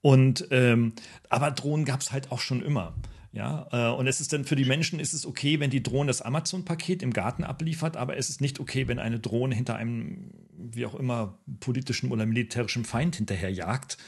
Und 0.01 0.47
ähm, 0.51 0.93
aber 1.29 1.51
Drohnen 1.51 1.85
gab 1.85 2.01
es 2.01 2.13
halt 2.13 2.31
auch 2.31 2.41
schon 2.41 2.63
immer. 2.63 2.95
Ja, 3.33 3.69
äh, 3.73 3.95
und 3.95 4.07
es 4.07 4.21
ist 4.21 4.33
dann 4.33 4.45
für 4.45 4.57
die 4.57 4.65
Menschen 4.65 5.01
ist 5.01 5.13
es 5.13 5.27
okay, 5.27 5.61
wenn 5.61 5.71
die 5.71 5.83
Drohne 5.83 6.09
das 6.09 6.23
Amazon-Paket 6.23 7.03
im 7.03 7.13
Garten 7.13 7.45
abliefert, 7.45 7.97
aber 7.97 8.17
es 8.17 8.31
ist 8.31 8.41
nicht 8.41 8.59
okay, 8.59 8.89
wenn 8.89 8.99
eine 8.99 9.21
Drohne 9.21 9.55
hinter 9.55 9.77
einem, 9.77 10.31
wie 10.57 10.87
auch 10.87 10.95
immer, 10.95 11.39
politischen 11.61 12.11
oder 12.11 12.25
militärischen 12.25 12.85
Feind 12.85 13.17
hinterherjagt. 13.17 13.99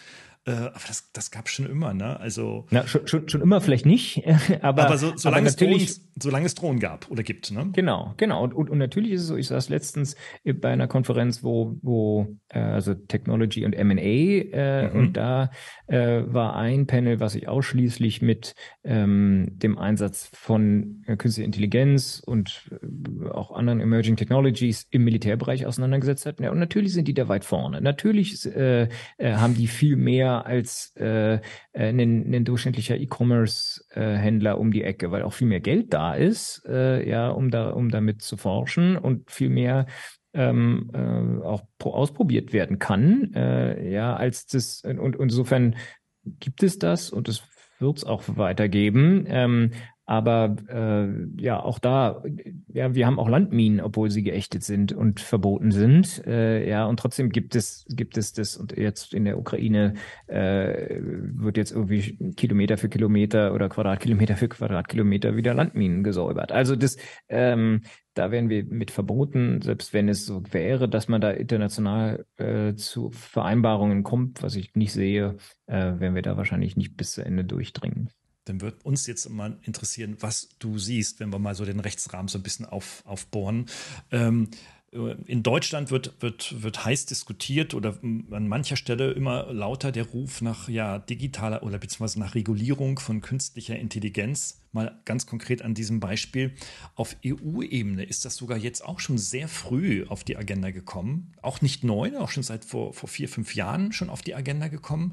Äh, 0.47 0.53
aber 0.53 0.81
das, 0.89 1.13
das 1.13 1.31
gab 1.31 1.47
es 1.47 1.53
schon 1.53 1.67
immer, 1.67 1.93
ne? 1.93 2.19
Also. 2.19 2.67
Na, 2.71 2.87
schon, 2.87 3.07
schon, 3.07 3.29
schon 3.29 3.43
immer 3.43 3.61
vielleicht 3.61 3.85
nicht, 3.85 4.23
aber, 4.63 4.87
aber, 4.87 4.97
so, 4.97 5.13
solange, 5.17 5.43
aber 5.43 5.49
es 5.49 5.57
Drohnen, 5.57 5.87
solange 6.19 6.47
es 6.47 6.55
Drohnen 6.55 6.81
gab 6.81 7.11
oder 7.11 7.23
gibt, 7.23 7.51
ne? 7.51 7.69
Genau, 7.75 8.15
genau. 8.17 8.43
Und, 8.43 8.55
und, 8.55 8.71
und 8.71 8.79
natürlich 8.79 9.13
ist 9.13 9.23
es 9.23 9.27
so, 9.27 9.37
ich 9.37 9.49
saß 9.49 9.69
letztens 9.69 10.17
bei 10.45 10.71
einer 10.71 10.89
Konferenz, 10.89 11.43
wo, 11.43 11.77
wo 11.83 12.39
äh, 12.49 12.59
also 12.59 12.95
Technology 12.95 13.67
und 13.67 13.77
MA, 13.77 14.01
äh, 14.01 14.89
mhm. 14.89 14.99
und 14.99 15.17
da 15.19 15.51
äh, 15.89 16.23
war 16.27 16.57
ein 16.57 16.87
Panel, 16.87 17.21
was 17.21 17.33
sich 17.33 17.47
ausschließlich 17.47 18.23
mit 18.23 18.55
ähm, 18.83 19.49
dem 19.59 19.77
Einsatz 19.77 20.31
von 20.33 21.05
äh, 21.07 21.17
künstlicher 21.17 21.45
Intelligenz 21.47 22.23
und 22.25 22.71
äh, 22.83 23.29
auch 23.29 23.53
anderen 23.53 23.81
Emerging 23.81 24.17
Technologies 24.17 24.87
im 24.91 25.05
Militärbereich 25.05 25.67
auseinandergesetzt 25.67 26.25
hat. 26.25 26.41
Ja, 26.41 26.51
und 26.51 26.59
natürlich 26.59 26.95
sind 26.95 27.09
die 27.09 27.15
da 27.15 27.29
weit 27.29 27.45
vorne. 27.45 27.83
Natürlich 27.83 28.47
äh, 28.47 28.89
äh, 29.19 29.35
haben 29.35 29.55
die 29.55 29.67
viel 29.67 29.97
mehr 29.97 30.30
als 30.39 30.95
äh, 30.97 31.35
äh, 31.35 31.41
ein, 31.73 32.01
ein 32.35 32.45
durchschnittlicher 32.45 32.97
E-Commerce-Händler 32.97 34.59
um 34.59 34.73
die 34.73 34.85
Ecke, 34.85 35.11
weil 35.11 35.23
auch 35.23 35.33
viel 35.33 35.49
mehr 35.49 35.61
Geld 35.61 35.93
da 35.93 36.15
ist, 36.15 36.65
äh, 36.67 37.09
ja, 37.09 37.29
um 37.29 37.51
da, 37.51 37.71
um 37.71 37.91
damit 37.91 38.23
zu 38.23 38.37
forschen 38.37 38.97
und 38.97 39.31
viel 39.31 39.51
mehr 39.51 39.87
ähm, 40.33 40.91
äh, 40.95 41.45
auch 41.45 41.63
ausprobiert 41.81 42.53
werden 42.53 42.79
kann, 42.79 43.33
äh, 43.35 43.91
ja, 43.91 44.15
als 44.15 44.47
das 44.47 44.83
und, 44.85 44.99
und 44.99 45.17
insofern 45.17 45.77
gibt 46.25 46.63
es 46.63 46.79
das 46.79 47.11
und 47.11 47.29
es 47.29 47.43
wird 47.81 47.99
es 47.99 48.05
auch 48.05 48.23
weitergeben. 48.27 49.25
Ähm, 49.27 49.73
aber 50.11 50.57
äh, 50.69 51.41
ja, 51.41 51.63
auch 51.63 51.79
da, 51.79 52.25
ja, 52.67 52.97
wir 52.97 53.07
haben 53.07 53.21
auch 53.21 53.29
Landminen, 53.29 53.81
obwohl 53.81 54.11
sie 54.11 54.25
geächtet 54.25 54.65
sind 54.65 54.93
und 54.93 55.21
verboten 55.21 55.71
sind. 55.71 56.27
Äh, 56.27 56.69
ja, 56.69 56.87
und 56.87 56.99
trotzdem 56.99 57.31
gibt 57.31 57.55
es, 57.55 57.87
gibt 57.89 58.19
es 58.19 58.33
das, 58.33 58.57
und 58.57 58.77
jetzt 58.77 59.15
in 59.15 59.25
der 59.25 59.39
Ukraine 59.39 59.95
äh, 60.27 60.99
wird 61.01 61.57
jetzt 61.57 61.71
irgendwie 61.71 62.33
Kilometer 62.35 62.77
für 62.77 62.89
Kilometer 62.89 63.55
oder 63.55 63.69
Quadratkilometer 63.69 64.37
für 64.37 64.49
Quadratkilometer 64.49 65.37
wieder 65.37 65.55
Landminen 65.55 66.03
gesäubert. 66.03 66.51
Also 66.51 66.75
das, 66.75 66.97
ähm, 67.29 67.83
da 68.15 68.33
werden 68.33 68.51
wir 68.51 68.65
mit 68.65 68.91
verboten, 68.91 69.63
selbst 69.63 69.95
wenn 69.95 70.09
es 70.09 70.27
so 70.27 70.43
wäre, 70.51 70.89
dass 70.89 71.07
man 71.07 71.21
da 71.21 71.31
international 71.31 72.27
äh, 72.37 72.75
zu 72.75 73.13
Vereinbarungen 73.13 74.03
kommt, 74.03 74.43
was 74.43 74.57
ich 74.57 74.75
nicht 74.75 74.93
sehe, 74.93 75.37
äh, 75.67 76.01
werden 76.01 76.17
wir 76.17 76.23
da 76.23 76.37
wahrscheinlich 76.37 76.77
nicht 76.77 76.97
bis 76.97 77.13
zu 77.13 77.25
Ende 77.25 77.45
durchdringen 77.45 78.11
dann 78.51 78.61
wird 78.61 78.85
uns 78.85 79.07
jetzt 79.07 79.29
mal 79.31 79.57
interessieren, 79.63 80.17
was 80.21 80.49
du 80.59 80.77
siehst, 80.79 81.21
wenn 81.21 81.33
wir 81.33 81.39
mal 81.39 81.55
so 81.55 81.65
den 81.65 81.79
Rechtsrahmen 81.79 82.27
so 82.27 82.39
ein 82.39 82.43
bisschen 82.43 82.67
auf, 82.67 83.03
aufbohren. 83.07 83.67
Ähm, 84.11 84.49
in 84.93 85.45
Deutschland 85.45 85.93
wird, 85.93 86.21
wird, 86.21 86.65
wird 86.65 86.85
heiß 86.85 87.07
diskutiert 87.07 87.75
oder 87.75 87.97
an 88.03 88.49
mancher 88.49 88.75
Stelle 88.75 89.13
immer 89.13 89.53
lauter 89.53 89.93
der 89.93 90.05
Ruf 90.05 90.41
nach 90.41 90.69
ja, 90.69 90.99
digitaler 90.99 91.63
oder 91.63 91.79
beziehungsweise 91.79 92.19
nach 92.19 92.35
Regulierung 92.35 92.99
von 92.99 93.21
künstlicher 93.21 93.79
Intelligenz. 93.79 94.59
Mal 94.73 95.01
ganz 95.05 95.27
konkret 95.27 95.63
an 95.63 95.75
diesem 95.75 96.01
Beispiel. 96.01 96.55
Auf 96.97 97.15
EU-Ebene 97.25 98.03
ist 98.03 98.25
das 98.25 98.35
sogar 98.35 98.59
jetzt 98.59 98.85
auch 98.85 98.99
schon 98.99 99.17
sehr 99.17 99.47
früh 99.47 100.05
auf 100.09 100.25
die 100.25 100.37
Agenda 100.37 100.73
gekommen. 100.73 101.35
Auch 101.41 101.61
nicht 101.61 101.85
neu, 101.85 102.19
auch 102.19 102.31
schon 102.31 102.43
seit 102.43 102.65
vor, 102.65 102.93
vor 102.93 103.09
vier, 103.09 103.29
fünf 103.29 103.55
Jahren 103.55 103.93
schon 103.93 104.11
auf 104.11 104.23
die 104.23 104.35
Agenda 104.35 104.67
gekommen 104.67 105.13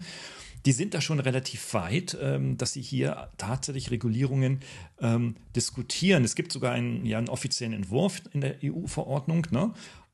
die 0.67 0.73
sind 0.73 0.93
da 0.93 0.99
schon 0.99 1.21
relativ 1.21 1.73
weit, 1.73 2.17
ähm, 2.21 2.57
dass 2.57 2.73
sie 2.73 2.81
hier 2.81 3.29
tatsächlich 3.37 3.89
Regulierungen 3.89 4.59
ähm, 4.99 5.37
diskutieren. 5.55 6.25
Es 6.25 6.35
gibt 6.35 6.51
sogar 6.51 6.73
einen, 6.73 7.05
ja, 7.05 7.17
einen 7.19 7.29
offiziellen 7.29 7.71
Entwurf 7.71 8.21
in 8.33 8.41
der 8.41 8.55
EU-Verordnung, 8.61 9.47
ne? 9.49 9.71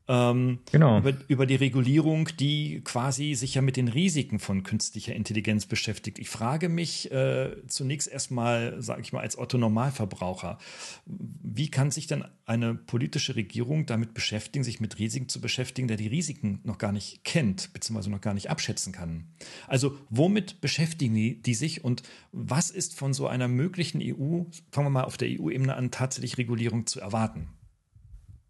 Ähm, 0.08 0.60
genau. 0.72 1.00
über, 1.00 1.14
über 1.30 1.46
die 1.46 1.56
Regulierung, 1.56 2.28
die 2.38 2.82
quasi 2.84 3.36
sich 3.36 3.56
ja 3.56 3.62
mit 3.62 3.78
den 3.78 3.88
Risiken 3.88 4.40
von 4.40 4.64
künstlicher 4.64 5.16
Intelligenz 5.16 5.66
beschäftigt. 5.66 6.20
Ich 6.20 6.30
frage 6.30 6.68
mich 6.68 7.10
äh, 7.12 7.56
zunächst 7.68 8.10
erstmal, 8.10 8.82
sage 8.82 9.02
ich 9.02 9.14
mal, 9.14 9.22
als 9.22 9.38
Otto 9.38 9.58
Normalverbraucher, 9.58 10.58
wie 11.06 11.70
kann 11.70 11.90
sich 11.90 12.08
denn 12.08 12.26
eine 12.46 12.76
politische 12.76 13.38
Regierung 13.38 13.86
damit 13.86 14.14
beschäftigen, 14.14 14.66
sich 14.66 14.82
mit 14.82 15.00
Risiken 15.00 15.30
zu 15.30 15.40
beschäftigen, 15.40 15.88
der 15.88 15.96
die 15.96 16.08
Risiken 16.08 16.60
noch 16.64 16.78
gar 16.78 16.92
nicht 16.92 17.24
kennt, 17.24 17.72
beziehungsweise 17.72 18.12
noch 18.12 18.22
gar 18.22 18.34
nicht 18.34 18.50
abschätzen 18.50 18.92
kann? 18.92 19.28
Also 19.68 19.98
womit 20.10 20.60
beschäftigen 20.60 21.16
die, 21.16 21.42
die 21.42 21.54
sich 21.54 21.84
und 21.84 22.04
was 22.34 22.72
ist 22.72 22.94
von 22.98 23.14
so 23.14 23.28
einer 23.28 23.48
möglichen 23.48 24.02
EU, 24.02 24.44
fangen 24.72 24.88
wir 24.88 24.90
mal 24.90 25.04
auf 25.04 25.16
der 25.16 25.30
EU-Ebene 25.30 25.76
an, 25.76 25.92
tatsächlich 25.92 26.38
Regulierung 26.38 26.88
zu 26.88 27.00
erwarten? 27.00 27.48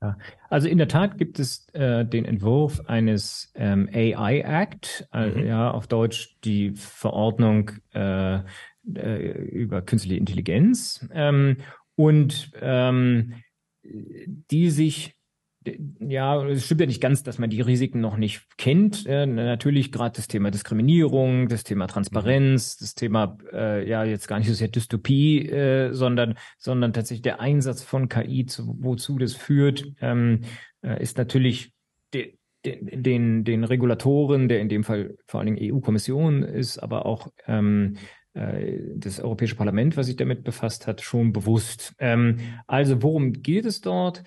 Ja, 0.04 0.18
also 0.50 0.68
in 0.68 0.78
der 0.78 0.90
Tat 0.90 1.18
gibt 1.18 1.40
es 1.40 1.70
äh, 1.74 2.04
den 2.04 2.26
Entwurf 2.26 2.82
eines 2.88 3.54
ähm, 3.56 3.88
AI 3.94 4.42
Act, 4.42 5.08
äh, 5.14 5.30
mhm. 5.30 5.46
ja, 5.46 5.72
auf 5.72 5.88
Deutsch 5.88 6.36
die 6.44 6.74
Verordnung 6.76 7.72
äh, 7.94 8.40
äh, 8.94 9.32
über 9.48 9.82
künstliche 9.82 10.20
Intelligenz 10.20 11.08
ähm, 11.14 11.58
und 11.96 12.52
ähm, 12.60 13.36
die 13.84 14.70
sich 14.72 15.16
ja, 16.00 16.44
es 16.46 16.66
stimmt 16.66 16.82
ja 16.82 16.88
nicht 16.88 17.02
ganz, 17.02 17.24
dass 17.24 17.40
man 17.40 17.50
die 17.50 17.62
Risiken 17.62 18.00
noch 18.02 18.18
nicht 18.18 18.46
kennt. 18.58 19.06
Äh, 19.06 19.26
natürlich 19.26 19.92
gerade 19.92 20.16
das 20.16 20.28
Thema 20.28 20.52
Diskriminierung, 20.52 21.48
das 21.48 21.64
Thema 21.64 21.88
Transparenz, 21.88 22.78
mhm. 22.80 22.84
das 22.84 22.96
Thema 22.96 23.38
äh, 23.52 23.88
ja 23.88 24.04
jetzt 24.04 24.28
gar 24.28 24.40
nicht 24.40 24.48
so 24.48 24.54
sehr 24.54 24.68
Dystopie, 24.68 25.48
äh, 25.48 25.94
sondern 25.94 26.36
sondern 26.58 26.94
tatsächlich 26.94 27.22
der 27.22 27.40
Einsatz 27.40 27.84
von 27.84 28.10
KI, 28.10 28.46
zu, 28.46 28.76
wozu 28.80 29.18
das 29.18 29.34
führt, 29.34 29.86
ähm, 30.02 30.42
äh, 30.82 31.02
ist 31.02 31.18
natürlich 31.18 31.72
de, 32.14 32.38
de, 32.66 32.80
den 33.02 33.44
den 33.44 33.64
Regulatoren, 33.64 34.50
der 34.50 34.60
in 34.60 34.70
dem 34.70 34.84
Fall 34.84 35.16
vor 35.28 35.40
allen 35.40 35.56
Dingen 35.56 35.74
EU-Kommission 35.74 36.44
ist, 36.44 36.80
aber 36.80 37.06
auch 37.06 37.28
ähm, 37.48 37.96
äh, 38.34 38.80
das 38.96 39.20
Europäische 39.20 39.56
Parlament, 39.56 39.96
was 39.96 40.08
sich 40.08 40.16
damit 40.16 40.44
befasst 40.44 40.88
hat, 40.88 41.02
schon 41.02 41.34
bewusst. 41.34 41.94
Ähm, 42.00 42.40
also 42.68 43.04
worum 43.04 43.34
geht 43.34 43.66
es 43.66 43.82
dort? 43.82 44.24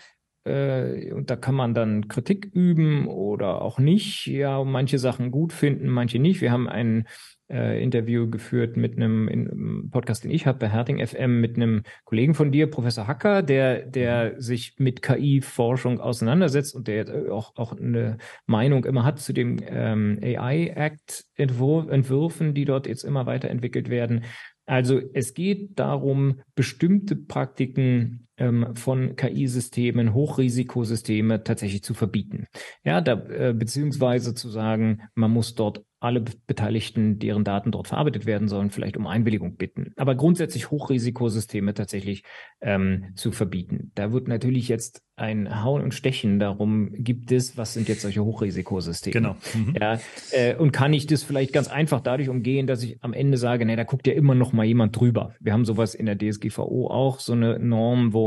Äh, 0.46 1.12
und 1.12 1.30
da 1.30 1.36
kann 1.36 1.54
man 1.54 1.74
dann 1.74 2.08
Kritik 2.08 2.50
üben 2.52 3.08
oder 3.08 3.62
auch 3.62 3.78
nicht. 3.78 4.26
Ja, 4.26 4.62
manche 4.64 4.98
Sachen 4.98 5.30
gut 5.30 5.52
finden, 5.52 5.88
manche 5.88 6.18
nicht. 6.18 6.40
Wir 6.40 6.52
haben 6.52 6.68
ein 6.68 7.06
äh, 7.48 7.82
Interview 7.82 8.28
geführt 8.28 8.76
mit 8.76 8.96
einem 8.96 9.28
in, 9.28 9.88
Podcast, 9.90 10.24
den 10.24 10.30
ich 10.30 10.46
habe 10.46 10.58
bei 10.58 10.68
Herting 10.68 11.02
FM, 11.04 11.40
mit 11.40 11.56
einem 11.56 11.82
Kollegen 12.04 12.34
von 12.34 12.52
dir, 12.52 12.70
Professor 12.70 13.06
Hacker, 13.06 13.42
der, 13.42 13.86
der 13.86 14.34
mhm. 14.34 14.40
sich 14.40 14.74
mit 14.78 15.00
KI-Forschung 15.02 16.00
auseinandersetzt 16.00 16.74
und 16.74 16.88
der 16.88 17.32
auch, 17.32 17.52
auch 17.56 17.72
eine 17.72 18.18
Meinung 18.46 18.84
immer 18.84 19.04
hat 19.04 19.20
zu 19.20 19.32
dem 19.32 19.58
ähm, 19.66 20.18
AI-Act-Entwürfen, 20.22 22.52
die 22.54 22.64
dort 22.64 22.86
jetzt 22.86 23.04
immer 23.04 23.26
weiterentwickelt 23.26 23.90
werden. 23.90 24.24
Also 24.66 25.00
es 25.14 25.34
geht 25.34 25.78
darum, 25.78 26.40
bestimmte 26.56 27.14
Praktiken 27.14 28.25
ähm, 28.38 28.74
von 28.74 29.16
KI-Systemen, 29.16 30.14
Hochrisikosysteme 30.14 31.44
tatsächlich 31.44 31.82
zu 31.82 31.94
verbieten. 31.94 32.46
Ja, 32.84 33.00
da, 33.00 33.12
äh, 33.12 33.54
beziehungsweise 33.56 34.34
zu 34.34 34.48
sagen, 34.48 35.02
man 35.14 35.30
muss 35.30 35.54
dort 35.54 35.84
alle 35.98 36.20
Beteiligten, 36.20 37.18
deren 37.18 37.42
Daten 37.42 37.72
dort 37.72 37.88
verarbeitet 37.88 38.26
werden 38.26 38.48
sollen, 38.48 38.70
vielleicht 38.70 38.98
um 38.98 39.06
Einwilligung 39.06 39.56
bitten. 39.56 39.92
Aber 39.96 40.14
grundsätzlich 40.14 40.70
Hochrisikosysteme 40.70 41.72
tatsächlich 41.72 42.22
ähm, 42.60 43.12
zu 43.14 43.32
verbieten. 43.32 43.92
Da 43.94 44.12
wird 44.12 44.28
natürlich 44.28 44.68
jetzt 44.68 45.02
ein 45.16 45.64
Hauen 45.64 45.82
und 45.82 45.94
Stechen 45.94 46.38
darum, 46.38 46.92
gibt 46.92 47.32
es, 47.32 47.56
was 47.56 47.72
sind 47.72 47.88
jetzt 47.88 48.02
solche 48.02 48.22
Hochrisikosysteme? 48.22 49.14
Genau. 49.14 49.36
Mhm. 49.54 49.74
Ja, 49.80 49.98
äh, 50.32 50.54
und 50.54 50.72
kann 50.72 50.92
ich 50.92 51.06
das 51.06 51.22
vielleicht 51.22 51.54
ganz 51.54 51.68
einfach 51.68 52.00
dadurch 52.00 52.28
umgehen, 52.28 52.66
dass 52.66 52.82
ich 52.82 53.02
am 53.02 53.14
Ende 53.14 53.38
sage, 53.38 53.64
nee, 53.64 53.76
da 53.76 53.84
guckt 53.84 54.06
ja 54.06 54.12
immer 54.12 54.34
noch 54.34 54.52
mal 54.52 54.66
jemand 54.66 54.94
drüber. 54.94 55.34
Wir 55.40 55.54
haben 55.54 55.64
sowas 55.64 55.94
in 55.94 56.04
der 56.04 56.18
DSGVO 56.18 56.88
auch, 56.88 57.20
so 57.20 57.32
eine 57.32 57.58
Norm, 57.58 58.12
wo 58.12 58.25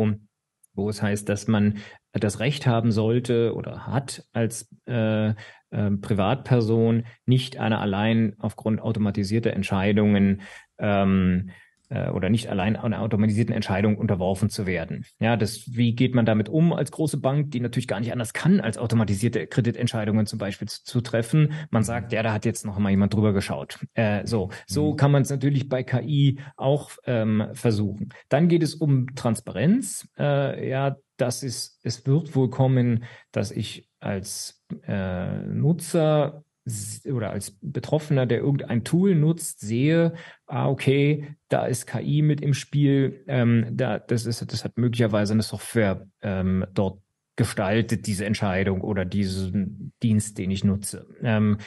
wo 0.74 0.90
es 0.90 1.02
heißt, 1.02 1.28
dass 1.28 1.48
man 1.48 1.80
das 2.12 2.40
Recht 2.40 2.66
haben 2.66 2.92
sollte 2.92 3.54
oder 3.54 3.88
hat 3.88 4.26
als 4.34 4.70
äh, 4.88 5.30
äh, 5.30 5.92
Privatperson 6.02 7.06
nicht 7.26 7.58
einer 7.58 7.82
allein 7.82 8.36
aufgrund 8.40 8.82
automatisierter 8.82 9.54
Entscheidungen 9.54 10.42
ähm, 10.80 11.52
äh, 11.90 12.10
oder 12.10 12.30
nicht 12.30 12.50
allein 12.50 12.76
einer 12.76 13.02
automatisierten 13.02 13.54
Entscheidung 13.54 13.98
unterworfen 13.98 14.50
zu 14.50 14.66
werden. 14.66 15.06
Ja, 15.20 15.36
das, 15.36 15.76
wie 15.76 15.94
geht 15.96 16.16
man 16.16 16.26
damit 16.26 16.50
um 16.50 16.74
als 16.74 16.92
große 16.92 17.18
Bank, 17.18 17.52
die 17.52 17.60
natürlich 17.60 17.88
gar 17.88 18.00
nicht 18.00 18.12
anders 18.12 18.34
kann, 18.34 18.60
als 18.60 18.78
automatisierte 18.78 19.48
Kreditentscheidungen 19.48 20.26
zum 20.26 20.40
Beispiel 20.40 20.68
zu, 20.68 20.84
zu 20.84 21.02
treffen? 21.02 21.54
Man 21.72 21.84
sagt, 21.84 22.12
ja, 22.12 22.24
da 22.24 22.34
hat 22.34 22.46
jetzt 22.46 22.66
noch 22.66 22.78
mal 22.80 22.90
jemand 22.90 23.14
drüber 23.14 23.34
geschaut. 23.34 23.80
Äh, 23.94 24.26
so, 24.26 24.50
so 24.68 24.92
mhm. 24.92 24.98
kann 24.98 25.12
man 25.12 25.22
es 25.24 25.30
natürlich 25.30 25.70
bei 25.70 25.84
KI 25.84 26.40
auch 26.56 26.92
ähm, 27.06 27.48
versuchen. 27.54 28.10
Dann 28.30 28.48
geht 28.48 28.64
es 28.64 28.76
um 28.76 29.16
Transparenz. 29.16 30.08
Äh, 30.18 30.70
ja, 30.70 30.96
das 31.18 31.44
ist, 31.44 31.80
es 31.84 32.06
wird 32.06 32.36
wohl 32.36 32.50
kommen, 32.50 33.04
dass 33.32 33.52
ich 33.52 33.90
als 34.00 34.64
äh, 34.88 35.40
Nutzer 35.44 36.44
oder 37.12 37.32
als 37.32 37.58
Betroffener, 37.62 38.26
der 38.26 38.40
irgendein 38.40 38.84
Tool 38.84 39.16
nutzt, 39.16 39.60
sehe, 39.62 40.14
ah, 40.46 40.68
okay, 40.68 41.36
da 41.50 41.66
ist 41.66 41.88
KI 41.88 42.22
mit 42.22 42.42
im 42.42 42.54
Spiel, 42.54 43.24
ähm, 43.28 43.66
da, 43.72 44.00
das, 44.00 44.26
ist, 44.26 44.52
das 44.52 44.64
hat 44.64 44.78
möglicherweise 44.78 45.34
eine 45.34 45.44
Software 45.44 46.08
ähm, 46.22 46.66
dort 46.74 47.00
gestaltet, 47.36 48.06
diese 48.06 48.26
Entscheidung 48.26 48.82
oder 48.82 49.06
diesen 49.06 49.94
Dienst, 50.04 50.38
den 50.38 50.52
ich 50.52 50.64
nutze. 50.64 51.08
Ähm, 51.22 51.58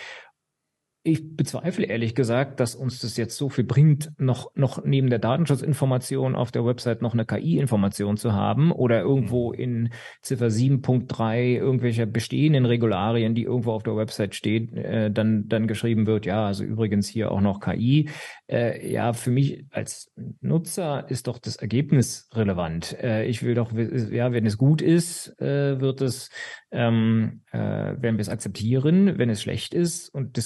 ich 1.04 1.36
bezweifle 1.36 1.86
ehrlich 1.86 2.14
gesagt, 2.14 2.60
dass 2.60 2.76
uns 2.76 3.00
das 3.00 3.16
jetzt 3.16 3.36
so 3.36 3.48
viel 3.48 3.64
bringt, 3.64 4.12
noch, 4.18 4.54
noch 4.54 4.84
neben 4.84 5.10
der 5.10 5.18
Datenschutzinformation 5.18 6.36
auf 6.36 6.52
der 6.52 6.64
Website 6.64 7.02
noch 7.02 7.12
eine 7.12 7.24
KI-Information 7.24 8.16
zu 8.16 8.32
haben 8.32 8.70
oder 8.70 9.00
irgendwo 9.00 9.52
mhm. 9.52 9.58
in 9.58 9.92
Ziffer 10.20 10.46
7.3 10.46 11.56
irgendwelcher 11.56 12.06
bestehenden 12.06 12.66
Regularien, 12.66 13.34
die 13.34 13.42
irgendwo 13.42 13.72
auf 13.72 13.82
der 13.82 13.96
Website 13.96 14.36
steht, 14.36 14.72
äh, 14.74 15.10
dann, 15.10 15.48
dann 15.48 15.66
geschrieben 15.66 16.06
wird, 16.06 16.24
ja, 16.24 16.46
also 16.46 16.62
übrigens 16.62 17.08
hier 17.08 17.32
auch 17.32 17.40
noch 17.40 17.58
KI. 17.58 18.08
Äh, 18.48 18.88
ja, 18.88 19.12
für 19.12 19.30
mich 19.30 19.64
als 19.70 20.12
Nutzer 20.40 21.06
ist 21.08 21.26
doch 21.26 21.38
das 21.38 21.56
Ergebnis 21.56 22.28
relevant. 22.32 22.96
Äh, 23.02 23.24
ich 23.24 23.42
will 23.42 23.54
doch, 23.54 23.72
ja, 23.72 24.32
wenn 24.32 24.46
es 24.46 24.56
gut 24.56 24.80
ist, 24.80 25.40
äh, 25.40 25.80
wird 25.80 26.00
es 26.00 26.30
ähm, 26.72 27.42
äh, 27.52 27.58
werden 27.58 28.16
wir 28.16 28.20
es 28.20 28.28
akzeptieren. 28.28 29.18
Wenn 29.18 29.28
es 29.28 29.42
schlecht 29.42 29.74
ist 29.74 30.08
und 30.08 30.36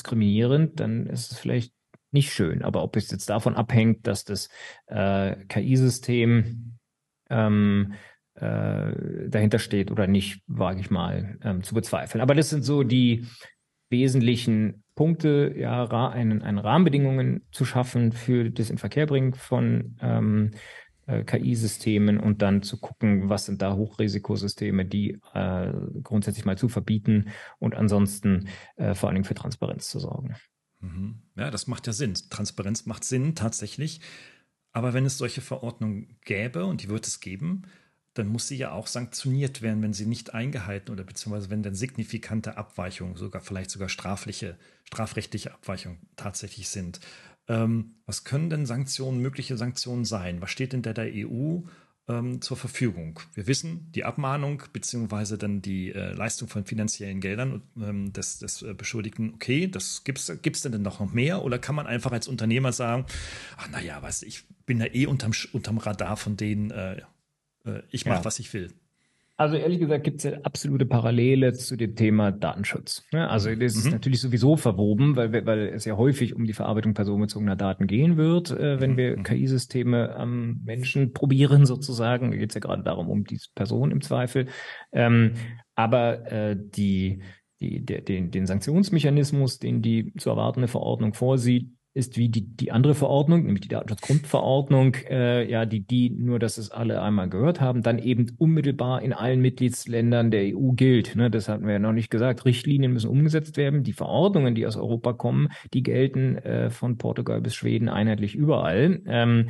diskriminierend, 0.46 0.80
dann 0.80 1.06
ist 1.06 1.32
es 1.32 1.38
vielleicht 1.38 1.72
nicht 2.12 2.32
schön. 2.32 2.62
Aber 2.62 2.82
ob 2.82 2.96
es 2.96 3.10
jetzt 3.10 3.28
davon 3.28 3.54
abhängt, 3.54 4.06
dass 4.06 4.24
das 4.24 4.48
äh, 4.86 5.36
KI-System 5.48 6.78
ähm, 7.30 7.94
äh, 8.34 9.28
dahinter 9.28 9.58
steht 9.58 9.90
oder 9.90 10.06
nicht, 10.06 10.42
wage 10.46 10.80
ich 10.80 10.90
mal 10.90 11.38
ähm, 11.42 11.62
zu 11.62 11.74
bezweifeln. 11.74 12.22
Aber 12.22 12.34
das 12.34 12.50
sind 12.50 12.64
so 12.64 12.82
die 12.82 13.26
wesentlichen 13.90 14.84
Punkte, 14.94 15.54
ja, 15.56 15.86
einen, 16.10 16.42
einen 16.42 16.58
Rahmenbedingungen 16.58 17.46
zu 17.52 17.64
schaffen 17.64 18.12
für 18.12 18.50
das 18.50 18.70
Inverkehrbringen 18.70 19.34
von 19.34 19.96
ähm, 20.00 20.52
äh, 21.06 21.24
KI-Systemen 21.24 22.18
und 22.18 22.42
dann 22.42 22.62
zu 22.62 22.78
gucken, 22.80 23.28
was 23.28 23.46
sind 23.46 23.62
da 23.62 23.74
Hochrisikosysteme, 23.74 24.84
die 24.84 25.18
äh, 25.34 25.72
grundsätzlich 26.02 26.44
mal 26.44 26.58
zu 26.58 26.68
verbieten 26.68 27.30
und 27.58 27.74
ansonsten 27.74 28.48
äh, 28.76 28.94
vor 28.94 29.08
allen 29.08 29.16
Dingen 29.16 29.24
für 29.24 29.34
Transparenz 29.34 29.88
zu 29.88 29.98
sorgen. 29.98 30.36
Mhm. 30.80 31.22
Ja, 31.36 31.50
das 31.50 31.66
macht 31.66 31.86
ja 31.86 31.92
Sinn. 31.92 32.14
Transparenz 32.30 32.86
macht 32.86 33.04
Sinn 33.04 33.34
tatsächlich. 33.34 34.00
Aber 34.72 34.92
wenn 34.92 35.06
es 35.06 35.16
solche 35.16 35.40
Verordnungen 35.40 36.18
gäbe, 36.24 36.66
und 36.66 36.82
die 36.82 36.90
wird 36.90 37.06
es 37.06 37.20
geben, 37.20 37.62
dann 38.12 38.28
muss 38.28 38.48
sie 38.48 38.56
ja 38.56 38.72
auch 38.72 38.86
sanktioniert 38.86 39.62
werden, 39.62 39.82
wenn 39.82 39.92
sie 39.92 40.06
nicht 40.06 40.34
eingehalten 40.34 40.90
oder 40.92 41.04
beziehungsweise 41.04 41.50
wenn 41.50 41.62
dann 41.62 41.74
signifikante 41.74 42.56
Abweichungen, 42.56 43.16
sogar 43.16 43.42
vielleicht 43.42 43.70
sogar 43.70 43.88
strafliche, 43.88 44.58
strafrechtliche 44.84 45.52
Abweichungen 45.52 45.98
tatsächlich 46.16 46.68
sind. 46.68 47.00
Ähm, 47.48 47.94
was 48.06 48.24
können 48.24 48.50
denn 48.50 48.66
Sanktionen, 48.66 49.20
mögliche 49.20 49.56
Sanktionen 49.56 50.04
sein? 50.04 50.40
Was 50.40 50.50
steht 50.50 50.72
denn 50.72 50.82
der, 50.82 50.94
der 50.94 51.10
EU 51.12 51.60
ähm, 52.08 52.40
zur 52.40 52.56
Verfügung? 52.56 53.20
Wir 53.34 53.46
wissen, 53.46 53.90
die 53.92 54.04
Abmahnung 54.04 54.62
beziehungsweise 54.72 55.38
dann 55.38 55.62
die 55.62 55.92
äh, 55.92 56.12
Leistung 56.12 56.48
von 56.48 56.64
finanziellen 56.64 57.20
Geldern 57.20 57.62
ähm, 57.76 58.12
des, 58.12 58.38
des 58.38 58.62
äh, 58.62 58.74
Beschuldigten, 58.74 59.34
okay, 59.34 59.68
das 59.68 60.04
gibt 60.04 60.18
es 60.18 60.62
denn, 60.62 60.72
denn 60.72 60.82
noch 60.82 61.12
mehr? 61.12 61.42
Oder 61.42 61.58
kann 61.58 61.74
man 61.74 61.86
einfach 61.86 62.12
als 62.12 62.28
Unternehmer 62.28 62.72
sagen, 62.72 63.06
ach 63.56 63.70
naja, 63.70 64.02
weißt 64.02 64.22
du, 64.22 64.26
ich 64.26 64.44
bin 64.66 64.80
ja 64.80 64.86
eh 64.92 65.06
unterm, 65.06 65.32
unterm 65.52 65.78
Radar 65.78 66.16
von 66.16 66.36
denen, 66.36 66.70
äh, 66.70 67.02
äh 67.64 67.82
ich 67.90 68.06
mache, 68.06 68.18
ja. 68.18 68.24
was 68.24 68.38
ich 68.38 68.52
will. 68.52 68.72
Also 69.38 69.56
ehrlich 69.56 69.80
gesagt 69.80 70.04
gibt 70.04 70.18
es 70.18 70.24
ja 70.24 70.38
absolute 70.44 70.86
Parallele 70.86 71.52
zu 71.52 71.76
dem 71.76 71.94
Thema 71.94 72.32
Datenschutz. 72.32 73.04
Also 73.12 73.54
das 73.54 73.74
mhm. 73.74 73.80
ist 73.80 73.90
natürlich 73.90 74.20
sowieso 74.22 74.56
verwoben, 74.56 75.14
weil, 75.16 75.44
weil 75.44 75.68
es 75.68 75.84
ja 75.84 75.96
häufig 75.98 76.34
um 76.34 76.46
die 76.46 76.54
Verarbeitung 76.54 76.94
personenbezogener 76.94 77.54
Daten 77.54 77.86
gehen 77.86 78.16
wird, 78.16 78.50
äh, 78.50 78.80
wenn 78.80 78.92
mhm. 78.92 78.96
wir 78.96 79.16
mhm. 79.18 79.22
KI-Systeme 79.24 80.16
am 80.16 80.62
Menschen 80.64 81.12
probieren 81.12 81.66
sozusagen. 81.66 82.30
Da 82.30 82.36
geht 82.38 82.50
es 82.50 82.54
ja 82.54 82.60
gerade 82.60 82.82
darum, 82.82 83.10
um 83.10 83.24
die 83.24 83.38
Person 83.54 83.90
im 83.90 84.00
Zweifel. 84.00 84.46
Ähm, 84.92 85.32
aber 85.74 86.32
äh, 86.32 86.56
die, 86.58 87.20
die, 87.60 87.84
der, 87.84 88.00
den, 88.00 88.30
den 88.30 88.46
Sanktionsmechanismus, 88.46 89.58
den 89.58 89.82
die 89.82 90.14
zu 90.14 90.30
erwartende 90.30 90.68
Verordnung 90.68 91.12
vorsieht, 91.12 91.76
ist 91.96 92.18
wie 92.18 92.28
die, 92.28 92.42
die 92.42 92.72
andere 92.72 92.94
Verordnung, 92.94 93.44
nämlich 93.44 93.62
die 93.62 93.68
Datenschutzgrundverordnung, 93.68 94.94
äh, 95.08 95.50
ja, 95.50 95.64
die, 95.64 95.80
die, 95.80 96.10
nur 96.10 96.38
dass 96.38 96.58
es 96.58 96.70
alle 96.70 97.00
einmal 97.00 97.30
gehört 97.30 97.62
haben, 97.62 97.82
dann 97.82 97.98
eben 97.98 98.36
unmittelbar 98.36 99.00
in 99.00 99.14
allen 99.14 99.40
Mitgliedsländern 99.40 100.30
der 100.30 100.54
EU 100.54 100.72
gilt. 100.72 101.16
Ne? 101.16 101.30
Das 101.30 101.48
hatten 101.48 101.64
wir 101.64 101.72
ja 101.72 101.78
noch 101.78 101.92
nicht 101.92 102.10
gesagt. 102.10 102.44
Richtlinien 102.44 102.92
müssen 102.92 103.08
umgesetzt 103.08 103.56
werden. 103.56 103.82
Die 103.82 103.94
Verordnungen, 103.94 104.54
die 104.54 104.66
aus 104.66 104.76
Europa 104.76 105.14
kommen, 105.14 105.48
die 105.72 105.82
gelten 105.82 106.36
äh, 106.36 106.68
von 106.68 106.98
Portugal 106.98 107.40
bis 107.40 107.54
Schweden 107.54 107.88
einheitlich 107.88 108.34
überall. 108.34 109.00
Ähm, 109.06 109.46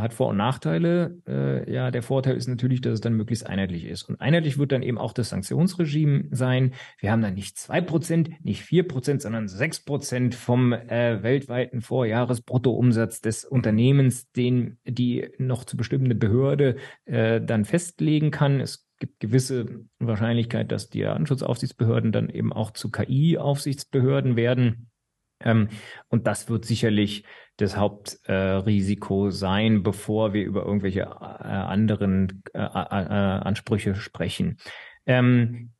hat 0.00 0.14
Vor- 0.14 0.28
und 0.28 0.36
Nachteile. 0.36 1.18
Äh, 1.26 1.72
ja, 1.72 1.90
der 1.90 2.02
Vorteil 2.02 2.36
ist 2.36 2.48
natürlich, 2.48 2.80
dass 2.80 2.94
es 2.94 3.00
dann 3.00 3.14
möglichst 3.14 3.46
einheitlich 3.46 3.84
ist. 3.84 4.04
Und 4.04 4.20
einheitlich 4.20 4.58
wird 4.58 4.72
dann 4.72 4.82
eben 4.82 4.98
auch 4.98 5.12
das 5.12 5.30
Sanktionsregime 5.30 6.28
sein. 6.30 6.74
Wir 6.98 7.12
haben 7.12 7.22
dann 7.22 7.34
nicht 7.34 7.58
zwei 7.58 7.80
Prozent, 7.80 8.30
nicht 8.44 8.62
vier 8.62 8.86
Prozent, 8.86 9.22
sondern 9.22 9.48
sechs 9.48 9.84
Prozent 9.84 10.34
vom 10.34 10.72
äh, 10.72 11.22
weltweiten 11.22 11.80
Vorjahresbruttoumsatz 11.80 13.20
des 13.20 13.44
Unternehmens, 13.44 14.30
den 14.32 14.78
die 14.84 15.28
noch 15.38 15.64
zu 15.64 15.76
bestimmende 15.76 16.14
Behörde 16.14 16.76
äh, 17.04 17.40
dann 17.40 17.64
festlegen 17.64 18.30
kann. 18.30 18.60
Es 18.60 18.86
gibt 18.98 19.20
gewisse 19.20 19.66
Wahrscheinlichkeit, 19.98 20.70
dass 20.70 20.88
die 20.88 21.00
Datenschutzaufsichtsbehörden 21.00 22.12
dann 22.12 22.30
eben 22.30 22.52
auch 22.52 22.70
zu 22.70 22.90
KI-Aufsichtsbehörden 22.90 24.36
werden. 24.36 24.90
Ähm, 25.44 25.68
und 26.08 26.26
das 26.26 26.48
wird 26.48 26.64
sicherlich 26.64 27.24
das 27.56 27.76
Hauptrisiko 27.76 29.28
äh, 29.28 29.30
sein, 29.32 29.82
bevor 29.82 30.32
wir 30.32 30.44
über 30.44 30.64
irgendwelche 30.64 31.00
äh, 31.00 31.04
anderen 31.04 32.42
äh, 32.54 32.58
äh, 32.58 32.62
äh, 32.62 33.40
Ansprüche 33.42 33.94
sprechen. 33.94 34.58
Ähm, 35.06 35.72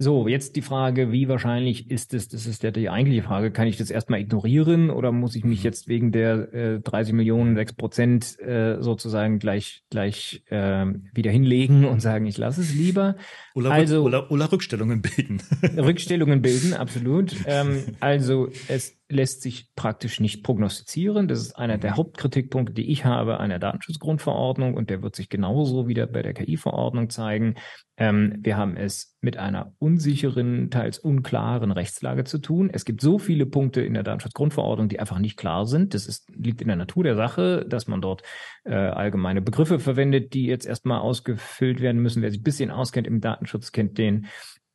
So, 0.00 0.26
jetzt 0.26 0.56
die 0.56 0.62
Frage, 0.62 1.12
wie 1.12 1.28
wahrscheinlich 1.28 1.88
ist 1.88 2.14
es, 2.14 2.26
das 2.26 2.46
ist 2.46 2.64
ja 2.64 2.72
die 2.72 2.90
eigentliche 2.90 3.22
Frage, 3.22 3.52
kann 3.52 3.68
ich 3.68 3.76
das 3.76 3.90
erstmal 3.90 4.18
ignorieren 4.18 4.90
oder 4.90 5.12
muss 5.12 5.36
ich 5.36 5.44
mich 5.44 5.60
mhm. 5.60 5.64
jetzt 5.64 5.86
wegen 5.86 6.10
der 6.10 6.52
äh, 6.52 6.80
30 6.80 7.14
Millionen, 7.14 7.54
6 7.54 7.74
Prozent 7.74 8.40
äh, 8.40 8.82
sozusagen 8.82 9.38
gleich, 9.38 9.84
gleich 9.90 10.42
äh, 10.50 10.86
wieder 11.14 11.30
hinlegen 11.30 11.84
und 11.84 12.00
sagen, 12.00 12.26
ich 12.26 12.38
lasse 12.38 12.62
es 12.62 12.74
lieber? 12.74 13.14
Oder, 13.54 13.70
also, 13.70 14.02
oder, 14.02 14.32
oder 14.32 14.50
Rückstellungen 14.50 15.00
bilden. 15.00 15.40
Rückstellungen 15.76 16.42
bilden, 16.48 16.74
absolut. 16.74 17.36
Ähm, 17.46 17.84
also 18.00 18.48
es 18.66 18.98
lässt 19.08 19.42
sich 19.42 19.74
praktisch 19.74 20.18
nicht 20.18 20.42
prognostizieren. 20.42 21.28
Das 21.28 21.40
ist 21.40 21.52
einer 21.52 21.76
der 21.76 21.92
mhm. 21.92 21.96
Hauptkritikpunkte, 21.98 22.72
die 22.72 22.90
ich 22.90 23.04
habe 23.04 23.38
an 23.38 23.50
der 23.50 23.58
Datenschutzgrundverordnung 23.58 24.74
und 24.74 24.88
der 24.88 25.02
wird 25.02 25.14
sich 25.14 25.28
genauso 25.28 25.86
wieder 25.86 26.06
bei 26.06 26.22
der 26.22 26.32
KI-Verordnung 26.32 27.10
zeigen. 27.10 27.56
Ähm, 27.96 28.38
wir 28.40 28.56
haben 28.56 28.76
es 28.76 29.16
mit 29.20 29.36
einer 29.36 29.74
unsicheren, 29.78 30.70
teils 30.70 30.98
unklaren 30.98 31.70
Rechtslage 31.70 32.24
zu 32.24 32.38
tun. 32.38 32.70
Es 32.72 32.86
gibt 32.86 33.02
so 33.02 33.18
viele 33.18 33.44
Punkte 33.44 33.82
in 33.82 33.92
der 33.92 34.04
Datenschutzgrundverordnung, 34.04 34.88
die 34.88 34.98
einfach 34.98 35.18
nicht 35.18 35.36
klar 35.36 35.66
sind. 35.66 35.92
Das 35.92 36.06
ist, 36.06 36.30
liegt 36.34 36.62
in 36.62 36.68
der 36.68 36.76
Natur 36.76 37.04
der 37.04 37.14
Sache, 37.14 37.66
dass 37.68 37.86
man 37.86 38.00
dort 38.00 38.22
äh, 38.64 38.74
allgemeine 38.74 39.42
Begriffe 39.42 39.78
verwendet, 39.80 40.32
die 40.32 40.46
jetzt 40.46 40.66
erstmal 40.66 41.00
ausgefüllt 41.00 41.80
werden 41.80 42.00
müssen. 42.00 42.22
Wer 42.22 42.30
sich 42.30 42.40
ein 42.40 42.44
bisschen 42.44 42.70
auskennt 42.70 43.06
im 43.06 43.20
Datenschutz, 43.20 43.70
kennt 43.70 43.98
den 43.98 44.26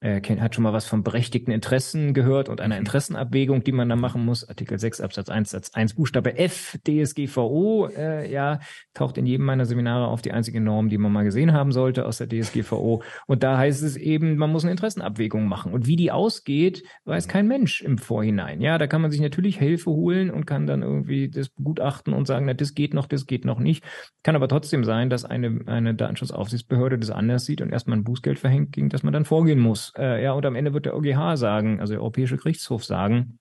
äh, 0.01 0.21
hat 0.21 0.55
schon 0.55 0.63
mal 0.63 0.73
was 0.73 0.85
von 0.85 1.03
berechtigten 1.03 1.51
Interessen 1.51 2.13
gehört 2.13 2.49
und 2.49 2.61
einer 2.61 2.75
mhm. 2.75 2.81
Interessenabwägung, 2.81 3.63
die 3.63 3.71
man 3.71 3.89
da 3.89 3.95
machen 3.95 4.23
muss. 4.23 4.47
Artikel 4.47 4.79
6 4.79 5.01
Absatz 5.01 5.29
1 5.29 5.49
Satz 5.49 5.71
1 5.73 5.95
Buchstabe 5.95 6.37
F 6.37 6.77
DSGVO, 6.87 7.87
äh, 7.87 8.31
ja, 8.31 8.59
taucht 8.93 9.17
in 9.17 9.25
jedem 9.25 9.45
meiner 9.45 9.65
Seminare 9.65 10.07
auf 10.07 10.21
die 10.21 10.31
einzige 10.31 10.61
Norm, 10.61 10.89
die 10.89 10.97
man 10.97 11.11
mal 11.11 11.23
gesehen 11.23 11.53
haben 11.53 11.71
sollte 11.71 12.05
aus 12.05 12.17
der 12.17 12.29
DSGVO. 12.29 13.03
Und 13.27 13.43
da 13.43 13.57
heißt 13.57 13.83
es 13.83 13.97
eben, 13.97 14.37
man 14.37 14.51
muss 14.51 14.63
eine 14.63 14.71
Interessenabwägung 14.71 15.47
machen. 15.47 15.73
Und 15.73 15.87
wie 15.87 15.95
die 15.95 16.11
ausgeht, 16.11 16.83
weiß 17.05 17.27
kein 17.27 17.47
Mensch 17.47 17.81
im 17.81 17.97
Vorhinein. 17.97 18.61
Ja, 18.61 18.77
da 18.77 18.87
kann 18.87 19.01
man 19.01 19.11
sich 19.11 19.21
natürlich 19.21 19.57
Hilfe 19.57 19.91
holen 19.91 20.31
und 20.31 20.45
kann 20.45 20.65
dann 20.65 20.81
irgendwie 20.81 21.29
das 21.29 21.49
begutachten 21.49 22.13
und 22.13 22.25
sagen, 22.25 22.45
na, 22.45 22.53
das 22.53 22.73
geht 22.73 22.93
noch, 22.93 23.07
das 23.07 23.25
geht 23.25 23.43
noch 23.43 23.59
nicht. 23.59 23.83
Kann 24.23 24.35
aber 24.35 24.47
trotzdem 24.47 24.83
sein, 24.83 25.09
dass 25.09 25.25
eine, 25.25 25.61
eine 25.65 25.93
Datenschutzaufsichtsbehörde 25.93 26.97
das 26.97 27.09
anders 27.09 27.45
sieht 27.45 27.61
und 27.61 27.71
erstmal 27.71 27.97
ein 27.97 28.03
Bußgeld 28.03 28.39
verhängt, 28.39 28.71
gegen 28.71 28.89
das 28.89 29.03
man 29.03 29.13
dann 29.13 29.25
vorgehen 29.25 29.59
muss. 29.59 29.88
Äh, 29.97 30.23
ja, 30.23 30.33
und 30.33 30.45
am 30.45 30.55
Ende 30.55 30.73
wird 30.73 30.85
der 30.85 30.95
EuGH 30.95 31.37
sagen, 31.37 31.79
also 31.79 31.93
der 31.93 32.01
Europäische 32.01 32.37
Gerichtshof 32.37 32.83
sagen, 32.83 33.39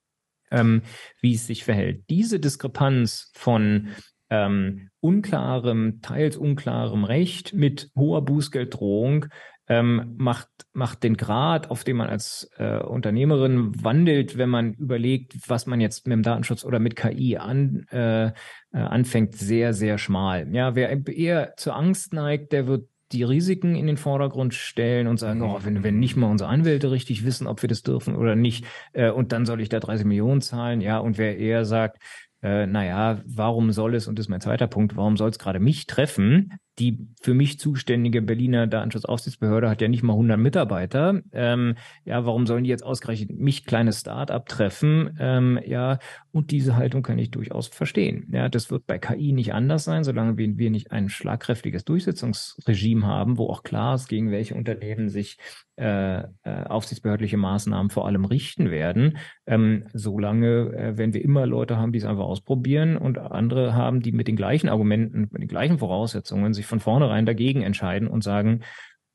ähm, 0.51 0.81
wie 1.21 1.35
es 1.35 1.47
sich 1.47 1.63
verhält. 1.63 2.03
Diese 2.09 2.39
Diskrepanz 2.39 3.31
von 3.35 3.89
ähm, 4.29 4.89
unklarem, 4.99 6.01
teils 6.01 6.37
unklarem 6.37 7.03
Recht 7.03 7.53
mit 7.53 7.89
hoher 7.95 8.23
Bußgelddrohung 8.23 9.25
ähm, 9.67 10.15
macht, 10.17 10.49
macht 10.73 11.03
den 11.03 11.15
Grad, 11.15 11.69
auf 11.69 11.83
dem 11.83 11.97
man 11.97 12.09
als 12.09 12.49
äh, 12.57 12.79
Unternehmerin 12.79 13.71
wandelt, 13.83 14.37
wenn 14.37 14.49
man 14.49 14.73
überlegt, 14.73 15.35
was 15.47 15.67
man 15.67 15.79
jetzt 15.79 16.07
mit 16.07 16.13
dem 16.13 16.23
Datenschutz 16.23 16.65
oder 16.65 16.79
mit 16.79 16.95
KI 16.95 17.37
an, 17.37 17.85
äh, 17.91 18.27
äh, 18.27 18.31
anfängt, 18.71 19.35
sehr, 19.35 19.73
sehr 19.73 19.99
schmal. 19.99 20.47
Ja, 20.53 20.73
wer 20.73 21.07
eher 21.07 21.53
zur 21.57 21.75
Angst 21.75 22.13
neigt, 22.13 22.51
der 22.51 22.65
wird 22.65 22.89
die 23.11 23.23
Risiken 23.23 23.75
in 23.75 23.87
den 23.87 23.97
Vordergrund 23.97 24.53
stellen 24.53 25.07
und 25.07 25.17
sagen, 25.17 25.41
oh, 25.41 25.59
wenn, 25.63 25.83
wenn 25.83 25.99
nicht 25.99 26.15
mal 26.15 26.29
unsere 26.29 26.49
Anwälte 26.49 26.91
richtig 26.91 27.25
wissen, 27.25 27.47
ob 27.47 27.61
wir 27.61 27.69
das 27.69 27.81
dürfen 27.81 28.15
oder 28.15 28.35
nicht, 28.35 28.65
äh, 28.93 29.09
und 29.09 29.31
dann 29.31 29.45
soll 29.45 29.61
ich 29.61 29.69
da 29.69 29.79
30 29.79 30.05
Millionen 30.05 30.41
zahlen, 30.41 30.81
ja, 30.81 30.99
und 30.99 31.17
wer 31.17 31.37
eher 31.37 31.65
sagt, 31.65 31.97
äh, 32.41 32.67
naja, 32.67 33.21
warum 33.25 33.71
soll 33.71 33.95
es, 33.95 34.07
und 34.07 34.17
das 34.17 34.25
ist 34.25 34.29
mein 34.29 34.41
zweiter 34.41 34.67
Punkt, 34.67 34.95
warum 34.95 35.17
soll 35.17 35.29
es 35.29 35.39
gerade 35.39 35.59
mich 35.59 35.87
treffen? 35.87 36.53
Die 36.79 37.07
für 37.21 37.33
mich 37.33 37.59
zuständige 37.59 38.21
Berliner 38.21 38.67
Datenschutzaufsichtsbehörde 38.67 39.69
hat 39.69 39.81
ja 39.81 39.87
nicht 39.87 40.03
mal 40.03 40.13
100 40.13 40.39
Mitarbeiter. 40.39 41.21
Ähm, 41.33 41.75
ja, 42.05 42.25
warum 42.25 42.47
sollen 42.47 42.63
die 42.63 42.69
jetzt 42.69 42.85
ausgerechnet 42.85 43.37
mich 43.37 43.65
kleines 43.65 44.01
Start-up 44.01 44.47
treffen? 44.47 45.17
Ähm, 45.19 45.59
ja, 45.65 45.99
und 46.31 46.51
diese 46.51 46.77
Haltung 46.77 47.03
kann 47.03 47.19
ich 47.19 47.31
durchaus 47.31 47.67
verstehen. 47.67 48.27
Ja, 48.31 48.49
das 48.49 48.71
wird 48.71 48.87
bei 48.87 48.97
KI 48.97 49.33
nicht 49.33 49.53
anders 49.53 49.83
sein, 49.83 50.03
solange 50.03 50.37
wir, 50.37 50.69
nicht 50.69 50.91
ein 50.91 51.09
schlagkräftiges 51.09 51.83
Durchsetzungsregime 51.85 53.05
haben, 53.05 53.37
wo 53.37 53.47
auch 53.47 53.63
klar 53.63 53.95
ist, 53.95 54.07
gegen 54.07 54.31
welche 54.31 54.55
Unternehmen 54.55 55.09
sich 55.09 55.37
äh, 55.79 56.19
äh, 56.19 56.25
aufsichtsbehördliche 56.67 57.37
Maßnahmen 57.37 57.89
vor 57.89 58.05
allem 58.05 58.25
richten 58.25 58.69
werden. 58.69 59.17
Ähm, 59.45 59.85
solange 59.93 60.73
äh, 60.73 60.97
werden 60.97 61.13
wir 61.13 61.23
immer 61.23 61.45
Leute 61.45 61.77
haben, 61.77 61.93
die 61.93 61.99
es 61.99 62.05
einfach 62.05 62.25
ausprobieren 62.25 62.97
und 62.97 63.17
andere 63.17 63.73
haben, 63.73 64.01
die 64.01 64.11
mit 64.11 64.27
den 64.27 64.35
gleichen 64.35 64.67
Argumenten, 64.67 65.29
mit 65.31 65.41
den 65.41 65.47
gleichen 65.47 65.79
Voraussetzungen 65.79 66.53
sich 66.53 66.65
von 66.69 66.79
vornherein 66.79 67.25
dagegen 67.25 67.61
entscheiden 67.61 68.07
und 68.07 68.23
sagen, 68.23 68.61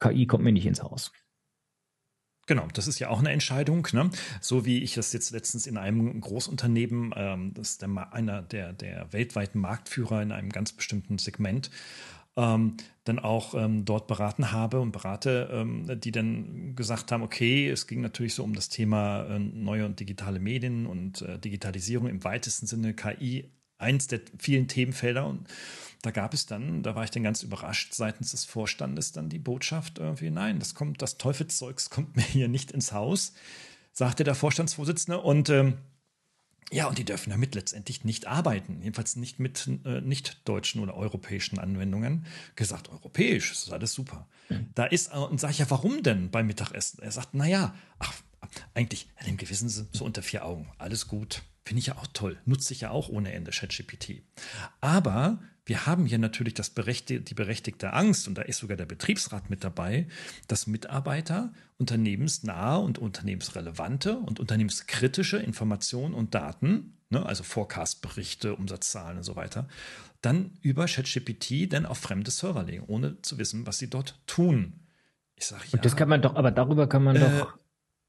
KI 0.00 0.26
kommt 0.26 0.44
mir 0.44 0.52
nicht 0.52 0.66
ins 0.66 0.82
Haus. 0.82 1.12
Genau, 2.46 2.68
das 2.74 2.86
ist 2.86 2.98
ja 2.98 3.08
auch 3.08 3.20
eine 3.20 3.30
Entscheidung. 3.30 3.88
Ne? 3.92 4.10
So 4.42 4.66
wie 4.66 4.82
ich 4.82 4.94
das 4.94 5.14
jetzt 5.14 5.30
letztens 5.30 5.66
in 5.66 5.78
einem 5.78 6.20
Großunternehmen, 6.20 7.14
ähm, 7.16 7.54
das 7.54 7.70
ist 7.70 7.82
der, 7.82 8.12
einer 8.12 8.42
der, 8.42 8.74
der 8.74 9.12
weltweiten 9.12 9.60
Marktführer 9.60 10.20
in 10.20 10.30
einem 10.30 10.50
ganz 10.50 10.72
bestimmten 10.72 11.16
Segment, 11.16 11.70
ähm, 12.36 12.76
dann 13.04 13.18
auch 13.18 13.54
ähm, 13.54 13.84
dort 13.84 14.08
beraten 14.08 14.52
habe 14.52 14.80
und 14.80 14.92
berate, 14.92 15.48
ähm, 15.52 16.00
die 16.00 16.10
dann 16.12 16.74
gesagt 16.74 17.12
haben, 17.12 17.22
okay, 17.22 17.68
es 17.70 17.86
ging 17.86 18.00
natürlich 18.00 18.34
so 18.34 18.44
um 18.44 18.54
das 18.54 18.68
Thema 18.68 19.24
äh, 19.24 19.38
neue 19.38 19.86
und 19.86 20.00
digitale 20.00 20.40
Medien 20.40 20.86
und 20.86 21.22
äh, 21.22 21.38
Digitalisierung 21.38 22.08
im 22.08 22.24
weitesten 22.24 22.66
Sinne, 22.66 22.92
KI, 22.92 23.50
eins 23.78 24.06
der 24.08 24.20
vielen 24.38 24.68
Themenfelder 24.68 25.26
und 25.26 25.48
da 26.04 26.10
gab 26.10 26.34
es 26.34 26.46
dann, 26.46 26.82
da 26.82 26.94
war 26.94 27.04
ich 27.04 27.10
dann 27.10 27.22
ganz 27.22 27.42
überrascht, 27.42 27.94
seitens 27.94 28.32
des 28.32 28.44
Vorstandes 28.44 29.12
dann 29.12 29.28
die 29.28 29.38
Botschaft 29.38 29.98
irgendwie, 29.98 30.30
nein, 30.30 30.58
das 30.58 30.74
kommt, 30.74 31.00
das 31.02 31.18
Teufelszeugs 31.18 31.90
kommt 31.90 32.16
mir 32.16 32.22
hier 32.22 32.48
nicht 32.48 32.70
ins 32.72 32.92
Haus, 32.92 33.32
sagte 33.92 34.24
der 34.24 34.34
Vorstandsvorsitzende. 34.34 35.20
Und 35.20 35.48
ähm, 35.48 35.78
ja, 36.70 36.88
und 36.88 36.98
die 36.98 37.04
dürfen 37.04 37.30
damit 37.30 37.54
letztendlich 37.54 38.04
nicht 38.04 38.26
arbeiten, 38.26 38.80
jedenfalls 38.82 39.16
nicht 39.16 39.38
mit 39.38 39.68
äh, 39.84 40.00
nicht 40.00 40.48
deutschen 40.48 40.82
oder 40.82 40.94
europäischen 40.94 41.58
Anwendungen. 41.58 42.26
Gesagt, 42.56 42.88
europäisch, 42.88 43.50
das 43.50 43.64
ist 43.64 43.72
alles 43.72 43.92
super. 43.92 44.26
Mhm. 44.48 44.70
Da 44.74 44.84
ist, 44.84 45.12
äh, 45.12 45.18
und 45.18 45.40
sage 45.40 45.52
ich 45.52 45.58
ja, 45.58 45.70
warum 45.70 46.02
denn 46.02 46.30
beim 46.30 46.46
Mittagessen? 46.46 47.02
Er 47.02 47.12
sagt, 47.12 47.34
naja, 47.34 47.74
ach, 47.98 48.12
eigentlich, 48.74 49.08
in 49.20 49.26
dem 49.26 49.36
Gewissen 49.36 49.68
so 49.68 50.04
unter 50.04 50.22
vier 50.22 50.44
Augen, 50.44 50.70
alles 50.78 51.08
gut. 51.08 51.42
Finde 51.64 51.80
ich 51.80 51.86
ja 51.86 51.96
auch 51.96 52.06
toll, 52.12 52.38
nutze 52.44 52.74
ich 52.74 52.82
ja 52.82 52.90
auch 52.90 53.08
ohne 53.08 53.32
Ende 53.32 53.50
ChatGPT. 53.50 54.22
Aber 54.80 55.38
wir 55.66 55.86
haben 55.86 56.06
hier 56.06 56.18
natürlich 56.18 56.54
das 56.54 56.70
berechtigte, 56.70 57.24
die 57.24 57.34
berechtigte 57.34 57.92
Angst, 57.92 58.28
und 58.28 58.36
da 58.36 58.42
ist 58.42 58.58
sogar 58.58 58.76
der 58.76 58.86
Betriebsrat 58.86 59.48
mit 59.48 59.64
dabei, 59.64 60.06
dass 60.46 60.66
Mitarbeiter 60.66 61.52
unternehmensnahe 61.78 62.80
und 62.80 62.98
unternehmensrelevante 62.98 64.18
und 64.18 64.40
unternehmenskritische 64.40 65.38
Informationen 65.38 66.14
und 66.14 66.34
Daten, 66.34 66.98
ne, 67.08 67.24
also 67.24 67.42
Forecast-Berichte, 67.42 68.54
Umsatzzahlen 68.54 69.18
und 69.18 69.24
so 69.24 69.36
weiter, 69.36 69.68
dann 70.20 70.58
über 70.60 70.86
ChatGPT 70.86 71.72
dann 71.72 71.86
auf 71.86 71.98
fremde 71.98 72.30
Server 72.30 72.62
legen, 72.62 72.84
ohne 72.86 73.20
zu 73.22 73.38
wissen, 73.38 73.66
was 73.66 73.78
sie 73.78 73.88
dort 73.88 74.20
tun. 74.26 74.80
Ich 75.36 75.46
sage 75.46 75.64
ja. 75.66 75.72
Und 75.74 75.84
das 75.84 75.96
kann 75.96 76.08
man 76.08 76.22
doch, 76.22 76.36
aber 76.36 76.50
darüber 76.50 76.88
kann 76.88 77.04
man 77.04 77.16
äh, 77.16 77.20
doch 77.20 77.58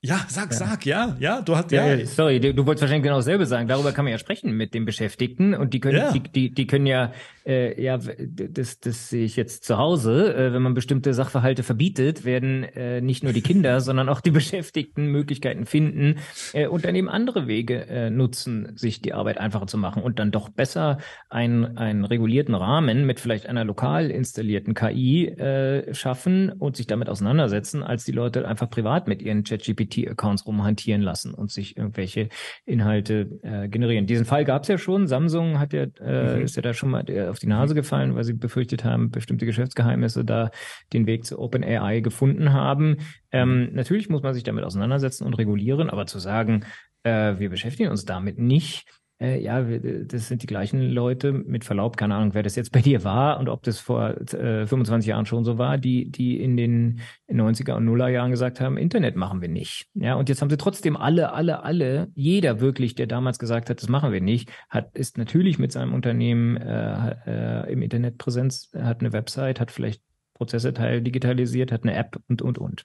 ja, 0.05 0.25
sag, 0.27 0.51
ja. 0.51 0.57
sag, 0.57 0.85
ja, 0.85 1.15
ja, 1.19 1.41
du 1.41 1.55
hast, 1.55 1.71
ja. 1.71 1.95
ja 1.95 2.05
sorry, 2.05 2.39
du, 2.39 2.53
du 2.53 2.65
wolltest 2.65 2.83
wahrscheinlich 2.83 3.03
genau 3.03 3.17
dasselbe 3.17 3.45
sagen. 3.45 3.67
Darüber 3.67 3.91
kann 3.91 4.05
man 4.05 4.11
ja 4.11 4.19
sprechen 4.19 4.55
mit 4.55 4.73
den 4.73 4.85
Beschäftigten 4.85 5.55
und 5.55 5.73
die 5.73 5.79
können, 5.79 5.97
ja. 5.97 6.11
die, 6.11 6.19
die, 6.19 6.53
die 6.53 6.67
können 6.67 6.85
ja, 6.85 7.11
äh, 7.45 7.81
ja, 7.81 7.97
das, 7.97 8.79
das 8.79 9.09
sehe 9.09 9.25
ich 9.25 9.35
jetzt 9.35 9.63
zu 9.63 9.77
Hause, 9.77 10.35
äh, 10.35 10.53
wenn 10.53 10.61
man 10.61 10.75
bestimmte 10.75 11.13
Sachverhalte 11.13 11.63
verbietet, 11.63 12.23
werden 12.23 12.63
äh, 12.63 13.01
nicht 13.01 13.23
nur 13.23 13.33
die 13.33 13.41
Kinder, 13.41 13.81
sondern 13.81 14.07
auch 14.09 14.21
die 14.21 14.31
Beschäftigten 14.31 15.07
Möglichkeiten 15.07 15.65
finden 15.65 16.19
äh, 16.53 16.67
und 16.67 16.85
dann 16.85 16.93
eben 16.95 17.09
andere 17.09 17.47
Wege 17.47 17.87
äh, 17.87 18.09
nutzen, 18.11 18.73
sich 18.75 19.01
die 19.01 19.13
Arbeit 19.13 19.39
einfacher 19.39 19.67
zu 19.67 19.77
machen 19.77 20.03
und 20.03 20.19
dann 20.19 20.31
doch 20.31 20.49
besser 20.49 20.99
einen, 21.29 21.77
einen 21.77 22.05
regulierten 22.05 22.53
Rahmen 22.53 23.05
mit 23.05 23.19
vielleicht 23.19 23.47
einer 23.47 23.65
lokal 23.65 24.11
installierten 24.11 24.75
KI 24.75 25.27
äh, 25.27 25.93
schaffen 25.93 26.51
und 26.51 26.77
sich 26.77 26.85
damit 26.85 27.09
auseinandersetzen, 27.09 27.81
als 27.81 28.05
die 28.05 28.11
Leute 28.11 28.47
einfach 28.47 28.69
privat 28.69 29.07
mit 29.07 29.21
ihren 29.21 29.43
ChatGPT 29.43 29.94
NFT-Accounts 29.95 30.45
rumhantieren 30.45 31.01
lassen 31.01 31.33
und 31.33 31.51
sich 31.51 31.77
irgendwelche 31.77 32.29
Inhalte 32.65 33.39
äh, 33.43 33.67
generieren. 33.67 34.05
Diesen 34.05 34.25
Fall 34.25 34.45
gab 34.45 34.63
es 34.63 34.67
ja 34.67 34.77
schon. 34.77 35.07
Samsung 35.07 35.59
hat 35.59 35.73
ja, 35.73 35.83
äh, 36.01 36.37
mhm. 36.37 36.43
ist 36.43 36.55
ja 36.55 36.61
da 36.61 36.73
schon 36.73 36.89
mal 36.89 37.09
äh, 37.09 37.27
auf 37.27 37.39
die 37.39 37.47
Nase 37.47 37.75
gefallen, 37.75 38.15
weil 38.15 38.23
sie 38.23 38.33
befürchtet 38.33 38.83
haben, 38.83 39.11
bestimmte 39.11 39.45
Geschäftsgeheimnisse 39.45 40.25
da 40.25 40.51
den 40.93 41.07
Weg 41.07 41.25
zu 41.25 41.39
OpenAI 41.39 42.01
gefunden 42.01 42.53
haben. 42.53 42.97
Ähm, 43.31 43.69
natürlich 43.73 44.09
muss 44.09 44.23
man 44.23 44.33
sich 44.33 44.43
damit 44.43 44.63
auseinandersetzen 44.63 45.25
und 45.25 45.33
regulieren, 45.35 45.89
aber 45.89 46.05
zu 46.05 46.19
sagen, 46.19 46.65
äh, 47.03 47.39
wir 47.39 47.49
beschäftigen 47.49 47.89
uns 47.89 48.05
damit 48.05 48.37
nicht, 48.39 48.87
äh, 49.19 49.39
ja, 49.41 49.61
das 49.61 50.27
sind 50.27 50.43
die 50.43 50.47
gleichen 50.47 50.81
Leute, 50.81 51.31
mit 51.31 51.63
Verlaub, 51.63 51.95
keine 51.95 52.15
Ahnung, 52.15 52.33
wer 52.33 52.43
das 52.43 52.55
jetzt 52.55 52.71
bei 52.71 52.81
dir 52.81 53.03
war 53.03 53.39
und 53.39 53.47
ob 53.47 53.63
das 53.63 53.79
vor 53.79 54.09
äh, 54.33 54.67
25 54.67 55.07
Jahren 55.07 55.25
schon 55.25 55.45
so 55.45 55.57
war, 55.57 55.77
die, 55.77 56.11
die 56.11 56.41
in 56.41 56.57
den 56.57 56.99
90er 57.29 57.73
und 57.75 57.85
Nuller 57.85 58.09
Jahren 58.09 58.31
gesagt 58.31 58.59
haben, 58.59 58.77
Internet 58.77 59.15
machen 59.15 59.41
wir 59.41 59.47
nicht. 59.47 59.87
Ja, 59.93 60.15
und 60.15 60.27
jetzt 60.27 60.41
haben 60.41 60.49
sie 60.49 60.57
trotzdem 60.57 60.97
alle, 60.97 61.31
alle, 61.31 61.63
alle, 61.63 62.09
jeder 62.13 62.59
wirklich, 62.59 62.95
der 62.95 63.07
damals 63.07 63.39
gesagt 63.39 63.69
hat, 63.69 63.81
das 63.81 63.87
machen 63.87 64.11
wir 64.11 64.21
nicht, 64.21 64.51
hat, 64.69 64.95
ist 64.97 65.17
natürlich 65.17 65.59
mit 65.59 65.71
seinem 65.71 65.93
Unternehmen 65.93 66.57
äh, 66.57 67.15
äh, 67.25 67.71
im 67.71 67.81
Internet 67.81 68.17
Präsenz, 68.17 68.71
hat 68.77 68.99
eine 68.99 69.13
Website, 69.13 69.59
hat 69.59 69.71
vielleicht 69.71 70.01
Prozesse 70.33 70.73
teil 70.73 71.01
digitalisiert, 71.01 71.71
hat 71.71 71.83
eine 71.83 71.95
App 71.95 72.19
und, 72.27 72.41
und, 72.41 72.57
und. 72.57 72.83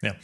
Ja, 0.00 0.14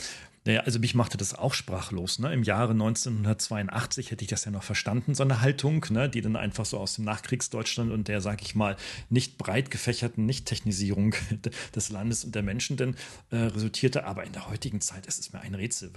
Ja, 0.51 0.61
also 0.63 0.79
mich 0.81 0.95
machte 0.95 1.17
das 1.17 1.35
auch 1.35 1.55
sprachlos. 1.55 2.19
Ne? 2.19 2.33
Im 2.33 2.43
Jahre 2.43 2.73
1982 2.73 4.11
hätte 4.11 4.25
ich 4.25 4.31
das 4.31 4.45
ja 4.45 4.51
noch 4.51 4.65
verstanden, 4.65 5.15
so 5.15 5.23
eine 5.23 5.41
Haltung, 5.41 5.87
ne? 5.91 6.09
die 6.09 6.23
dann 6.23 6.35
einfach 6.35 6.65
so 6.65 6.79
aus 6.79 6.95
dem 6.95 7.05
Nachkriegsdeutschland 7.05 7.93
und 7.93 8.09
der, 8.09 8.21
sag 8.21 8.43
ich 8.43 8.55
mal, 8.55 8.77
nicht 9.11 9.39
breit 9.39 9.71
gefächerten 9.71 10.27
Nicht-Technisierung 10.27 11.15
des 11.75 11.91
Landes 11.91 12.25
und 12.25 12.35
der 12.35 12.43
Menschen 12.43 12.77
denn 12.77 12.97
äh, 13.31 13.37
resultierte. 13.37 14.05
Aber 14.05 14.25
in 14.25 14.33
der 14.33 14.49
heutigen 14.49 14.81
Zeit 14.81 15.07
ist 15.07 15.21
es 15.21 15.33
mir 15.33 15.41
ein 15.41 15.55
Rätsel, 15.55 15.93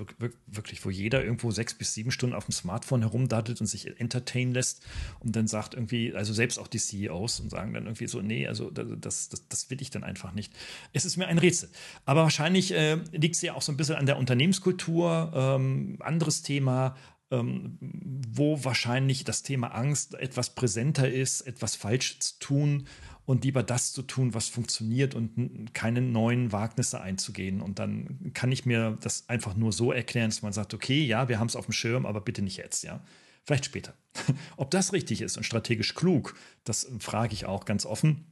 wirklich, 0.48 0.86
wo 0.86 0.90
jeder 0.90 1.24
irgendwo 1.24 1.50
sechs 1.52 1.74
bis 1.74 1.94
sieben 1.94 2.12
Stunden 2.12 2.36
auf 2.36 2.46
dem 2.46 2.54
Smartphone 2.54 3.02
herumdattelt 3.02 3.60
und 3.60 3.68
sich 3.68 4.00
entertainen 4.00 4.54
lässt 4.54 4.84
und 5.20 5.36
dann 5.36 5.48
sagt 5.48 5.74
irgendwie, 5.74 6.14
also 6.14 6.32
selbst 6.34 6.60
auch 6.60 6.68
die 6.68 6.80
CEOs 6.80 7.40
und 7.40 7.50
sagen 7.50 7.74
dann 7.74 7.86
irgendwie 7.86 8.08
so, 8.08 8.22
nee, 8.22 8.48
also 8.48 8.70
das, 8.70 9.30
das, 9.30 9.48
das 9.48 9.70
will 9.70 9.82
ich 9.82 9.90
dann 9.90 10.04
einfach 10.04 10.34
nicht. 10.34 10.54
Es 10.92 11.06
ist 11.06 11.18
mir 11.18 11.28
ein 11.28 11.40
Rätsel. 11.40 11.70
Aber 12.06 12.24
wahrscheinlich 12.24 12.72
äh, 12.72 12.98
liegt 13.12 13.36
es 13.36 13.42
ja 13.42 13.54
auch 13.54 13.62
so 13.62 13.72
ein 13.72 13.78
bisschen 13.78 13.96
an 13.96 14.06
der 14.06 14.18
Unternehmenskultur. 14.44 15.32
Ähm, 15.34 15.98
anderes 16.00 16.42
Thema, 16.42 16.96
ähm, 17.32 17.78
wo 17.80 18.64
wahrscheinlich 18.64 19.24
das 19.24 19.44
Thema 19.44 19.68
Angst 19.70 20.16
etwas 20.16 20.54
präsenter 20.56 21.10
ist, 21.10 21.42
etwas 21.42 21.76
falsch 21.76 22.20
zu 22.20 22.40
tun 22.40 22.88
und 23.26 23.46
lieber 23.46 23.64
das 23.64 23.94
zu 23.94 24.02
tun, 24.02 24.34
was 24.34 24.50
funktioniert 24.50 25.16
und 25.16 25.74
keine 25.74 26.02
neuen 26.02 26.52
Wagnisse 26.52 27.00
einzugehen. 27.00 27.62
Und 27.62 27.80
dann 27.80 28.32
kann 28.34 28.52
ich 28.52 28.66
mir 28.66 28.98
das 29.02 29.30
einfach 29.30 29.56
nur 29.56 29.72
so 29.72 29.92
erklären, 29.94 30.30
dass 30.30 30.42
man 30.42 30.52
sagt, 30.52 30.74
okay, 30.74 31.06
ja, 31.06 31.30
wir 31.30 31.40
haben 31.40 31.48
es 31.48 31.56
auf 31.56 31.66
dem 31.66 31.74
Schirm, 31.74 32.06
aber 32.06 32.20
bitte 32.20 32.42
nicht 32.42 32.58
jetzt, 32.58 32.84
ja. 32.84 33.02
Vielleicht 33.46 33.66
später. 33.66 33.94
Ob 34.58 34.72
das 34.72 34.94
richtig 34.94 35.22
ist 35.22 35.38
und 35.38 35.44
strategisch 35.44 35.96
klug, 35.96 36.36
das 36.64 36.90
frage 37.00 37.34
ich 37.34 37.46
auch 37.46 37.66
ganz 37.66 37.86
offen 37.86 38.26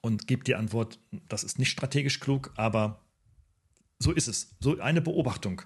und 0.00 0.26
gebe 0.26 0.44
die 0.44 0.54
Antwort, 0.54 0.98
das 1.28 1.44
ist 1.44 1.58
nicht 1.58 1.70
strategisch 1.70 2.20
klug, 2.20 2.52
aber 2.56 3.05
so 3.98 4.12
ist 4.12 4.28
es. 4.28 4.56
So 4.60 4.78
eine 4.78 5.00
Beobachtung. 5.00 5.62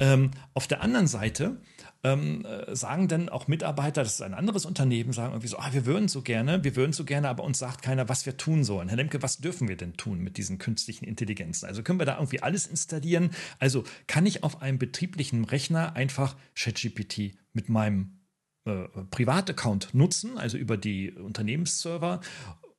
Ähm, 0.00 0.30
auf 0.54 0.66
der 0.66 0.82
anderen 0.82 1.06
Seite 1.06 1.60
ähm, 2.02 2.44
äh, 2.46 2.74
sagen 2.74 3.08
dann 3.08 3.28
auch 3.28 3.46
Mitarbeiter, 3.46 4.02
das 4.02 4.14
ist 4.14 4.22
ein 4.22 4.34
anderes 4.34 4.64
Unternehmen, 4.64 5.12
sagen 5.12 5.32
irgendwie 5.32 5.48
so, 5.48 5.58
ah, 5.58 5.72
wir 5.72 5.84
würden 5.84 6.08
so 6.08 6.22
gerne, 6.22 6.64
wir 6.64 6.76
würden 6.76 6.92
so 6.92 7.04
gerne, 7.04 7.28
aber 7.28 7.44
uns 7.44 7.58
sagt 7.58 7.82
keiner, 7.82 8.08
was 8.08 8.24
wir 8.24 8.36
tun 8.36 8.64
sollen. 8.64 8.88
Herr 8.88 8.96
Lemke, 8.96 9.22
was 9.22 9.38
dürfen 9.38 9.68
wir 9.68 9.76
denn 9.76 9.94
tun 9.94 10.20
mit 10.20 10.38
diesen 10.38 10.58
künstlichen 10.58 11.04
Intelligenzen? 11.04 11.66
Also 11.66 11.82
können 11.82 11.98
wir 11.98 12.06
da 12.06 12.16
irgendwie 12.16 12.40
alles 12.40 12.66
installieren? 12.66 13.30
Also 13.58 13.84
kann 14.06 14.24
ich 14.24 14.44
auf 14.44 14.62
einem 14.62 14.78
betrieblichen 14.78 15.44
Rechner 15.44 15.94
einfach 15.94 16.36
ChatGPT 16.54 17.36
mit 17.52 17.68
meinem 17.68 18.20
äh, 18.64 18.86
Privataccount 19.10 19.92
nutzen, 19.92 20.38
also 20.38 20.56
über 20.56 20.78
die 20.78 21.12
Unternehmensserver? 21.12 22.20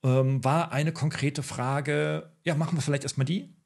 Ähm, 0.01 0.43
war 0.43 0.71
eine 0.71 0.93
konkrete 0.93 1.43
Frage, 1.43 2.31
ja, 2.43 2.55
machen 2.55 2.77
wir 2.77 2.81
vielleicht 2.81 3.03
erstmal 3.03 3.25
die. 3.25 3.58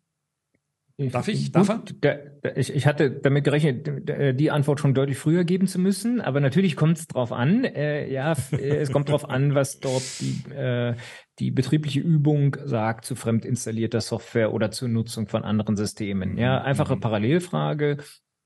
Darf 0.97 1.27
ich? 1.27 1.51
Darf 1.51 1.69
er? 1.69 2.55
Ich, 2.55 2.73
ich 2.73 2.85
hatte 2.85 3.09
damit 3.09 3.43
gerechnet, 3.43 4.39
die 4.39 4.51
Antwort 4.51 4.79
schon 4.79 4.93
deutlich 4.93 5.17
früher 5.17 5.43
geben 5.43 5.65
zu 5.65 5.79
müssen, 5.79 6.21
aber 6.21 6.39
natürlich 6.39 6.75
kommt 6.75 6.99
es 6.99 7.07
drauf 7.07 7.31
an. 7.31 7.63
Äh, 7.63 8.11
ja, 8.11 8.35
es 8.51 8.91
kommt 8.91 9.09
drauf 9.09 9.27
an, 9.27 9.55
was 9.55 9.79
dort 9.79 10.03
die, 10.19 10.51
äh, 10.53 10.95
die 11.39 11.49
betriebliche 11.49 11.99
Übung 11.99 12.57
sagt 12.63 13.05
zu 13.05 13.15
fremd 13.15 13.43
installierter 13.43 14.01
Software 14.01 14.53
oder 14.53 14.69
zur 14.69 14.87
Nutzung 14.87 15.27
von 15.27 15.43
anderen 15.43 15.75
Systemen. 15.75 16.37
Ja, 16.37 16.59
mhm. 16.59 16.65
einfache 16.65 16.95
mhm. 16.95 16.99
Parallelfrage 16.99 17.97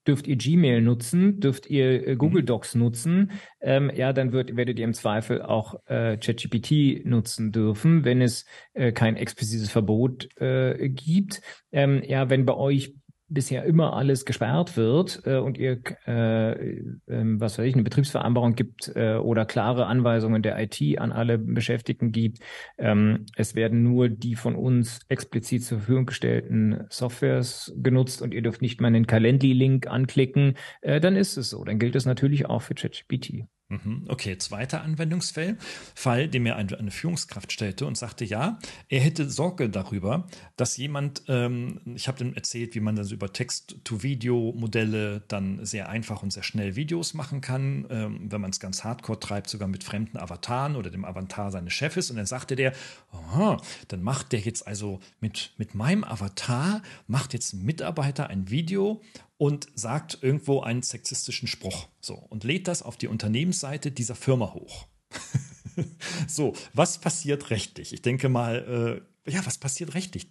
dürft 0.08 0.28
ihr 0.28 0.38
Gmail 0.38 0.82
nutzen, 0.82 1.40
dürft 1.40 1.68
ihr 1.68 2.08
äh, 2.08 2.16
Google 2.16 2.42
mhm. 2.42 2.48
Docs 2.48 2.76
nutzen, 2.76 3.32
ähm, 3.60 3.92
ja, 3.94 4.14
dann 4.14 4.32
wird, 4.32 4.56
werdet 4.56 4.80
ihr 4.80 4.86
im 4.86 4.94
Zweifel 4.94 5.42
auch 5.42 5.76
äh, 5.88 6.18
ChatGPT 6.18 7.06
nutzen 7.06 7.52
dürfen, 7.52 8.06
wenn 8.06 8.22
es 8.22 8.46
äh, 8.74 8.92
kein 8.92 9.18
explizites 9.18 9.70
Verbot 9.70 10.30
äh, 10.40 10.90
gibt. 10.90 11.42
Ähm, 11.72 12.02
ja, 12.06 12.30
wenn 12.30 12.46
bei 12.46 12.56
euch 12.56 12.94
bisher 13.30 13.66
immer 13.66 13.94
alles 13.94 14.26
gesperrt 14.26 14.78
wird 14.78 15.22
äh, 15.26 15.38
und 15.38 15.58
ihr, 15.58 15.82
äh, 16.06 16.52
äh, 16.52 16.94
was 17.08 17.58
weiß 17.58 17.66
ich, 17.66 17.74
eine 17.74 17.84
Betriebsvereinbarung 17.84 18.56
gibt 18.56 18.92
äh, 18.96 19.16
oder 19.16 19.46
klare 19.46 19.86
Anweisungen 19.86 20.42
der 20.42 20.58
IT 20.60 20.82
an 21.00 21.12
alle 21.12 21.38
Beschäftigten 21.38 22.12
gibt, 22.12 22.40
ähm, 22.78 23.26
es 23.36 23.56
werden 23.56 23.84
nur 23.84 24.10
die 24.10 24.36
von 24.36 24.56
uns 24.56 25.02
explizit 25.10 25.64
zur 25.64 25.80
Verfügung 25.80 26.06
gestellten 26.06 26.86
Softwares 26.90 27.74
genutzt 27.78 28.22
und 28.22 28.34
ihr 28.34 28.42
dürft 28.42 28.62
nicht 28.62 28.80
mal 28.80 28.88
einen 28.88 29.08
Calendly-Link 29.08 29.88
anklicken, 29.88 30.56
äh, 30.82 31.00
dann 31.00 31.16
ist 31.16 31.38
es 31.38 31.50
so. 31.50 31.64
Dann 31.64 31.80
gilt 31.80 31.96
es 31.96 32.06
natürlich 32.06 32.46
auch 32.46 32.62
für 32.62 32.76
ChatGPT. 32.76 33.48
Mhm. 33.70 34.06
Okay, 34.08 34.38
zweiter 34.38 34.82
Anwendungsfall, 34.82 35.58
Fall, 35.94 36.30
den 36.30 36.44
mir 36.44 36.56
eine 36.56 36.92
Führungskraft 36.92 37.52
stellte 37.52 37.86
und 37.86 37.98
sagte, 37.98 38.24
ja, 38.24 38.60
er 38.88 39.02
hätte 39.02 39.30
Sorge 39.30 39.70
darüber, 39.70 40.26
dass 40.56 40.78
jemand, 40.78 41.24
ähm, 41.28 41.82
ich 41.96 42.08
habe 42.08 42.24
ihm 42.24 42.34
erzählt, 42.34 42.76
wie 42.76 42.80
man 42.80 42.96
dann 42.96 43.04
so 43.04 43.14
über 43.14 43.34
Text-to-Video-Modelle 43.34 45.24
dann 45.28 45.66
sehr 45.66 45.90
einfach 45.90 46.24
und 46.24 46.32
sehr 46.32 46.44
schnell 46.44 46.78
Videos 46.78 47.14
machen 47.14 47.42
kann, 47.42 47.86
ähm, 47.90 48.32
wenn 48.32 48.40
man 48.40 48.52
es 48.52 48.62
ganz 48.62 48.86
hardcore 48.86 49.20
treibt, 49.20 49.50
sogar 49.50 49.68
mit 49.68 49.84
fremden 49.84 50.18
Avataren 50.18 50.78
oder 50.78 50.90
dem 50.90 51.04
Avatar 51.04 51.52
seines 51.52 51.74
Chefes. 51.74 52.10
Und 52.10 52.16
dann 52.16 52.26
sagte 52.26 52.56
der, 52.56 52.72
aha, 53.12 53.62
dann 53.90 54.02
macht 54.02 54.32
der 54.32 54.40
jetzt 54.40 54.66
also 54.66 55.02
mit, 55.20 55.52
mit 55.58 55.76
meinem 55.76 56.06
Avatar, 56.06 56.82
macht 57.08 57.34
jetzt 57.34 57.52
ein 57.52 57.66
Mitarbeiter 57.66 58.30
ein 58.30 58.50
Video 58.50 59.02
und 59.38 59.68
sagt 59.76 60.20
irgendwo 60.22 60.62
einen 60.62 60.82
sexistischen 60.82 61.48
Spruch. 61.48 61.88
So, 62.00 62.16
und 62.16 62.44
lädt 62.44 62.68
das 62.68 62.82
auf 62.82 62.98
die 62.98 63.08
Unternehmensseite 63.08 63.92
dieser 63.92 64.16
Firma 64.16 64.54
hoch. 64.54 64.88
so, 66.28 66.54
was 66.74 66.98
passiert 66.98 67.50
rechtlich? 67.50 67.94
Ich 67.94 68.02
denke 68.02 68.30
mal, 68.30 69.02
äh, 69.26 69.32
ja, 69.32 69.46
was 69.46 69.58
passiert 69.58 69.94
rechtlich? 69.94 70.30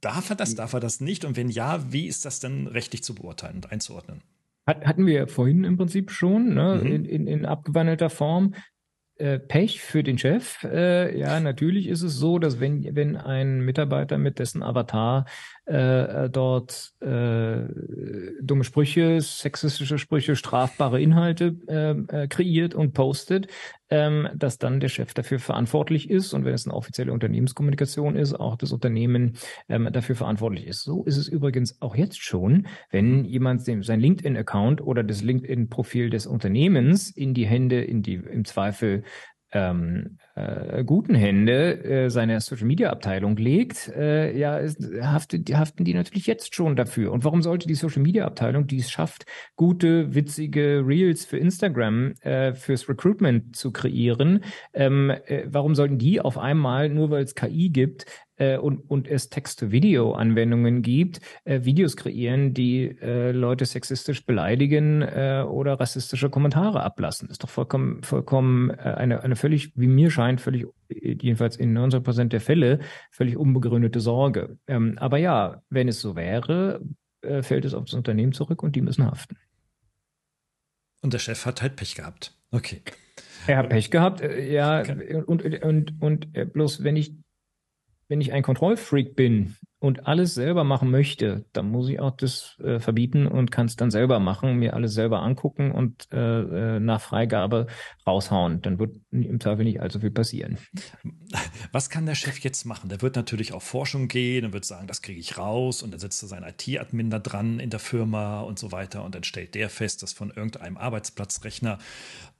Darf 0.00 0.30
er 0.30 0.36
das, 0.36 0.54
darf 0.54 0.72
er 0.72 0.80
das 0.80 1.00
nicht? 1.00 1.24
Und 1.24 1.36
wenn 1.36 1.50
ja, 1.50 1.92
wie 1.92 2.06
ist 2.06 2.24
das 2.24 2.40
denn 2.40 2.66
rechtlich 2.66 3.02
zu 3.02 3.14
beurteilen 3.14 3.56
und 3.56 3.70
einzuordnen? 3.70 4.22
Hatten 4.66 5.06
wir 5.06 5.26
vorhin 5.26 5.64
im 5.64 5.76
Prinzip 5.76 6.10
schon, 6.10 6.54
ne, 6.54 6.80
mhm. 6.82 6.92
in, 6.92 7.04
in, 7.04 7.26
in 7.26 7.46
abgewandelter 7.46 8.10
Form. 8.10 8.54
Äh, 9.20 9.38
Pech 9.38 9.82
für 9.82 10.02
den 10.02 10.16
Chef. 10.16 10.64
Äh, 10.64 11.18
ja, 11.18 11.40
natürlich 11.40 11.88
ist 11.88 12.00
es 12.00 12.16
so, 12.16 12.38
dass 12.38 12.58
wenn, 12.58 12.96
wenn 12.96 13.18
ein 13.18 13.60
Mitarbeiter 13.60 14.16
mit 14.16 14.38
dessen 14.38 14.62
Avatar 14.62 15.26
äh, 15.66 16.30
dort 16.30 16.94
äh, 17.00 17.68
dumme 18.40 18.64
Sprüche, 18.64 19.20
sexistische 19.20 19.98
Sprüche, 19.98 20.36
strafbare 20.36 21.02
Inhalte 21.02 21.54
äh, 21.68 22.22
äh, 22.22 22.28
kreiert 22.28 22.74
und 22.74 22.94
postet, 22.94 23.48
ähm, 23.90 24.28
dass 24.34 24.58
dann 24.58 24.80
der 24.80 24.88
Chef 24.88 25.14
dafür 25.14 25.38
verantwortlich 25.38 26.08
ist 26.08 26.32
und 26.32 26.44
wenn 26.44 26.54
es 26.54 26.66
eine 26.66 26.74
offizielle 26.74 27.12
Unternehmenskommunikation 27.12 28.16
ist, 28.16 28.34
auch 28.34 28.56
das 28.56 28.72
Unternehmen 28.72 29.36
ähm, 29.68 29.88
dafür 29.92 30.16
verantwortlich 30.16 30.66
ist. 30.66 30.82
So 30.82 31.04
ist 31.04 31.16
es 31.16 31.28
übrigens 31.28 31.80
auch 31.82 31.96
jetzt 31.96 32.22
schon, 32.22 32.66
wenn 32.90 33.24
jemand 33.24 33.62
sein 33.62 33.82
LinkedIn-Account 33.82 34.80
oder 34.80 35.02
das 35.02 35.22
LinkedIn-Profil 35.22 36.10
des 36.10 36.26
Unternehmens 36.26 37.10
in 37.10 37.34
die 37.34 37.46
Hände, 37.46 37.82
in 37.82 38.02
die 38.02 38.14
im 38.14 38.44
Zweifel 38.44 39.02
ähm, 39.52 40.18
äh, 40.34 40.84
guten 40.84 41.14
Hände 41.14 41.84
äh, 41.84 42.10
seine 42.10 42.40
Social 42.40 42.66
Media 42.66 42.90
Abteilung 42.90 43.36
legt, 43.36 43.88
äh, 43.88 44.36
ja, 44.36 44.58
ist, 44.58 44.82
haftet, 45.02 45.52
haften 45.56 45.84
die 45.84 45.94
natürlich 45.94 46.26
jetzt 46.26 46.54
schon 46.54 46.76
dafür. 46.76 47.12
Und 47.12 47.24
warum 47.24 47.42
sollte 47.42 47.66
die 47.66 47.74
Social 47.74 48.02
Media 48.02 48.26
Abteilung, 48.26 48.66
die 48.66 48.78
es 48.78 48.90
schafft, 48.90 49.26
gute, 49.56 50.14
witzige 50.14 50.82
Reels 50.86 51.24
für 51.24 51.38
Instagram 51.38 52.14
äh, 52.20 52.54
fürs 52.54 52.88
Recruitment 52.88 53.56
zu 53.56 53.72
kreieren, 53.72 54.44
ähm, 54.72 55.10
äh, 55.10 55.44
warum 55.46 55.74
sollten 55.74 55.98
die 55.98 56.20
auf 56.20 56.38
einmal, 56.38 56.88
nur 56.88 57.10
weil 57.10 57.24
es 57.24 57.34
KI 57.34 57.70
gibt, 57.70 58.06
äh, 58.40 58.56
und, 58.56 58.78
und 58.90 59.06
es 59.06 59.28
Text-to-Video-Anwendungen 59.28 60.82
gibt, 60.82 61.20
äh, 61.44 61.64
Videos 61.64 61.96
kreieren, 61.96 62.54
die 62.54 62.96
äh, 63.00 63.32
Leute 63.32 63.66
sexistisch 63.66 64.24
beleidigen 64.24 65.02
äh, 65.02 65.44
oder 65.46 65.78
rassistische 65.78 66.30
Kommentare 66.30 66.82
ablassen. 66.82 67.28
Das 67.28 67.34
ist 67.34 67.42
doch 67.44 67.50
vollkommen, 67.50 68.02
vollkommen 68.02 68.70
äh, 68.70 68.94
eine, 68.96 69.22
eine 69.22 69.36
völlig, 69.36 69.72
wie 69.76 69.86
mir 69.86 70.10
scheint, 70.10 70.40
völlig, 70.40 70.66
jedenfalls 70.88 71.56
in 71.56 71.72
90 71.74 72.02
Prozent 72.02 72.32
der 72.32 72.40
Fälle, 72.40 72.80
völlig 73.10 73.36
unbegründete 73.36 74.00
Sorge. 74.00 74.56
Ähm, 74.66 74.96
aber 74.98 75.18
ja, 75.18 75.62
wenn 75.68 75.88
es 75.88 76.00
so 76.00 76.16
wäre, 76.16 76.80
äh, 77.20 77.42
fällt 77.42 77.66
es 77.66 77.74
auf 77.74 77.84
das 77.84 77.94
Unternehmen 77.94 78.32
zurück 78.32 78.62
und 78.62 78.74
die 78.74 78.80
müssen 78.80 79.04
haften. 79.04 79.36
Und 81.02 81.12
der 81.12 81.18
Chef 81.18 81.44
hat 81.44 81.62
halt 81.62 81.76
Pech 81.76 81.94
gehabt. 81.94 82.34
Okay. 82.50 82.82
Er 83.46 83.58
hat 83.58 83.68
Pech 83.68 83.90
gehabt, 83.90 84.20
äh, 84.22 84.52
ja, 84.52 84.80
okay. 84.80 85.22
und, 85.26 85.42
und, 85.42 85.62
und, 85.62 86.02
und 86.02 86.36
äh, 86.36 86.44
bloß 86.44 86.84
wenn 86.84 86.96
ich 86.96 87.14
wenn 88.10 88.20
ich 88.20 88.32
ein 88.32 88.42
Kontrollfreak 88.42 89.14
bin 89.14 89.54
und 89.78 90.08
alles 90.08 90.34
selber 90.34 90.64
machen 90.64 90.90
möchte, 90.90 91.44
dann 91.52 91.70
muss 91.70 91.88
ich 91.88 92.00
auch 92.00 92.10
das 92.10 92.58
äh, 92.58 92.80
verbieten 92.80 93.28
und 93.28 93.52
kann 93.52 93.66
es 93.66 93.76
dann 93.76 93.92
selber 93.92 94.18
machen, 94.18 94.58
mir 94.58 94.74
alles 94.74 94.94
selber 94.94 95.22
angucken 95.22 95.70
und 95.70 96.08
äh, 96.12 96.16
äh, 96.76 96.80
nach 96.80 97.00
Freigabe 97.00 97.68
raushauen. 98.04 98.62
Dann 98.62 98.80
wird 98.80 98.96
im 99.12 99.38
Zweifel 99.38 99.64
nicht 99.64 99.80
allzu 99.80 100.00
viel 100.00 100.10
passieren. 100.10 100.58
Was 101.72 101.88
kann 101.88 102.04
der 102.04 102.16
Chef 102.16 102.40
jetzt 102.40 102.64
machen? 102.64 102.90
Der 102.90 103.00
wird 103.00 103.14
natürlich 103.14 103.52
auf 103.52 103.62
Forschung 103.62 104.08
gehen 104.08 104.44
und 104.44 104.52
wird 104.52 104.64
sagen, 104.64 104.88
das 104.88 105.02
kriege 105.02 105.20
ich 105.20 105.38
raus 105.38 105.80
und 105.84 105.92
dann 105.92 106.00
setzt 106.00 106.20
er 106.24 106.28
seinen 106.28 106.50
IT-Admin 106.50 107.10
da 107.10 107.20
dran 107.20 107.60
in 107.60 107.70
der 107.70 107.80
Firma 107.80 108.40
und 108.40 108.58
so 108.58 108.72
weiter 108.72 109.04
und 109.04 109.14
dann 109.14 109.22
stellt 109.22 109.54
der 109.54 109.70
fest, 109.70 110.02
dass 110.02 110.12
von 110.12 110.30
irgendeinem 110.30 110.76
Arbeitsplatzrechner 110.76 111.78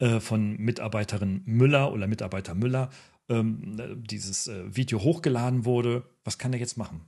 äh, 0.00 0.18
von 0.18 0.56
Mitarbeiterin 0.56 1.42
Müller 1.44 1.92
oder 1.92 2.08
Mitarbeiter 2.08 2.56
Müller 2.56 2.90
ähm, 3.30 4.02
dieses 4.06 4.46
äh, 4.48 4.76
Video 4.76 5.00
hochgeladen 5.00 5.64
wurde. 5.64 6.04
Was 6.24 6.36
kann 6.36 6.52
er 6.52 6.58
jetzt 6.58 6.76
machen? 6.76 7.02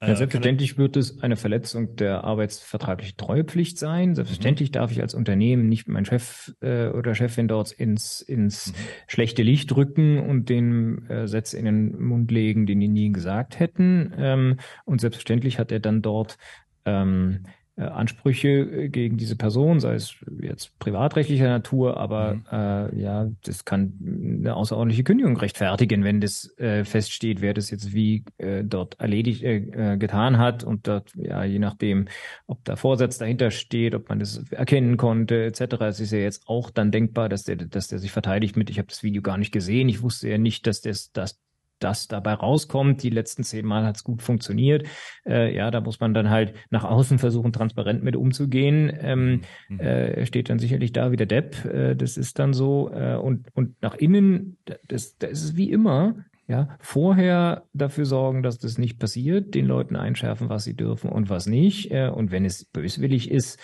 ja, 0.00 0.14
selbstverständlich 0.14 0.78
wird 0.78 0.96
es 0.96 1.20
eine 1.22 1.36
Verletzung 1.36 1.96
der 1.96 2.22
arbeitsvertraglichen 2.22 3.16
Treuepflicht 3.16 3.78
sein. 3.78 4.14
Selbstverständlich 4.14 4.70
mhm. 4.70 4.74
darf 4.74 4.92
ich 4.92 5.00
als 5.00 5.12
Unternehmen 5.12 5.68
nicht 5.68 5.88
meinen 5.88 6.04
Chef 6.04 6.52
äh, 6.60 6.88
oder 6.88 7.16
Chefin 7.16 7.48
dort 7.48 7.72
ins, 7.72 8.20
ins 8.20 8.68
mhm. 8.68 8.74
schlechte 9.08 9.42
Licht 9.42 9.74
rücken 9.74 10.20
und 10.20 10.50
den 10.50 11.04
äh, 11.08 11.26
Sätze 11.26 11.58
in 11.58 11.64
den 11.64 12.00
Mund 12.00 12.30
legen, 12.30 12.66
den 12.66 12.78
die 12.78 12.88
nie 12.88 13.10
gesagt 13.10 13.58
hätten. 13.58 14.14
Ähm, 14.16 14.60
und 14.84 15.00
selbstverständlich 15.00 15.58
hat 15.58 15.72
er 15.72 15.80
dann 15.80 16.00
dort 16.00 16.38
ähm, 16.84 17.40
äh, 17.44 17.48
Ansprüche 17.82 18.48
äh, 18.48 18.88
gegen 18.88 19.16
diese 19.16 19.36
Person, 19.36 19.80
sei 19.80 19.94
es 19.94 20.16
jetzt 20.40 20.78
privatrechtlicher 20.78 21.48
Natur, 21.48 21.96
aber 21.96 22.34
mhm. 22.34 22.44
äh, 22.50 23.00
ja, 23.00 23.30
das 23.44 23.64
kann 23.64 23.92
eine 24.40 24.54
außerordentliche 24.54 25.04
Kündigung 25.04 25.36
rechtfertigen, 25.36 26.04
wenn 26.04 26.20
das 26.20 26.56
äh, 26.58 26.84
feststeht, 26.84 27.40
wer 27.40 27.54
das 27.54 27.70
jetzt 27.70 27.92
wie 27.92 28.24
äh, 28.38 28.64
dort 28.64 28.98
erledigt 29.00 29.42
äh, 29.42 29.92
äh 29.94 29.96
getan 29.96 30.38
hat 30.38 30.64
und 30.64 30.88
dort 30.88 31.12
ja 31.16 31.44
je 31.44 31.58
nachdem, 31.58 32.06
ob 32.46 32.64
da 32.64 32.76
Vorsatz 32.76 33.18
dahinter 33.18 33.50
steht, 33.50 33.94
ob 33.94 34.08
man 34.08 34.18
das 34.18 34.50
erkennen 34.50 34.96
konnte 34.96 35.44
etc. 35.44 35.80
Es 35.82 36.00
ist 36.00 36.12
ja 36.12 36.18
jetzt 36.18 36.48
auch 36.48 36.70
dann 36.70 36.90
denkbar, 36.90 37.28
dass 37.28 37.44
der, 37.44 37.56
dass 37.56 37.88
der 37.88 37.98
sich 37.98 38.10
verteidigt 38.10 38.56
mit, 38.56 38.70
ich 38.70 38.78
habe 38.78 38.88
das 38.88 39.02
Video 39.02 39.22
gar 39.22 39.38
nicht 39.38 39.52
gesehen, 39.52 39.88
ich 39.88 40.02
wusste 40.02 40.28
ja 40.28 40.38
nicht, 40.38 40.66
dass 40.66 40.80
das, 40.80 41.12
dass 41.12 41.38
das 41.78 42.08
dabei 42.08 42.34
rauskommt. 42.34 43.02
Die 43.02 43.10
letzten 43.10 43.44
zehn 43.44 43.66
Mal 43.66 43.84
hat 43.84 43.96
es 43.96 44.04
gut 44.04 44.22
funktioniert. 44.22 44.86
Äh, 45.26 45.54
ja, 45.54 45.70
da 45.70 45.80
muss 45.80 46.00
man 46.00 46.14
dann 46.14 46.30
halt 46.30 46.54
nach 46.70 46.84
außen 46.84 47.18
versuchen, 47.18 47.52
transparent 47.52 48.02
mit 48.02 48.16
umzugehen. 48.16 48.92
Ähm, 49.00 49.40
mhm. 49.68 49.80
äh, 49.80 50.26
steht 50.26 50.50
dann 50.50 50.58
sicherlich 50.58 50.92
da 50.92 51.12
wie 51.12 51.16
der 51.16 51.26
Depp. 51.26 51.64
Äh, 51.64 51.94
das 51.94 52.16
ist 52.16 52.38
dann 52.38 52.52
so. 52.52 52.90
Äh, 52.92 53.16
und, 53.16 53.48
und 53.54 53.80
nach 53.82 53.94
innen, 53.94 54.58
das, 54.86 55.16
das 55.16 55.42
ist 55.42 55.56
wie 55.56 55.70
immer. 55.70 56.14
Ja, 56.50 56.78
vorher 56.80 57.64
dafür 57.74 58.06
sorgen, 58.06 58.42
dass 58.42 58.58
das 58.58 58.78
nicht 58.78 58.98
passiert, 58.98 59.54
den 59.54 59.66
Leuten 59.66 59.96
einschärfen, 59.96 60.48
was 60.48 60.64
sie 60.64 60.74
dürfen 60.74 61.10
und 61.10 61.28
was 61.28 61.46
nicht. 61.46 61.90
Äh, 61.90 62.08
und 62.08 62.30
wenn 62.30 62.46
es 62.46 62.64
böswillig 62.64 63.30
ist, 63.30 63.60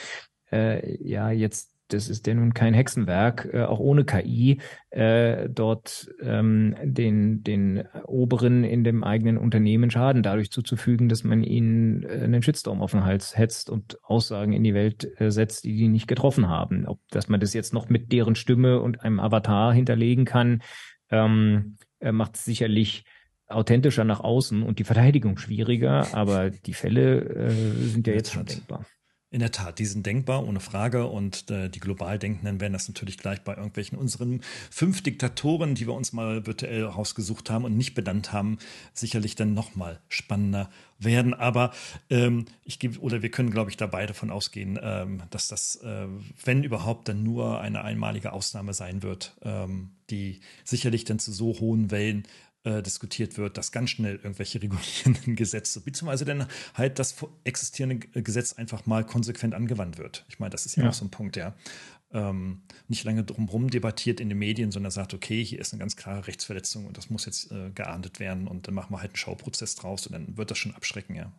äh, 0.52 1.02
ja, 1.02 1.30
jetzt 1.30 1.73
das 1.88 2.08
ist 2.08 2.26
ja 2.26 2.34
nun 2.34 2.54
kein 2.54 2.74
Hexenwerk, 2.74 3.48
äh, 3.52 3.62
auch 3.62 3.78
ohne 3.78 4.04
KI, 4.04 4.60
äh, 4.90 5.48
dort 5.50 6.08
ähm, 6.22 6.74
den, 6.82 7.42
den 7.42 7.84
Oberen 8.06 8.64
in 8.64 8.84
dem 8.84 9.04
eigenen 9.04 9.36
Unternehmen 9.38 9.90
Schaden 9.90 10.22
dadurch 10.22 10.50
zuzufügen, 10.50 11.08
dass 11.08 11.24
man 11.24 11.42
ihnen 11.42 12.02
äh, 12.04 12.22
einen 12.24 12.42
Shitstorm 12.42 12.80
auf 12.80 12.92
den 12.92 13.04
Hals 13.04 13.36
hetzt 13.36 13.70
und 13.70 13.98
Aussagen 14.02 14.52
in 14.52 14.64
die 14.64 14.74
Welt 14.74 15.08
äh, 15.20 15.30
setzt, 15.30 15.64
die 15.64 15.76
die 15.76 15.88
nicht 15.88 16.08
getroffen 16.08 16.48
haben. 16.48 16.86
Ob 16.86 17.00
dass 17.10 17.28
man 17.28 17.40
das 17.40 17.54
jetzt 17.54 17.74
noch 17.74 17.88
mit 17.88 18.12
deren 18.12 18.34
Stimme 18.34 18.80
und 18.80 19.02
einem 19.02 19.20
Avatar 19.20 19.72
hinterlegen 19.72 20.24
kann, 20.24 20.62
ähm, 21.10 21.76
äh, 22.00 22.12
macht 22.12 22.36
es 22.36 22.44
sicherlich 22.44 23.04
authentischer 23.46 24.04
nach 24.04 24.20
außen 24.20 24.62
und 24.62 24.78
die 24.78 24.84
Verteidigung 24.84 25.36
schwieriger, 25.36 26.14
aber 26.14 26.50
die 26.50 26.72
Fälle 26.72 27.20
äh, 27.20 27.50
sind 27.50 28.06
ja 28.06 28.14
jetzt 28.14 28.32
schon 28.32 28.46
denkbar. 28.46 28.86
In 29.34 29.40
der 29.40 29.50
Tat, 29.50 29.80
die 29.80 29.84
sind 29.84 30.06
denkbar, 30.06 30.46
ohne 30.46 30.60
Frage. 30.60 31.06
Und 31.06 31.50
äh, 31.50 31.68
die 31.68 31.80
global 31.80 32.20
Denkenden 32.20 32.60
werden 32.60 32.72
das 32.72 32.86
natürlich 32.86 33.18
gleich 33.18 33.40
bei 33.42 33.56
irgendwelchen 33.56 33.98
unseren 33.98 34.42
fünf 34.70 35.02
Diktatoren, 35.02 35.74
die 35.74 35.88
wir 35.88 35.94
uns 35.94 36.12
mal 36.12 36.46
virtuell 36.46 36.84
rausgesucht 36.84 37.50
haben 37.50 37.64
und 37.64 37.76
nicht 37.76 37.94
benannt 37.94 38.32
haben, 38.32 38.58
sicherlich 38.92 39.34
dann 39.34 39.52
nochmal 39.52 39.98
spannender 40.08 40.70
werden. 41.00 41.34
Aber 41.34 41.72
ähm, 42.10 42.44
ich 42.62 42.78
gebe, 42.78 43.00
oder 43.00 43.22
wir 43.22 43.30
können, 43.32 43.50
glaube 43.50 43.70
ich, 43.70 43.76
da 43.76 43.88
beide 43.88 44.12
davon 44.12 44.30
ausgehen, 44.30 44.78
ähm, 44.80 45.24
dass 45.30 45.48
das, 45.48 45.82
äh, 45.82 46.06
wenn 46.44 46.62
überhaupt, 46.62 47.08
dann 47.08 47.24
nur 47.24 47.60
eine 47.60 47.82
einmalige 47.82 48.32
Ausnahme 48.32 48.72
sein 48.72 49.02
wird, 49.02 49.36
ähm, 49.42 49.96
die 50.10 50.42
sicherlich 50.62 51.06
dann 51.06 51.18
zu 51.18 51.32
so 51.32 51.58
hohen 51.58 51.90
Wellen 51.90 52.28
äh, 52.64 52.82
diskutiert 52.82 53.36
wird, 53.36 53.56
dass 53.58 53.72
ganz 53.72 53.90
schnell 53.90 54.16
irgendwelche 54.16 54.60
regulierenden 54.62 55.36
Gesetze, 55.36 55.80
beziehungsweise 55.80 56.24
dann 56.24 56.46
halt 56.74 56.98
das 56.98 57.16
existierende 57.44 57.98
Gesetz 58.22 58.54
einfach 58.54 58.86
mal 58.86 59.04
konsequent 59.04 59.54
angewandt 59.54 59.98
wird. 59.98 60.24
Ich 60.28 60.38
meine, 60.38 60.50
das 60.50 60.66
ist 60.66 60.76
ja, 60.76 60.84
ja. 60.84 60.88
auch 60.88 60.94
so 60.94 61.04
ein 61.04 61.10
Punkt, 61.10 61.36
ja. 61.36 61.54
Ähm, 62.12 62.62
nicht 62.86 63.04
lange 63.04 63.24
drumherum 63.24 63.70
debattiert 63.70 64.20
in 64.20 64.28
den 64.28 64.38
Medien, 64.38 64.70
sondern 64.70 64.92
sagt, 64.92 65.14
okay, 65.14 65.44
hier 65.44 65.58
ist 65.58 65.72
eine 65.72 65.80
ganz 65.80 65.96
klare 65.96 66.26
Rechtsverletzung 66.26 66.86
und 66.86 66.96
das 66.96 67.10
muss 67.10 67.26
jetzt 67.26 67.50
äh, 67.50 67.70
geahndet 67.74 68.20
werden 68.20 68.46
und 68.46 68.68
dann 68.68 68.74
machen 68.74 68.92
wir 68.92 69.00
halt 69.00 69.10
einen 69.10 69.16
Schauprozess 69.16 69.74
draus 69.74 70.06
und 70.06 70.12
dann 70.12 70.36
wird 70.36 70.50
das 70.50 70.58
schon 70.58 70.74
abschrecken, 70.74 71.16
ja. 71.16 71.32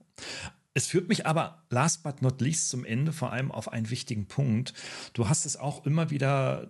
Es 0.77 0.87
führt 0.87 1.07
mich 1.07 1.25
aber 1.25 1.63
last 1.69 2.03
but 2.03 2.21
not 2.21 2.41
least 2.41 2.69
zum 2.69 2.83
Ende 2.83 3.13
vor 3.13 3.31
allem 3.31 3.49
auf 3.49 3.71
einen 3.71 3.89
wichtigen 3.89 4.27
Punkt. 4.27 4.73
Du 5.13 5.29
hast 5.29 5.45
es 5.45 5.55
auch 5.55 5.85
immer 5.85 6.11
wieder, 6.11 6.69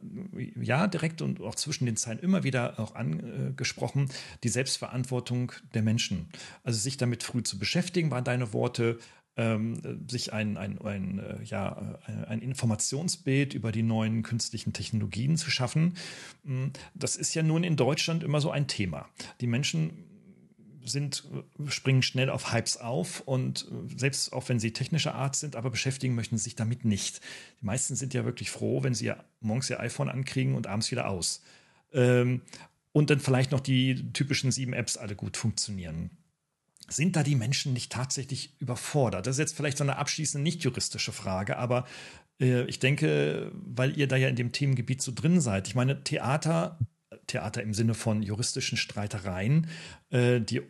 ja, 0.62 0.86
direkt 0.86 1.24
und 1.24 1.42
auch 1.42 1.56
zwischen 1.56 1.88
den 1.88 1.98
Zeilen 1.98 2.20
immer 2.20 2.44
wieder 2.44 2.80
auch 2.80 2.94
angesprochen, 2.94 4.10
die 4.44 4.50
Selbstverantwortung 4.50 5.54
der 5.74 5.82
Menschen. 5.82 6.30
Also 6.64 6.80
sich 6.80 6.98
damit 6.98 7.24
früh 7.24 7.42
zu 7.42 7.58
beschäftigen, 7.58 8.12
waren 8.12 8.24
deine 8.24 8.54
Worte, 8.54 9.00
ähm, 9.38 10.06
sich 10.08 10.34
ein, 10.34 10.56
ein, 10.58 10.80
ein, 10.82 11.20
äh, 11.20 11.44
ja, 11.44 12.00
äh, 12.08 12.28
ein 12.28 12.42
Informationsbild 12.42 13.56
über 13.56 13.72
die 13.72 13.84
neuen 13.84 14.22
künstlichen 14.22 14.72
Technologien 14.72 15.36
zu 15.36 15.50
schaffen. 15.50 15.96
Hm, 16.46 16.72
das 16.94 17.16
ist 17.16 17.34
ja 17.34 17.42
nun 17.42 17.64
in 17.64 17.76
Deutschland 17.76 18.24
immer 18.24 18.40
so 18.40 18.52
ein 18.52 18.68
Thema. 18.68 19.10
Die 19.42 19.48
Menschen 19.48 20.15
sind, 20.86 21.24
springen 21.68 22.02
schnell 22.02 22.30
auf 22.30 22.54
Hypes 22.54 22.78
auf 22.78 23.22
und 23.22 23.68
äh, 23.70 23.98
selbst 23.98 24.34
auch 24.34 24.50
wenn 24.50 24.60
sie 24.60 24.72
technischer 24.72 25.16
Art 25.16 25.36
sind, 25.36 25.56
aber 25.56 25.70
beschäftigen 25.70 26.16
möchten 26.16 26.38
sich 26.38 26.56
damit 26.56 26.86
nicht. 26.86 27.22
Die 27.62 27.66
meisten 27.66 27.96
sind 27.96 28.14
ja 28.14 28.26
wirklich 28.26 28.52
froh, 28.52 28.84
wenn 28.84 28.94
sie 28.94 29.12
morgens 29.40 29.70
ihr 29.70 29.80
iPhone 29.80 30.10
ankriegen 30.10 30.56
und 30.56 30.68
abends 30.68 30.92
wieder 30.92 31.10
aus. 31.10 31.44
Ähm, 31.94 32.42
und 32.92 33.10
dann 33.10 33.20
vielleicht 33.20 33.52
noch 33.52 33.60
die 33.60 34.12
typischen 34.14 34.52
sieben 34.52 34.74
Apps 34.74 34.96
alle 34.96 35.16
gut 35.16 35.38
funktionieren. 35.38 36.12
Sind 36.88 37.16
da 37.16 37.24
die 37.24 37.36
Menschen 37.36 37.74
nicht 37.74 37.92
tatsächlich 37.92 38.54
überfordert? 38.60 39.28
Das 39.28 39.36
ist 39.36 39.40
jetzt 39.40 39.58
vielleicht 39.58 39.78
so 39.78 39.84
eine 39.84 39.98
abschließende 39.98 40.44
nicht 40.44 40.64
juristische 40.64 41.12
Frage, 41.12 41.58
aber 41.58 41.86
äh, 42.40 42.64
ich 42.66 42.80
denke, 42.80 43.52
weil 43.54 43.98
ihr 43.98 44.08
da 44.08 44.16
ja 44.16 44.30
in 44.30 44.36
dem 44.36 44.52
Themengebiet 44.52 45.02
so 45.02 45.12
drin 45.14 45.42
seid. 45.42 45.68
Ich 45.68 45.76
meine, 45.76 46.04
Theater 46.04 46.80
Theater 47.28 47.64
im 47.64 47.74
Sinne 47.74 47.94
von 47.94 48.22
juristischen 48.22 48.78
Streitereien, 48.78 49.68
äh, 50.10 50.40
die 50.42 50.62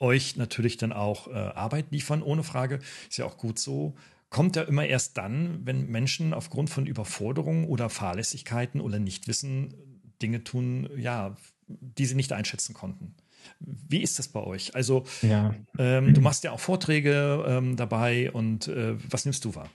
euch 0.00 0.36
natürlich 0.36 0.76
dann 0.76 0.92
auch 0.92 1.28
äh, 1.28 1.32
Arbeit 1.32 1.86
liefern, 1.90 2.22
ohne 2.22 2.42
Frage. 2.42 2.80
Ist 3.08 3.18
ja 3.18 3.24
auch 3.24 3.36
gut 3.36 3.58
so. 3.58 3.94
Kommt 4.30 4.56
er 4.56 4.66
immer 4.66 4.86
erst 4.86 5.16
dann, 5.16 5.60
wenn 5.64 5.86
Menschen 5.86 6.34
aufgrund 6.34 6.70
von 6.70 6.86
Überforderungen 6.86 7.66
oder 7.66 7.88
Fahrlässigkeiten 7.88 8.80
oder 8.80 8.98
Nichtwissen 8.98 9.74
Dinge 10.20 10.42
tun, 10.42 10.88
ja, 10.96 11.36
die 11.68 12.06
sie 12.06 12.14
nicht 12.14 12.32
einschätzen 12.32 12.74
konnten. 12.74 13.14
Wie 13.60 14.02
ist 14.02 14.18
das 14.18 14.28
bei 14.28 14.42
euch? 14.42 14.74
Also, 14.74 15.04
ja. 15.22 15.54
ähm, 15.78 16.14
du 16.14 16.20
machst 16.20 16.44
ja 16.44 16.52
auch 16.52 16.60
Vorträge 16.60 17.44
ähm, 17.46 17.76
dabei 17.76 18.30
und 18.32 18.68
äh, 18.68 18.96
was 19.10 19.24
nimmst 19.24 19.44
du 19.44 19.54
wahr? 19.54 19.70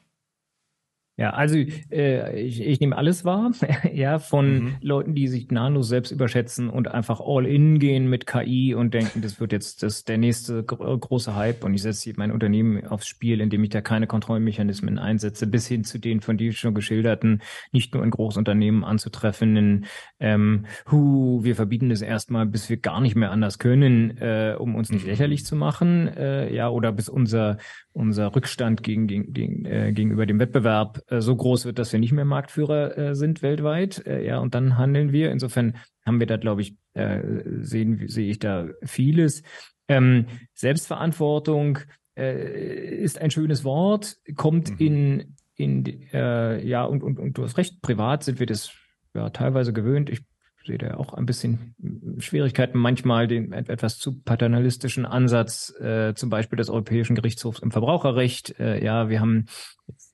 Ja, 1.19 1.31
also 1.31 1.57
äh, 1.91 2.41
ich, 2.41 2.61
ich 2.61 2.79
nehme 2.79 2.95
alles 2.95 3.25
wahr, 3.25 3.51
ja, 3.93 4.19
von 4.19 4.53
mhm. 4.53 4.75
Leuten, 4.79 5.15
die 5.15 5.27
sich 5.27 5.51
nahtlos 5.51 5.89
selbst 5.89 6.11
überschätzen 6.11 6.69
und 6.69 6.87
einfach 6.87 7.19
all 7.19 7.45
in 7.45 7.77
gehen 7.77 8.09
mit 8.09 8.25
KI 8.25 8.73
und 8.73 8.93
denken, 8.93 9.21
das 9.21 9.37
wird 9.41 9.51
jetzt 9.51 9.83
das 9.83 10.05
der 10.05 10.17
nächste 10.17 10.63
große 10.63 11.35
Hype 11.35 11.65
und 11.65 11.73
ich 11.73 11.81
setze 11.81 12.13
mein 12.15 12.31
Unternehmen 12.31 12.87
aufs 12.87 13.05
Spiel, 13.05 13.41
indem 13.41 13.65
ich 13.65 13.69
da 13.69 13.81
keine 13.81 14.07
Kontrollmechanismen 14.07 14.97
einsetze, 14.97 15.45
bis 15.45 15.67
hin 15.67 15.83
zu 15.83 15.99
den 15.99 16.21
von 16.21 16.37
dir 16.37 16.53
schon 16.53 16.73
geschilderten, 16.73 17.41
nicht 17.73 17.93
nur 17.93 18.05
in 18.05 18.11
Großunternehmen 18.11 18.85
anzutreffenden, 18.85 19.87
ähm, 20.21 20.67
hu, 20.89 21.43
wir 21.43 21.57
verbieten 21.57 21.89
das 21.89 22.01
erstmal, 22.01 22.45
bis 22.45 22.69
wir 22.69 22.77
gar 22.77 23.01
nicht 23.01 23.17
mehr 23.17 23.31
anders 23.31 23.59
können, 23.59 24.17
äh, 24.19 24.55
um 24.57 24.73
uns 24.73 24.89
nicht 24.89 25.03
mhm. 25.03 25.09
lächerlich 25.09 25.43
zu 25.43 25.57
machen, 25.57 26.07
äh, 26.07 26.55
ja, 26.55 26.69
oder 26.69 26.93
bis 26.93 27.09
unser 27.09 27.57
unser 27.99 28.33
Rückstand 28.33 28.81
gegen, 28.81 29.07
gegen, 29.07 29.33
gegen, 29.33 29.65
äh, 29.65 29.91
gegenüber 29.93 30.25
dem 30.25 30.39
Wettbewerb 30.39 31.01
äh, 31.07 31.19
so 31.21 31.35
groß 31.35 31.65
wird, 31.65 31.77
dass 31.77 31.91
wir 31.91 31.99
nicht 31.99 32.13
mehr 32.13 32.25
Marktführer 32.25 32.97
äh, 32.97 33.15
sind 33.15 33.41
weltweit. 33.41 34.05
Äh, 34.07 34.25
ja, 34.25 34.39
und 34.39 34.55
dann 34.55 34.77
handeln 34.77 35.11
wir. 35.11 35.31
Insofern 35.31 35.75
haben 36.05 36.19
wir 36.19 36.27
da, 36.27 36.37
glaube 36.37 36.61
ich, 36.61 36.77
äh, 36.93 37.21
sehen 37.61 38.07
sehe 38.07 38.31
ich 38.31 38.39
da 38.39 38.67
vieles. 38.83 39.43
Ähm, 39.87 40.27
Selbstverantwortung 40.53 41.79
äh, 42.17 42.95
ist 42.95 43.19
ein 43.19 43.31
schönes 43.31 43.63
Wort, 43.63 44.17
kommt 44.35 44.71
mhm. 44.71 44.77
in 44.79 45.35
in 45.55 45.83
ja 46.13 46.85
und, 46.85 47.03
und 47.03 47.19
und 47.19 47.37
du 47.37 47.43
hast 47.43 47.57
recht. 47.57 47.81
Privat 47.81 48.23
sind 48.23 48.39
wir 48.39 48.45
das 48.45 48.71
ja 49.13 49.29
teilweise 49.29 49.73
gewöhnt. 49.73 50.09
Ich 50.09 50.21
sehe 50.65 50.77
da 50.77 50.95
auch 50.95 51.13
ein 51.13 51.25
bisschen 51.25 51.75
Schwierigkeiten, 52.19 52.77
manchmal 52.77 53.27
den 53.27 53.53
etwas 53.53 53.97
zu 53.97 54.21
paternalistischen 54.21 55.05
Ansatz, 55.05 55.73
äh, 55.79 56.13
zum 56.15 56.29
Beispiel 56.29 56.57
des 56.57 56.69
Europäischen 56.69 57.15
Gerichtshofs 57.15 57.59
im 57.59 57.71
Verbraucherrecht. 57.71 58.59
Äh, 58.59 58.83
ja, 58.83 59.09
wir 59.09 59.19
haben 59.19 59.45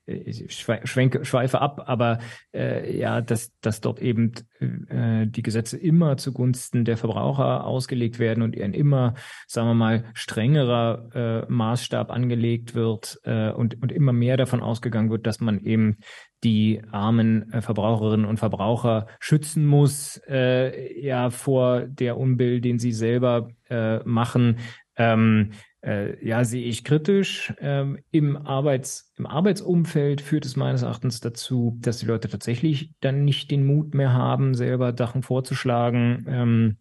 ich 0.06 0.46
schwenke, 0.84 1.26
schweife 1.26 1.62
ab, 1.62 1.84
aber 1.88 2.20
äh, 2.54 2.96
ja, 2.98 3.22
dass, 3.22 3.52
dass 3.62 3.82
dort 3.82 4.00
eben 4.00 4.34
äh, 4.60 5.26
die 5.28 5.42
Gesetze 5.42 5.78
immer 5.78 6.18
zugunsten 6.18 6.86
der 6.86 6.98
Verbraucher 6.98 7.66
ausgelegt 7.66 8.20
werden 8.20 8.44
und 8.44 8.60
ein 8.60 8.74
immer, 8.74 9.16
sagen 9.48 9.68
wir 9.68 9.74
mal, 9.74 10.04
strengerer 10.14 11.46
äh, 11.48 11.52
Maßstab 11.52 12.12
angelegt 12.12 12.76
wird 12.76 13.20
äh, 13.24 13.50
und, 13.50 13.82
und 13.82 13.92
immer 13.92 14.14
mehr 14.14 14.38
davon 14.38 14.62
ausgegangen 14.62 15.10
wird, 15.10 15.26
dass 15.26 15.40
man 15.40 15.60
eben 15.60 15.98
die 16.44 16.82
armen 16.92 17.52
äh, 17.52 17.62
Verbraucherinnen 17.62 18.28
und 18.28 18.38
Verbraucher 18.38 19.08
schützen 19.20 19.66
muss, 19.66 20.22
äh, 20.30 21.02
ja, 21.02 21.32
vor 21.32 21.82
der 21.82 22.18
Unbill, 22.18 22.62
den 22.62 22.78
sie 22.78 22.92
selber 22.92 23.50
äh, 23.70 24.00
machen. 24.04 24.60
Ähm, 24.98 25.52
äh, 25.86 26.26
ja, 26.26 26.44
sehe 26.44 26.66
ich 26.66 26.84
kritisch. 26.84 27.54
Ähm, 27.60 28.00
im, 28.12 28.38
Arbeits, 28.38 29.14
Im 29.18 29.28
Arbeitsumfeld 29.28 30.22
führt 30.22 30.46
es 30.46 30.56
meines 30.56 30.82
Erachtens 30.82 31.20
dazu, 31.20 31.78
dass 31.82 32.00
die 32.00 32.08
Leute 32.08 32.28
tatsächlich 32.28 32.94
dann 33.02 33.24
nicht 33.24 33.52
den 33.52 33.66
Mut 33.66 33.94
mehr 33.94 34.12
haben, 34.12 34.56
selber 34.56 34.96
Sachen 34.98 35.22
vorzuschlagen. 35.22 36.26
Ähm, 36.28 36.78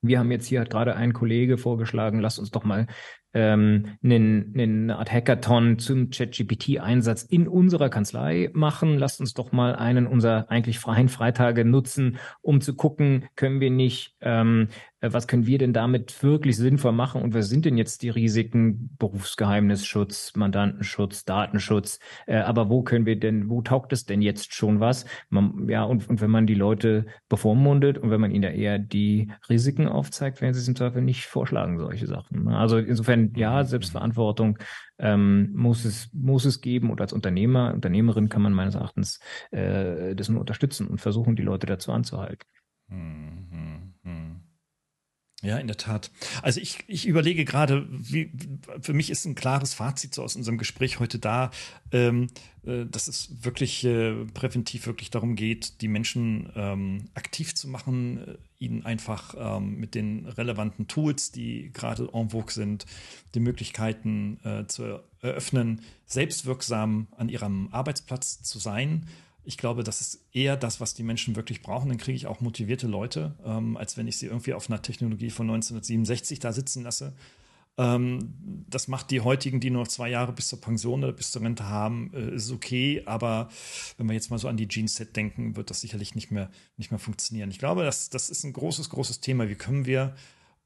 wir 0.00 0.18
haben 0.18 0.30
jetzt 0.30 0.46
hier 0.46 0.60
hat 0.60 0.70
gerade 0.70 0.94
ein 0.96 1.12
Kollege 1.12 1.58
vorgeschlagen, 1.58 2.20
lasst 2.20 2.38
uns 2.38 2.50
doch 2.50 2.64
mal 2.64 2.86
ähm, 3.34 3.96
einen, 4.02 4.52
einen 4.54 4.90
Art 4.90 5.12
Hackathon 5.12 5.78
zum 5.78 6.10
ChatGPT-Einsatz 6.10 7.22
in 7.22 7.46
unserer 7.46 7.88
Kanzlei 7.90 8.50
machen. 8.52 8.98
Lasst 8.98 9.20
uns 9.20 9.34
doch 9.34 9.52
mal 9.52 9.76
einen 9.76 10.06
unserer 10.06 10.50
eigentlich 10.50 10.78
freien 10.78 11.08
Freitage 11.08 11.64
nutzen, 11.64 12.18
um 12.40 12.60
zu 12.60 12.74
gucken, 12.74 13.26
können 13.36 13.60
wir 13.60 13.70
nicht 13.70 14.16
ähm, 14.20 14.68
äh, 14.97 14.97
was 15.00 15.28
können 15.28 15.46
wir 15.46 15.58
denn 15.58 15.72
damit 15.72 16.22
wirklich 16.22 16.56
sinnvoll 16.56 16.92
machen 16.92 17.22
und 17.22 17.34
was 17.34 17.48
sind 17.48 17.64
denn 17.64 17.76
jetzt 17.76 18.02
die 18.02 18.10
Risiken, 18.10 18.96
Berufsgeheimnisschutz, 18.98 20.34
Mandantenschutz, 20.34 21.24
Datenschutz, 21.24 22.00
äh, 22.26 22.38
aber 22.38 22.68
wo 22.68 22.82
können 22.82 23.06
wir 23.06 23.18
denn, 23.18 23.48
wo 23.48 23.62
taugt 23.62 23.92
es 23.92 24.06
denn 24.06 24.22
jetzt 24.22 24.54
schon 24.54 24.80
was? 24.80 25.04
Man, 25.28 25.68
ja, 25.68 25.84
und, 25.84 26.08
und 26.08 26.20
wenn 26.20 26.30
man 26.30 26.46
die 26.46 26.54
Leute 26.54 27.06
bevormundet 27.28 27.98
und 27.98 28.10
wenn 28.10 28.20
man 28.20 28.32
ihnen 28.32 28.42
da 28.42 28.48
eher 28.48 28.78
die 28.78 29.30
Risiken 29.48 29.86
aufzeigt, 29.86 30.40
werden 30.40 30.54
sie 30.54 30.60
es 30.60 30.68
im 30.68 30.76
Zweifel 30.76 31.02
nicht 31.02 31.26
vorschlagen, 31.26 31.78
solche 31.78 32.06
Sachen. 32.06 32.44
Ne? 32.44 32.58
Also 32.58 32.78
insofern, 32.78 33.32
ja, 33.36 33.62
mhm. 33.62 33.66
Selbstverantwortung 33.66 34.58
ähm, 34.98 35.52
muss 35.54 35.84
es 35.84 36.10
muss 36.12 36.44
es 36.44 36.60
geben 36.60 36.90
und 36.90 37.00
als 37.00 37.12
Unternehmer, 37.12 37.72
Unternehmerin 37.72 38.28
kann 38.28 38.42
man 38.42 38.52
meines 38.52 38.74
Erachtens 38.74 39.20
äh, 39.52 40.16
das 40.16 40.28
nur 40.28 40.40
unterstützen 40.40 40.88
und 40.88 41.00
versuchen, 41.00 41.36
die 41.36 41.42
Leute 41.42 41.66
dazu 41.66 41.92
anzuhalten. 41.92 42.48
Mhm. 42.88 44.47
Ja, 45.40 45.56
in 45.58 45.68
der 45.68 45.76
Tat. 45.76 46.10
Also 46.42 46.60
ich, 46.60 46.78
ich 46.88 47.06
überlege 47.06 47.44
gerade, 47.44 47.86
wie, 47.90 48.32
für 48.80 48.92
mich 48.92 49.08
ist 49.08 49.24
ein 49.24 49.36
klares 49.36 49.72
Fazit 49.72 50.12
so 50.12 50.24
aus 50.24 50.34
unserem 50.34 50.58
Gespräch 50.58 50.98
heute 50.98 51.20
da, 51.20 51.52
ähm, 51.92 52.26
äh, 52.66 52.86
dass 52.86 53.06
es 53.06 53.44
wirklich 53.44 53.84
äh, 53.84 54.24
präventiv 54.34 54.86
wirklich 54.88 55.10
darum 55.10 55.36
geht, 55.36 55.80
die 55.80 55.86
Menschen 55.86 56.52
ähm, 56.56 57.04
aktiv 57.14 57.54
zu 57.54 57.68
machen, 57.68 58.18
äh, 58.18 58.34
ihnen 58.58 58.84
einfach 58.84 59.36
ähm, 59.38 59.76
mit 59.76 59.94
den 59.94 60.26
relevanten 60.26 60.88
Tools, 60.88 61.30
die 61.30 61.70
gerade 61.72 62.08
en 62.12 62.30
vogue 62.30 62.52
sind, 62.52 62.86
die 63.36 63.40
Möglichkeiten 63.40 64.40
äh, 64.42 64.66
zu 64.66 65.00
eröffnen, 65.20 65.82
selbstwirksam 66.06 67.06
an 67.16 67.28
ihrem 67.28 67.68
Arbeitsplatz 67.70 68.42
zu 68.42 68.58
sein 68.58 69.06
ich 69.48 69.56
glaube, 69.56 69.82
das 69.82 70.02
ist 70.02 70.20
eher 70.34 70.58
das, 70.58 70.78
was 70.78 70.92
die 70.92 71.02
Menschen 71.02 71.34
wirklich 71.34 71.62
brauchen. 71.62 71.88
Dann 71.88 71.96
kriege 71.96 72.14
ich 72.14 72.26
auch 72.26 72.42
motivierte 72.42 72.86
Leute, 72.86 73.34
ähm, 73.46 73.78
als 73.78 73.96
wenn 73.96 74.06
ich 74.06 74.18
sie 74.18 74.26
irgendwie 74.26 74.52
auf 74.52 74.68
einer 74.68 74.82
Technologie 74.82 75.30
von 75.30 75.46
1967 75.46 76.38
da 76.38 76.52
sitzen 76.52 76.82
lasse. 76.82 77.14
Ähm, 77.78 78.34
das 78.68 78.88
macht 78.88 79.10
die 79.10 79.22
heutigen, 79.22 79.58
die 79.58 79.70
nur 79.70 79.84
noch 79.84 79.88
zwei 79.88 80.10
Jahre 80.10 80.34
bis 80.34 80.48
zur 80.48 80.60
Pension 80.60 81.02
oder 81.02 81.14
bis 81.14 81.30
zur 81.30 81.40
Rente 81.40 81.66
haben, 81.66 82.12
äh, 82.12 82.34
ist 82.34 82.52
okay. 82.52 83.02
Aber 83.06 83.48
wenn 83.96 84.06
wir 84.06 84.12
jetzt 84.12 84.30
mal 84.30 84.38
so 84.38 84.48
an 84.48 84.58
die 84.58 84.68
Gene-Set 84.68 85.16
denken, 85.16 85.56
wird 85.56 85.70
das 85.70 85.80
sicherlich 85.80 86.14
nicht 86.14 86.30
mehr, 86.30 86.50
nicht 86.76 86.90
mehr 86.90 87.00
funktionieren. 87.00 87.50
Ich 87.50 87.58
glaube, 87.58 87.84
das, 87.84 88.10
das 88.10 88.28
ist 88.28 88.44
ein 88.44 88.52
großes, 88.52 88.90
großes 88.90 89.20
Thema. 89.20 89.48
Wie 89.48 89.54
können 89.54 89.86
wir 89.86 90.14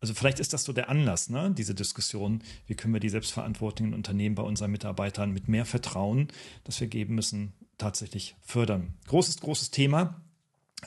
also 0.01 0.15
vielleicht 0.15 0.41
ist 0.41 0.53
das 0.53 0.65
so 0.65 0.73
der 0.73 0.89
Anlass, 0.89 1.31
ne, 1.31 1.55
diese 1.57 1.77
Diskussion, 1.77 2.43
wie 2.67 2.75
können 2.75 2.93
wir 2.93 2.99
die 2.99 3.09
selbstverantwortlichen 3.09 3.95
Unternehmen 3.95 4.35
bei 4.35 4.43
unseren 4.43 4.73
Mitarbeitern 4.73 5.31
mit 5.31 5.47
mehr 5.47 5.65
Vertrauen, 5.65 6.27
das 6.65 6.81
wir 6.81 6.89
geben 6.89 7.15
müssen, 7.15 7.53
tatsächlich 7.83 8.37
fördern. 8.43 8.95
Großes, 9.09 9.41
großes 9.41 9.71
Thema. 9.71 10.21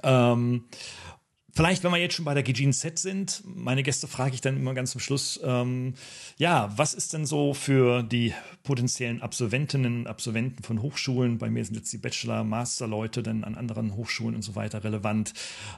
Ähm, 0.03 0.65
Vielleicht, 1.57 1.85
wenn 1.85 1.91
wir 1.91 1.97
jetzt 1.97 2.15
schon 2.15 2.25
bei 2.25 2.33
der 2.33 2.43
Gijin 2.43 2.73
Set 2.73 2.99
sind, 2.99 3.41
meine 3.45 3.81
Gäste 3.81 4.09
frage 4.09 4.35
ich 4.35 4.41
dann 4.41 4.57
immer 4.57 4.73
ganz 4.73 4.91
zum 4.91 4.99
Schluss, 4.99 5.39
ähm, 5.41 5.93
ja, 6.37 6.73
was 6.75 6.93
ist 6.93 7.13
denn 7.13 7.25
so 7.25 7.53
für 7.53 8.03
die 8.03 8.33
potenziellen 8.63 9.21
Absolventinnen 9.21 9.99
und 9.99 10.07
Absolventen 10.07 10.63
von 10.63 10.81
Hochschulen, 10.81 11.37
bei 11.37 11.49
mir 11.49 11.63
sind 11.63 11.75
jetzt 11.75 11.93
die 11.93 11.97
Bachelor-, 11.97 12.43
Master-Leute 12.43 13.23
dann 13.23 13.45
an 13.45 13.55
anderen 13.55 13.95
Hochschulen 13.95 14.35
und 14.35 14.41
so 14.41 14.55
weiter 14.55 14.83
relevant, 14.83 15.33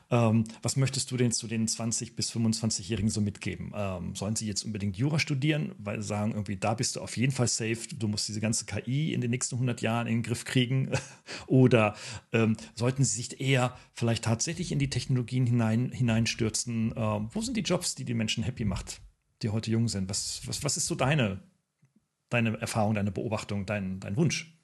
ähm, 0.09 0.45
was 0.63 0.77
möchtest 0.77 1.11
du 1.11 1.17
denn 1.17 1.31
zu 1.31 1.45
den 1.45 1.67
20- 1.67 2.15
bis 2.15 2.31
25-Jährigen 2.31 3.11
so 3.11 3.21
mitgeben? 3.21 3.71
Ähm, 3.75 4.15
sollen 4.15 4.35
sie 4.35 4.47
jetzt 4.47 4.63
unbedingt 4.63 4.97
Jura 4.97 5.19
studieren, 5.19 5.75
weil 5.77 6.01
sie 6.01 6.07
sagen, 6.07 6.31
irgendwie 6.31 6.57
da 6.57 6.73
bist 6.73 6.95
du 6.95 7.01
auf 7.01 7.15
jeden 7.17 7.33
Fall 7.33 7.47
safe, 7.47 7.77
du 7.95 8.07
musst 8.07 8.27
diese 8.27 8.41
ganze 8.41 8.65
KI 8.65 9.13
in 9.13 9.21
den 9.21 9.29
nächsten 9.29 9.53
100 9.53 9.79
Jahren 9.81 10.07
in 10.07 10.15
den 10.15 10.23
Griff 10.23 10.43
kriegen? 10.43 10.89
Oder 11.45 11.95
ähm, 12.33 12.57
sollten 12.73 13.03
sie 13.03 13.17
sich 13.17 13.39
eher 13.39 13.77
vielleicht 13.93 14.23
tatsächlich 14.23 14.71
in 14.71 14.79
die 14.79 14.89
Technologien 14.89 15.45
hinein 15.45 15.66
hinein, 15.69 15.91
hineinstürzen. 15.91 16.91
Äh, 16.91 16.95
wo 16.95 17.41
sind 17.41 17.57
die 17.57 17.61
Jobs, 17.61 17.95
die 17.95 18.05
die 18.05 18.13
Menschen 18.13 18.43
happy 18.43 18.65
macht, 18.65 19.01
die 19.41 19.49
heute 19.49 19.71
jung 19.71 19.87
sind? 19.87 20.09
Was, 20.09 20.41
was, 20.45 20.63
was 20.63 20.77
ist 20.77 20.87
so 20.87 20.95
deine, 20.95 21.41
deine 22.29 22.59
Erfahrung, 22.59 22.93
deine 22.93 23.11
Beobachtung, 23.11 23.65
dein, 23.65 23.99
dein 23.99 24.17
Wunsch? 24.17 24.57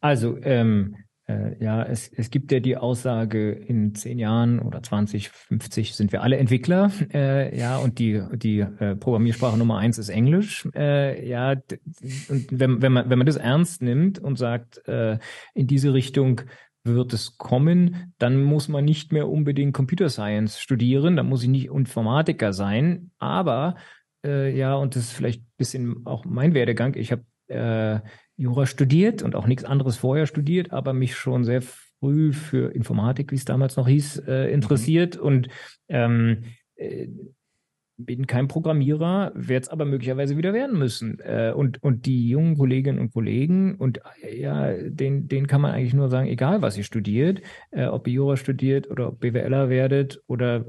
Also, 0.00 0.38
ähm, 0.42 0.96
äh, 1.30 1.62
ja, 1.62 1.82
es, 1.82 2.08
es 2.08 2.30
gibt 2.30 2.50
ja 2.50 2.60
die 2.60 2.76
Aussage, 2.76 3.52
in 3.52 3.94
zehn 3.94 4.18
Jahren 4.18 4.58
oder 4.58 4.82
20, 4.82 5.28
50 5.28 5.94
sind 5.94 6.12
wir 6.12 6.22
alle 6.22 6.38
Entwickler. 6.38 6.90
Äh, 7.12 7.56
ja, 7.56 7.76
und 7.76 7.98
die, 7.98 8.22
die 8.32 8.60
äh, 8.60 8.96
Programmiersprache 8.96 9.58
Nummer 9.58 9.78
eins 9.78 9.98
ist 9.98 10.08
Englisch. 10.08 10.66
Äh, 10.74 11.28
ja, 11.28 11.52
und 11.52 12.46
wenn, 12.50 12.82
wenn, 12.82 12.92
man, 12.92 13.10
wenn 13.10 13.18
man 13.18 13.26
das 13.26 13.36
ernst 13.36 13.82
nimmt 13.82 14.18
und 14.18 14.36
sagt, 14.36 14.86
äh, 14.88 15.18
in 15.54 15.66
diese 15.66 15.92
Richtung 15.92 16.42
wird 16.84 17.12
es 17.12 17.36
kommen, 17.36 18.14
dann 18.18 18.42
muss 18.42 18.68
man 18.68 18.84
nicht 18.84 19.12
mehr 19.12 19.28
unbedingt 19.28 19.74
Computer 19.74 20.08
Science 20.08 20.60
studieren, 20.60 21.16
dann 21.16 21.28
muss 21.28 21.42
ich 21.42 21.48
nicht 21.48 21.66
Informatiker 21.66 22.52
sein, 22.52 23.10
aber 23.18 23.76
äh, 24.24 24.56
ja, 24.56 24.74
und 24.74 24.96
das 24.96 25.04
ist 25.04 25.12
vielleicht 25.12 25.42
ein 25.42 25.52
bisschen 25.56 26.06
auch 26.06 26.24
mein 26.24 26.54
Werdegang. 26.54 26.94
Ich 26.96 27.12
habe 27.12 27.24
äh, 27.48 28.00
Jura 28.36 28.66
studiert 28.66 29.22
und 29.22 29.34
auch 29.34 29.46
nichts 29.46 29.64
anderes 29.64 29.96
vorher 29.96 30.26
studiert, 30.26 30.72
aber 30.72 30.92
mich 30.92 31.16
schon 31.16 31.44
sehr 31.44 31.62
früh 31.62 32.32
für 32.32 32.74
Informatik, 32.74 33.30
wie 33.32 33.36
es 33.36 33.44
damals 33.44 33.76
noch 33.76 33.86
hieß, 33.86 34.22
äh, 34.26 34.50
interessiert 34.52 35.16
mhm. 35.16 35.22
und 35.22 35.48
ähm, 35.88 36.44
äh, 36.76 37.08
bin 38.04 38.26
kein 38.26 38.48
Programmierer, 38.48 39.32
werde 39.34 39.62
es 39.62 39.68
aber 39.68 39.84
möglicherweise 39.84 40.36
wieder 40.36 40.52
werden 40.52 40.78
müssen. 40.78 41.18
Äh, 41.20 41.52
und, 41.54 41.82
und 41.82 42.06
die 42.06 42.28
jungen 42.28 42.56
Kolleginnen 42.56 42.98
und 42.98 43.12
Kollegen, 43.12 43.76
und 43.76 44.00
ja, 44.32 44.72
den, 44.72 45.28
denen 45.28 45.46
kann 45.46 45.60
man 45.60 45.72
eigentlich 45.72 45.94
nur 45.94 46.08
sagen, 46.08 46.28
egal 46.28 46.62
was 46.62 46.76
ihr 46.76 46.84
studiert, 46.84 47.42
äh, 47.70 47.86
ob 47.86 48.06
ihr 48.06 48.14
Jura 48.14 48.36
studiert 48.36 48.90
oder 48.90 49.08
ob 49.08 49.20
BWLer 49.20 49.68
werdet 49.68 50.22
oder 50.26 50.66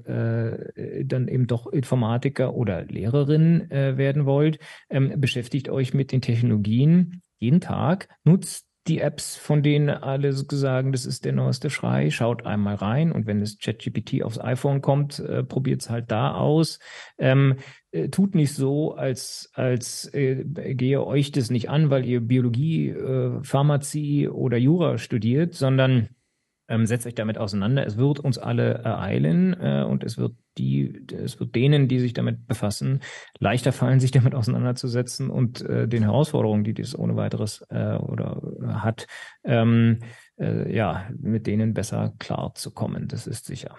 äh, 0.76 1.06
dann 1.06 1.28
eben 1.28 1.48
doch 1.48 1.68
Informatiker 1.68 2.54
oder 2.54 2.86
Lehrerin 2.86 3.70
äh, 3.72 3.98
werden 3.98 4.26
wollt, 4.26 4.60
ähm, 4.90 5.14
beschäftigt 5.20 5.70
euch 5.70 5.94
mit 5.94 6.12
den 6.12 6.22
Technologien 6.22 7.22
jeden 7.40 7.60
Tag, 7.60 8.08
nutzt 8.24 8.71
die 8.88 9.00
Apps, 9.00 9.36
von 9.36 9.62
denen 9.62 9.90
alle 9.90 10.34
sagen, 10.34 10.92
das 10.92 11.06
ist 11.06 11.26
der 11.26 11.34
neueste 11.34 11.70
Schrei, 11.70 12.10
schaut 12.10 12.46
einmal 12.46 12.76
rein 12.76 13.12
und 13.12 13.28
wenn 13.28 13.40
das 13.40 13.58
ChatGPT 13.60 14.24
aufs 14.24 14.40
iPhone 14.40 14.82
kommt, 14.82 15.20
äh, 15.20 15.44
probiert 15.44 15.82
es 15.82 15.90
halt 15.90 16.10
da 16.10 16.34
aus. 16.34 16.80
Ähm, 17.20 17.58
äh, 17.92 18.10
tut 18.10 18.34
nicht 18.34 18.54
so, 18.54 18.96
als, 18.96 19.52
als 19.54 20.12
äh, 20.14 20.44
gehe 20.46 21.06
euch 21.06 21.32
das 21.32 21.52
nicht 21.52 21.70
an, 21.70 21.90
weil 21.90 22.06
ihr 22.06 22.22
Biologie, 22.22 22.90
äh, 22.90 23.44
Pharmazie 23.44 24.30
oder 24.30 24.58
Jura 24.58 24.98
studiert, 24.98 25.54
sondern 25.54 26.10
ähm, 26.72 26.86
setzt 26.86 27.06
euch 27.06 27.16
damit 27.16 27.38
auseinander. 27.38 27.86
Es 27.86 27.98
wird 27.98 28.20
uns 28.20 28.38
alle 28.38 28.76
ereilen 28.76 29.54
äh, 29.60 29.84
und 29.84 30.04
es 30.04 30.18
wird 30.18 30.34
die, 30.58 31.06
es 31.12 31.40
wird 31.40 31.54
denen, 31.54 31.88
die 31.88 32.00
sich 32.00 32.14
damit 32.14 32.48
befassen, 32.48 33.02
leichter 33.40 33.72
fallen, 33.72 34.00
sich 34.00 34.12
damit 34.12 34.34
auseinanderzusetzen 34.34 35.30
und 35.30 35.62
äh, 35.62 35.88
den 35.88 36.04
Herausforderungen, 36.04 36.64
die 36.64 36.74
dies 36.74 36.98
ohne 36.98 37.16
weiteres 37.16 37.62
äh, 37.70 37.96
oder 37.96 38.42
äh, 38.62 38.68
hat, 38.68 39.08
ähm, 39.44 40.00
äh, 40.40 40.74
ja, 40.74 41.10
mit 41.20 41.46
denen 41.46 41.74
besser 41.74 42.14
klar 42.20 42.56
zu 42.56 42.72
kommen. 42.72 43.08
Das 43.08 43.28
ist 43.28 43.46
sicher. 43.46 43.76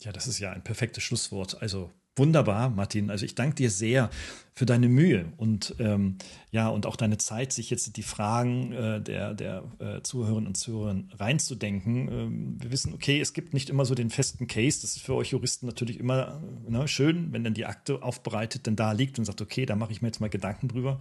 Ja, 0.00 0.12
das 0.12 0.26
ist 0.26 0.38
ja 0.38 0.52
ein 0.52 0.64
perfektes 0.64 1.02
Schlusswort. 1.02 1.60
Also 1.60 1.90
wunderbar, 2.16 2.70
Martin. 2.70 3.10
Also 3.10 3.24
ich 3.24 3.34
danke 3.34 3.56
dir 3.56 3.70
sehr 3.70 4.10
für 4.52 4.66
deine 4.66 4.88
Mühe 4.88 5.32
und 5.38 5.74
ähm, 5.78 6.16
ja 6.50 6.68
und 6.68 6.84
auch 6.84 6.96
deine 6.96 7.16
Zeit, 7.16 7.52
sich 7.52 7.70
jetzt 7.70 7.96
die 7.96 8.02
Fragen 8.02 8.72
äh, 8.72 9.00
der, 9.00 9.32
der 9.32 9.64
äh, 9.78 10.02
Zuhörerinnen 10.02 10.48
und 10.48 10.54
Zuhörer 10.56 10.96
reinzudenken. 11.18 12.08
Ähm, 12.08 12.56
wir 12.60 12.70
wissen, 12.70 12.92
okay, 12.92 13.20
es 13.20 13.32
gibt 13.32 13.54
nicht 13.54 13.70
immer 13.70 13.86
so 13.86 13.94
den 13.94 14.10
festen 14.10 14.48
Case. 14.48 14.82
Das 14.82 14.96
ist 14.96 15.02
für 15.02 15.14
euch 15.14 15.30
Juristen 15.30 15.66
natürlich 15.66 15.98
immer 15.98 16.42
ne, 16.68 16.86
schön, 16.88 17.32
wenn 17.32 17.42
dann 17.42 17.54
die 17.54 17.64
Akte 17.64 18.02
aufbereitet 18.02 18.66
dann 18.66 18.76
da 18.76 18.92
liegt 18.92 19.18
und 19.18 19.24
sagt, 19.24 19.40
okay, 19.40 19.64
da 19.64 19.76
mache 19.76 19.92
ich 19.92 20.02
mir 20.02 20.08
jetzt 20.08 20.20
mal 20.20 20.28
Gedanken 20.28 20.68
drüber. 20.68 20.98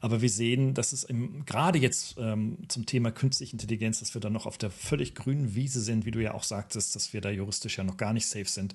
Aber 0.00 0.22
wir 0.22 0.30
sehen, 0.30 0.72
dass 0.72 0.92
es 0.92 1.06
gerade 1.44 1.78
jetzt 1.78 2.16
ähm, 2.18 2.58
zum 2.68 2.86
Thema 2.86 3.10
künstliche 3.10 3.52
Intelligenz, 3.52 3.98
dass 3.98 4.14
wir 4.14 4.20
da 4.20 4.30
noch 4.30 4.46
auf 4.46 4.56
der 4.56 4.70
völlig 4.70 5.14
grünen 5.14 5.54
Wiese 5.54 5.80
sind, 5.80 6.06
wie 6.06 6.10
du 6.10 6.22
ja 6.22 6.32
auch 6.32 6.44
sagtest, 6.44 6.94
dass 6.96 7.12
wir 7.12 7.20
da 7.20 7.28
juristisch 7.28 7.76
ja 7.76 7.84
noch 7.84 7.98
gar 7.98 8.12
nicht 8.14 8.26
safe 8.26 8.48
sind. 8.48 8.72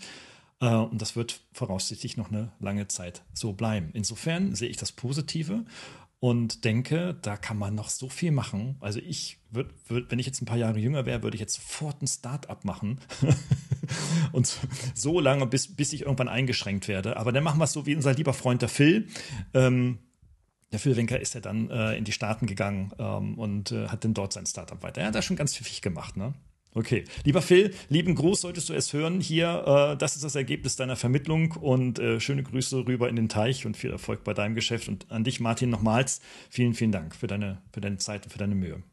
Äh, 0.60 0.74
und 0.74 1.02
das 1.02 1.16
wird 1.16 1.42
voraussichtlich 1.52 2.18
noch 2.18 2.30
eine 2.30 2.52
lange 2.60 2.88
Zeit 2.88 3.24
so 3.34 3.54
bleiben. 3.54 3.90
Insofern 3.94 4.56
sehe 4.56 4.70
ich 4.70 4.78
das 4.78 4.92
Positive 4.92 5.66
und 6.20 6.66
denke, 6.66 7.18
da 7.22 7.38
kann 7.38 7.58
man 7.58 7.76
noch 7.76 7.90
so 7.90 8.10
viel 8.10 8.32
machen. 8.32 8.76
Also 8.82 9.00
ich 9.00 9.38
würde, 9.52 9.74
würd, 9.88 10.12
wenn 10.12 10.20
ich 10.20 10.26
jetzt 10.26 10.42
ein 10.42 10.46
paar 10.46 10.58
Jahre 10.58 10.80
jünger 10.80 11.06
wäre, 11.06 11.24
würde 11.24 11.36
ich 11.36 11.42
jetzt 11.42 11.56
sofort 11.56 12.02
ein 12.02 12.08
Start-up 12.08 12.66
machen 12.66 13.00
und 14.34 14.58
so 14.94 15.20
lange, 15.20 15.48
bis, 15.48 15.76
bis 15.76 15.94
ich 15.94 16.02
irgendwann 16.02 16.28
eingeschränkt 16.28 16.88
werde. 16.88 17.16
Aber 17.18 17.32
dann 17.32 17.44
machen 17.44 17.60
wir 17.60 17.64
es 17.64 17.72
so 17.72 17.86
wie 17.86 17.96
unser 17.96 18.14
lieber 18.14 18.34
Freund 18.34 18.62
der 18.62 18.70
Phil. 18.70 19.08
Ähm, 19.54 20.00
der 20.72 20.80
Phil 20.80 20.98
Wenker 20.98 21.20
ist 21.20 21.34
ja 21.34 21.42
dann 21.42 21.70
äh, 21.70 21.96
in 21.96 22.04
die 22.04 22.12
Staaten 22.12 22.46
gegangen 22.46 22.92
ähm, 23.00 23.40
und 23.40 23.72
äh, 23.72 23.88
hat 23.88 24.04
dann 24.04 24.14
dort 24.14 24.34
sein 24.34 24.46
Startup 24.46 24.84
weiter. 24.84 25.02
Er 25.02 25.08
hat 25.08 25.16
da 25.16 25.22
schon 25.22 25.38
ganz 25.38 25.56
pfiffig 25.56 25.82
gemacht, 25.82 26.18
ne? 26.18 26.34
Okay. 26.76 27.04
Lieber 27.24 27.42
Phil, 27.42 27.74
lieben 27.90 28.14
Gruß, 28.14 28.42
solltest 28.42 28.70
du 28.70 28.74
es 28.74 28.94
hören. 28.94 29.22
Hier, 29.22 29.94
äh, 29.94 29.98
das 29.98 30.16
ist 30.16 30.24
das 30.24 30.36
Ergebnis 30.36 30.76
deiner 30.76 30.96
Vermittlung 30.96 31.54
und 31.54 31.98
äh, 31.98 32.20
schöne 32.20 32.44
Grüße 32.44 32.86
rüber 32.88 33.10
in 33.10 33.16
den 33.16 33.28
Teich 33.28 33.66
und 33.66 33.76
viel 33.76 33.92
Erfolg 33.92 34.24
bei 34.24 34.34
deinem 34.34 34.54
Geschäft. 34.54 34.88
Und 34.88 35.12
an 35.12 35.24
dich, 35.24 35.40
Martin, 35.40 35.72
nochmals 35.72 36.22
vielen, 36.50 36.76
vielen 36.76 36.92
Dank 36.92 37.16
für 37.16 37.28
deine, 37.28 37.62
für 37.74 37.82
deine 37.82 37.98
Zeit 37.98 38.26
und 38.26 38.32
für 38.32 38.38
deine 38.38 38.56
Mühe. 38.56 38.84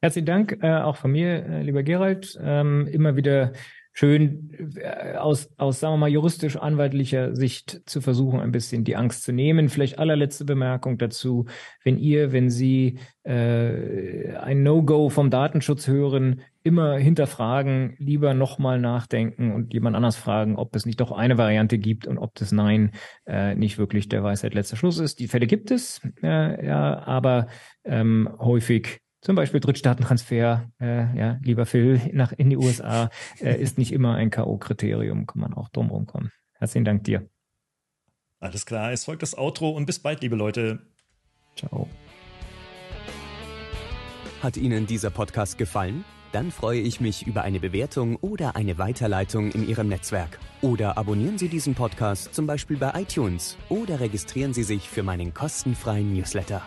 Herzlichen 0.00 0.26
Dank 0.26 0.58
äh, 0.62 0.76
auch 0.76 0.96
von 0.96 1.10
mir, 1.10 1.44
äh, 1.44 1.62
lieber 1.62 1.82
Gerald. 1.82 2.38
Ähm, 2.40 2.86
immer 2.86 3.16
wieder 3.16 3.52
schön 3.98 4.50
äh, 4.76 5.16
aus, 5.16 5.50
aus, 5.56 5.80
sagen 5.80 5.94
wir 5.94 5.98
mal, 5.98 6.08
juristisch-anwaltlicher 6.08 7.34
Sicht 7.34 7.82
zu 7.84 8.00
versuchen, 8.00 8.38
ein 8.38 8.52
bisschen 8.52 8.84
die 8.84 8.94
Angst 8.94 9.24
zu 9.24 9.32
nehmen. 9.32 9.68
Vielleicht 9.68 9.98
allerletzte 9.98 10.44
Bemerkung 10.44 10.98
dazu. 10.98 11.46
Wenn 11.82 11.98
ihr, 11.98 12.30
wenn 12.30 12.48
Sie 12.48 13.00
äh, 13.24 14.36
ein 14.36 14.62
No-Go 14.62 15.08
vom 15.08 15.30
Datenschutz 15.30 15.88
hören, 15.88 16.42
immer 16.62 16.96
hinterfragen, 16.96 17.96
lieber 17.98 18.34
nochmal 18.34 18.80
nachdenken 18.80 19.52
und 19.52 19.74
jemand 19.74 19.96
anders 19.96 20.14
fragen, 20.14 20.54
ob 20.54 20.76
es 20.76 20.86
nicht 20.86 21.00
doch 21.00 21.10
eine 21.10 21.36
Variante 21.36 21.76
gibt 21.76 22.06
und 22.06 22.18
ob 22.18 22.36
das 22.36 22.52
Nein 22.52 22.92
äh, 23.26 23.56
nicht 23.56 23.78
wirklich 23.78 24.08
der 24.08 24.22
Weisheit 24.22 24.54
letzter 24.54 24.76
Schluss 24.76 25.00
ist. 25.00 25.18
Die 25.18 25.26
Fälle 25.26 25.48
gibt 25.48 25.72
es, 25.72 26.00
äh, 26.22 26.64
ja, 26.64 27.02
aber 27.04 27.48
ähm, 27.82 28.28
häufig 28.38 29.00
zum 29.20 29.36
Beispiel 29.36 29.60
Drittstaatentransfer, 29.60 30.70
äh, 30.80 31.18
ja, 31.18 31.38
lieber 31.42 31.66
Phil, 31.66 32.00
nach 32.12 32.32
in 32.32 32.50
die 32.50 32.56
USA, 32.56 33.10
äh, 33.40 33.60
ist 33.60 33.78
nicht 33.78 33.92
immer 33.92 34.14
ein 34.14 34.30
K.O.-Kriterium, 34.30 35.26
kann 35.26 35.40
man 35.40 35.54
auch 35.54 35.68
drum 35.68 35.90
rumkommen. 35.90 36.30
Herzlichen 36.54 36.84
Dank 36.84 37.04
dir. 37.04 37.28
Alles 38.40 38.66
klar, 38.66 38.92
es 38.92 39.04
folgt 39.04 39.22
das 39.22 39.36
Outro 39.36 39.70
und 39.70 39.86
bis 39.86 39.98
bald, 39.98 40.22
liebe 40.22 40.36
Leute. 40.36 40.80
Ciao. 41.56 41.88
Hat 44.42 44.56
Ihnen 44.56 44.86
dieser 44.86 45.10
Podcast 45.10 45.58
gefallen? 45.58 46.04
Dann 46.30 46.52
freue 46.52 46.80
ich 46.80 47.00
mich 47.00 47.26
über 47.26 47.42
eine 47.42 47.58
Bewertung 47.58 48.16
oder 48.16 48.54
eine 48.54 48.78
Weiterleitung 48.78 49.50
in 49.50 49.66
Ihrem 49.66 49.88
Netzwerk. 49.88 50.38
Oder 50.60 50.96
abonnieren 50.98 51.38
Sie 51.38 51.48
diesen 51.48 51.74
Podcast 51.74 52.34
zum 52.34 52.46
Beispiel 52.46 52.76
bei 52.76 52.92
iTunes 52.94 53.56
oder 53.68 53.98
registrieren 53.98 54.52
Sie 54.52 54.62
sich 54.62 54.88
für 54.88 55.02
meinen 55.02 55.34
kostenfreien 55.34 56.12
Newsletter. 56.12 56.62